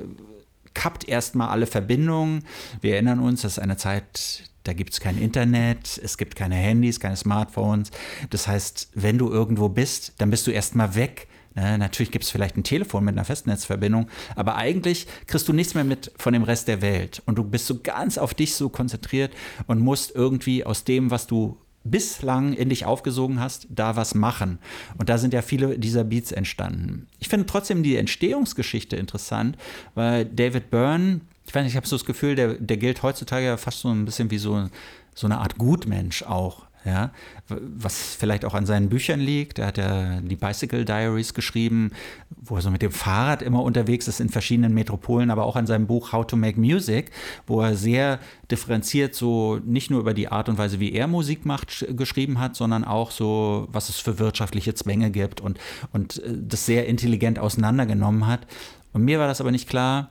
[0.74, 2.44] kappt erstmal alle Verbindungen.
[2.80, 6.56] Wir erinnern uns, das ist eine Zeit, da gibt es kein Internet, es gibt keine
[6.56, 7.90] Handys, keine Smartphones.
[8.30, 11.28] Das heißt, wenn du irgendwo bist, dann bist du erstmal weg.
[11.54, 15.74] Ne, natürlich gibt es vielleicht ein Telefon mit einer Festnetzverbindung, aber eigentlich kriegst du nichts
[15.74, 17.22] mehr mit von dem Rest der Welt.
[17.26, 19.32] Und du bist so ganz auf dich so konzentriert
[19.68, 24.58] und musst irgendwie aus dem, was du bislang in dich aufgesogen hast, da was machen.
[24.98, 27.06] Und da sind ja viele dieser Beats entstanden.
[27.20, 29.56] Ich finde trotzdem die Entstehungsgeschichte interessant,
[29.94, 31.20] weil David Byrne,
[31.54, 33.88] ich weiß nicht, ich habe so das Gefühl, der, der gilt heutzutage ja fast so
[33.88, 34.68] ein bisschen wie so,
[35.14, 36.64] so eine Art Gutmensch auch.
[36.86, 37.12] Ja,
[37.48, 39.58] was vielleicht auch an seinen Büchern liegt.
[39.58, 41.92] Er hat ja die Bicycle Diaries geschrieben,
[42.28, 45.66] wo er so mit dem Fahrrad immer unterwegs ist in verschiedenen Metropolen, aber auch an
[45.66, 47.10] seinem Buch How to Make Music,
[47.46, 48.18] wo er sehr
[48.50, 52.38] differenziert so nicht nur über die Art und Weise, wie er Musik macht, sch- geschrieben
[52.38, 55.58] hat, sondern auch so, was es für wirtschaftliche Zwänge gibt und,
[55.94, 58.46] und äh, das sehr intelligent auseinandergenommen hat.
[58.92, 60.10] Und mir war das aber nicht klar,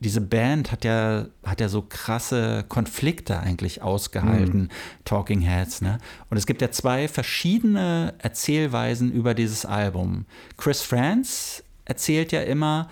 [0.00, 4.68] diese Band hat ja, hat ja so krasse Konflikte eigentlich ausgehalten,
[5.04, 5.80] Talking Heads.
[5.80, 5.98] Ne?
[6.30, 10.26] Und es gibt ja zwei verschiedene Erzählweisen über dieses Album.
[10.56, 12.88] Chris Franz erzählt ja immer,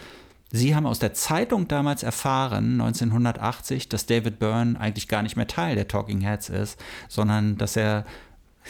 [0.51, 5.47] sie haben aus der Zeitung damals erfahren, 1980, dass David Byrne eigentlich gar nicht mehr
[5.47, 8.05] Teil der Talking Heads ist, sondern dass er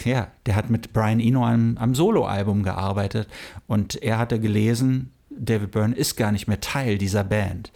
[0.02, 3.28] ja, der hat mit Brian Eno am, am Soloalbum gearbeitet
[3.68, 7.72] und er hatte gelesen, David Byrne ist gar nicht mehr Teil dieser Band.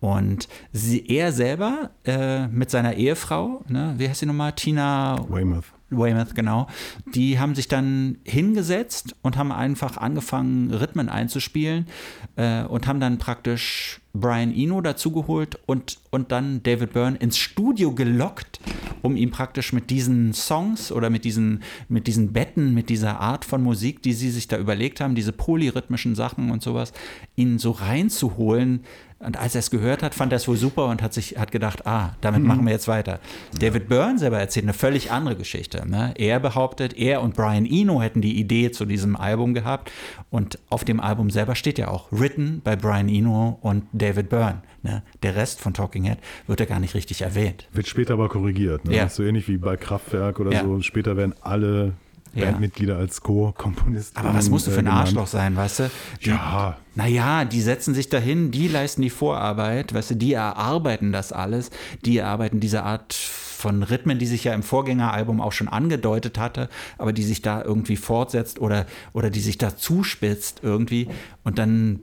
[0.00, 4.52] Und sie, er selber äh, mit seiner Ehefrau, ne, wie heißt sie nochmal?
[4.52, 5.64] Tina Weymouth.
[5.90, 6.66] Weymouth, genau.
[7.14, 11.86] Die haben sich dann hingesetzt und haben einfach angefangen, Rhythmen einzuspielen
[12.34, 17.92] äh, und haben dann praktisch Brian Eno dazugeholt und, und dann David Byrne ins Studio
[17.92, 18.60] gelockt,
[19.02, 23.44] um ihm praktisch mit diesen Songs oder mit diesen, mit diesen Betten, mit dieser Art
[23.44, 26.92] von Musik, die sie sich da überlegt haben, diese polyrhythmischen Sachen und sowas,
[27.36, 28.80] ihn so reinzuholen.
[29.18, 31.50] Und als er es gehört hat, fand er es wohl super und hat sich hat
[31.50, 33.18] gedacht, ah, damit machen wir jetzt weiter.
[33.58, 35.88] David Byrne selber erzählt eine völlig andere Geschichte.
[35.88, 36.12] Ne?
[36.18, 39.90] Er behauptet, er und Brian Eno hätten die Idee zu diesem Album gehabt
[40.28, 44.60] und auf dem Album selber steht ja auch written by Brian Eno und David Byrne.
[44.82, 45.02] Ne?
[45.22, 47.68] Der Rest von Talking Head wird ja gar nicht richtig erwähnt.
[47.72, 48.84] Wird später aber korrigiert.
[48.84, 48.96] Ne?
[48.96, 49.08] Ja.
[49.08, 50.62] So ähnlich wie bei Kraftwerk oder Ja.
[50.62, 50.82] so.
[50.82, 51.94] Später werden alle
[52.36, 52.46] Ja.
[52.46, 54.18] Bandmitglieder als Co-Komponisten.
[54.18, 54.90] Aber was musst du für ein äh.
[54.90, 55.90] Arschloch sein, weißt du?
[56.24, 56.76] Die, Ja.
[56.94, 61.70] Naja, die setzen sich dahin, die leisten die Vorarbeit, weißt du, die erarbeiten das alles,
[62.04, 66.68] die erarbeiten diese Art von Rhythmen, die sich ja im Vorgängeralbum auch schon angedeutet hatte,
[66.98, 71.08] aber die sich da irgendwie fortsetzt oder, oder die sich da zuspitzt irgendwie
[71.42, 72.00] und dann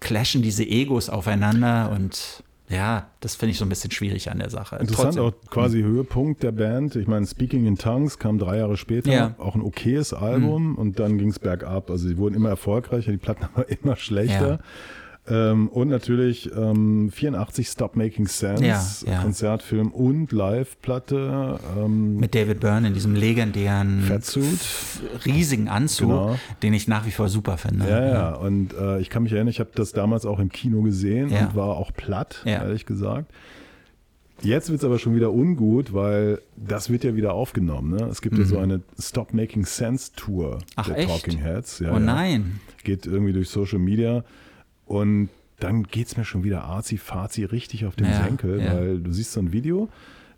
[0.00, 4.48] clashen diese Egos aufeinander und ja, das finde ich so ein bisschen schwierig an der
[4.50, 4.76] Sache.
[4.76, 6.96] Interessant Trotzdem- auch quasi Höhepunkt der Band.
[6.96, 9.12] Ich meine, Speaking in Tongues kam drei Jahre später.
[9.12, 9.34] Ja.
[9.38, 11.90] Auch ein okayes Album und dann ging es bergab.
[11.90, 14.60] Also sie wurden immer erfolgreicher, die Platten aber immer schlechter.
[15.28, 19.22] Ähm, und natürlich ähm, 84 Stop Making Sense, Ja, ja.
[19.22, 21.60] Konzertfilm und Live-Platte.
[21.78, 24.58] Ähm, Mit David Byrne in diesem legendären Fettsuit.
[25.24, 26.38] riesigen Anzug, Genau.
[26.64, 27.88] den ich nach wie vor super finde.
[27.88, 30.82] Ja, ja, und äh, ich kann mich erinnern, ich habe das damals auch im Kino
[30.82, 31.46] gesehen Ja.
[31.46, 32.64] und war auch platt, Ja.
[32.64, 33.30] ehrlich gesagt.
[34.42, 37.94] Jetzt wird es aber schon wieder ungut, weil das wird ja wieder aufgenommen.
[37.96, 38.06] Ne?
[38.10, 40.60] Es gibt ja so eine Stop Making Sense Tour Mhm.
[40.74, 41.08] Ach, der echt?
[41.10, 41.78] Talking Heads.
[41.78, 42.00] Ja, oh ja.
[42.00, 42.58] nein.
[42.82, 44.24] Geht irgendwie durch Social Media
[44.92, 48.74] und dann geht es mir schon wieder arzi-fazi richtig auf den Ja, Senkel, ja.
[48.74, 49.88] weil du siehst so ein Video,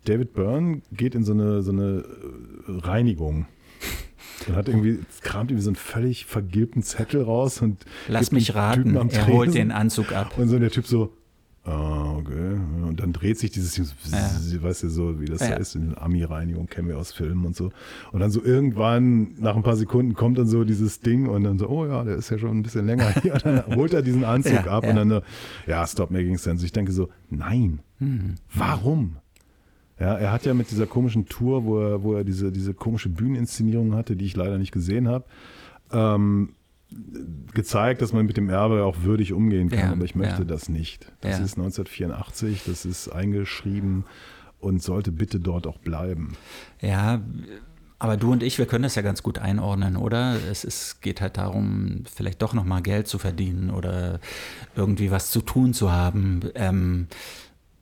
[0.04, 2.04] David Byrne geht in so eine, so eine
[2.68, 3.46] äh, Reinigung.
[4.46, 8.94] Und hat irgendwie, kramt irgendwie so einen völlig vergilbten Zettel raus und Lass mich raten,
[8.94, 10.36] er holt den Anzug ab.
[10.36, 11.12] Und so der Typ so,
[11.64, 12.58] ah, okay.
[12.94, 14.62] Und dann dreht sich dieses Ding, Ja.
[14.62, 15.48] weißt du, so wie das Ja.
[15.50, 17.72] da ist, in Ami-Reinigung kennen wir aus Filmen und so.
[18.12, 21.58] Und dann so irgendwann, nach ein paar Sekunden, kommt dann so dieses Ding und dann
[21.58, 23.32] so, oh ja, der ist ja schon ein bisschen länger hier.
[23.34, 25.20] Und dann holt er diesen Anzug Ja, ab und dann, so,
[25.66, 26.64] ja, stop making sense.
[26.64, 28.36] Ich denke so, nein, Hm.
[28.54, 29.16] warum?
[29.98, 33.08] Ja, er hat ja mit dieser komischen Tour, wo er, wo er diese, diese komische
[33.08, 35.24] Bühneninszenierung hatte, die ich leider nicht gesehen habe,
[35.92, 36.50] ähm,
[37.52, 39.78] gezeigt, dass man mit dem Erbe auch würdig umgehen kann.
[39.78, 40.44] Ja, aber ich möchte ja.
[40.44, 41.06] das nicht.
[41.20, 41.44] Das Ja.
[41.44, 44.04] ist 1984, das ist eingeschrieben
[44.60, 46.36] und sollte bitte dort auch bleiben.
[46.80, 47.20] Ja,
[47.98, 50.36] aber du und ich, wir können das ja ganz gut einordnen, oder?
[50.50, 54.20] Es ist, geht halt darum, vielleicht doch nochmal Geld zu verdienen oder
[54.74, 56.40] irgendwie was zu tun zu haben.
[56.54, 57.06] Ähm,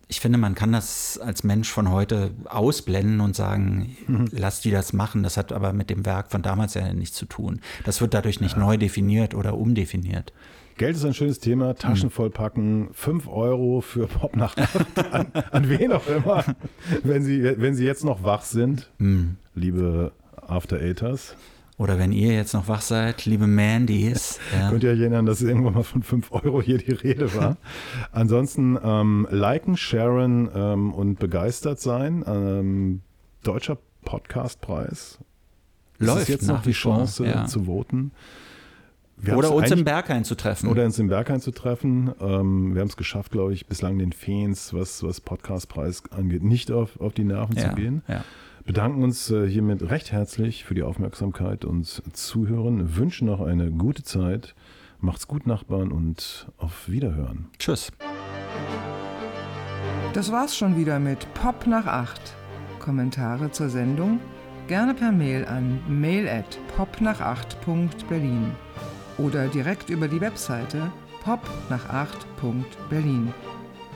[0.08, 3.96] ich finde, man kann das als Mensch von heute ausblenden und sagen,
[4.30, 5.22] lass die das machen.
[5.22, 7.60] Das hat aber mit dem Werk von damals ja nichts zu tun.
[7.84, 10.32] Das wird dadurch nicht neu definiert oder umdefiniert.
[10.76, 14.58] Geld ist ein schönes Thema, Taschen vollpacken, 5 Euro für Popnacht
[15.12, 16.44] an, an wen auch immer,
[17.02, 18.90] wenn sie, wenn sie jetzt noch wach sind,
[19.54, 20.12] liebe
[20.46, 21.36] After Eighters.
[21.78, 25.42] Oder wenn ihr jetzt noch wach seid, liebe Mandys, ja, Könnt ihr euch erinnern, dass
[25.42, 27.56] irgendwann mal von 5 Euro hier die Rede war.
[28.12, 32.24] Ansonsten ähm, liken, sharen ähm, und begeistert sein.
[32.26, 33.00] Ähm,
[33.42, 35.18] deutscher Podcastpreis.
[35.98, 37.26] Läuft ist jetzt noch die Chance.
[37.26, 37.46] Ja.
[37.46, 38.12] zu voten.
[39.16, 40.68] Wir Oder uns im Berghain zu treffen.
[40.68, 42.12] Oder uns im Berghain zu treffen.
[42.20, 46.72] Ähm, wir haben es geschafft, glaube ich, bislang den Fans, was, was Podcastpreis angeht, nicht
[46.72, 48.02] auf, auf die Nerven ja, zu gehen.
[48.08, 48.24] ja.
[48.64, 52.96] Bedanken uns äh, hiermit recht herzlich für die Aufmerksamkeit und Zuhören.
[52.96, 54.54] Wünschen noch eine gute Zeit.
[55.00, 57.48] Macht's gut, Nachbarn, und auf Wiederhören.
[57.58, 57.90] Tschüss.
[60.12, 62.20] Das war's schon wieder mit Pop nach 8.
[62.78, 64.20] Kommentare zur Sendung
[64.68, 68.52] gerne per Mail an mail at popnach8.berlin
[69.18, 70.90] oder direkt über die Webseite
[71.24, 73.34] popnach8.berlin.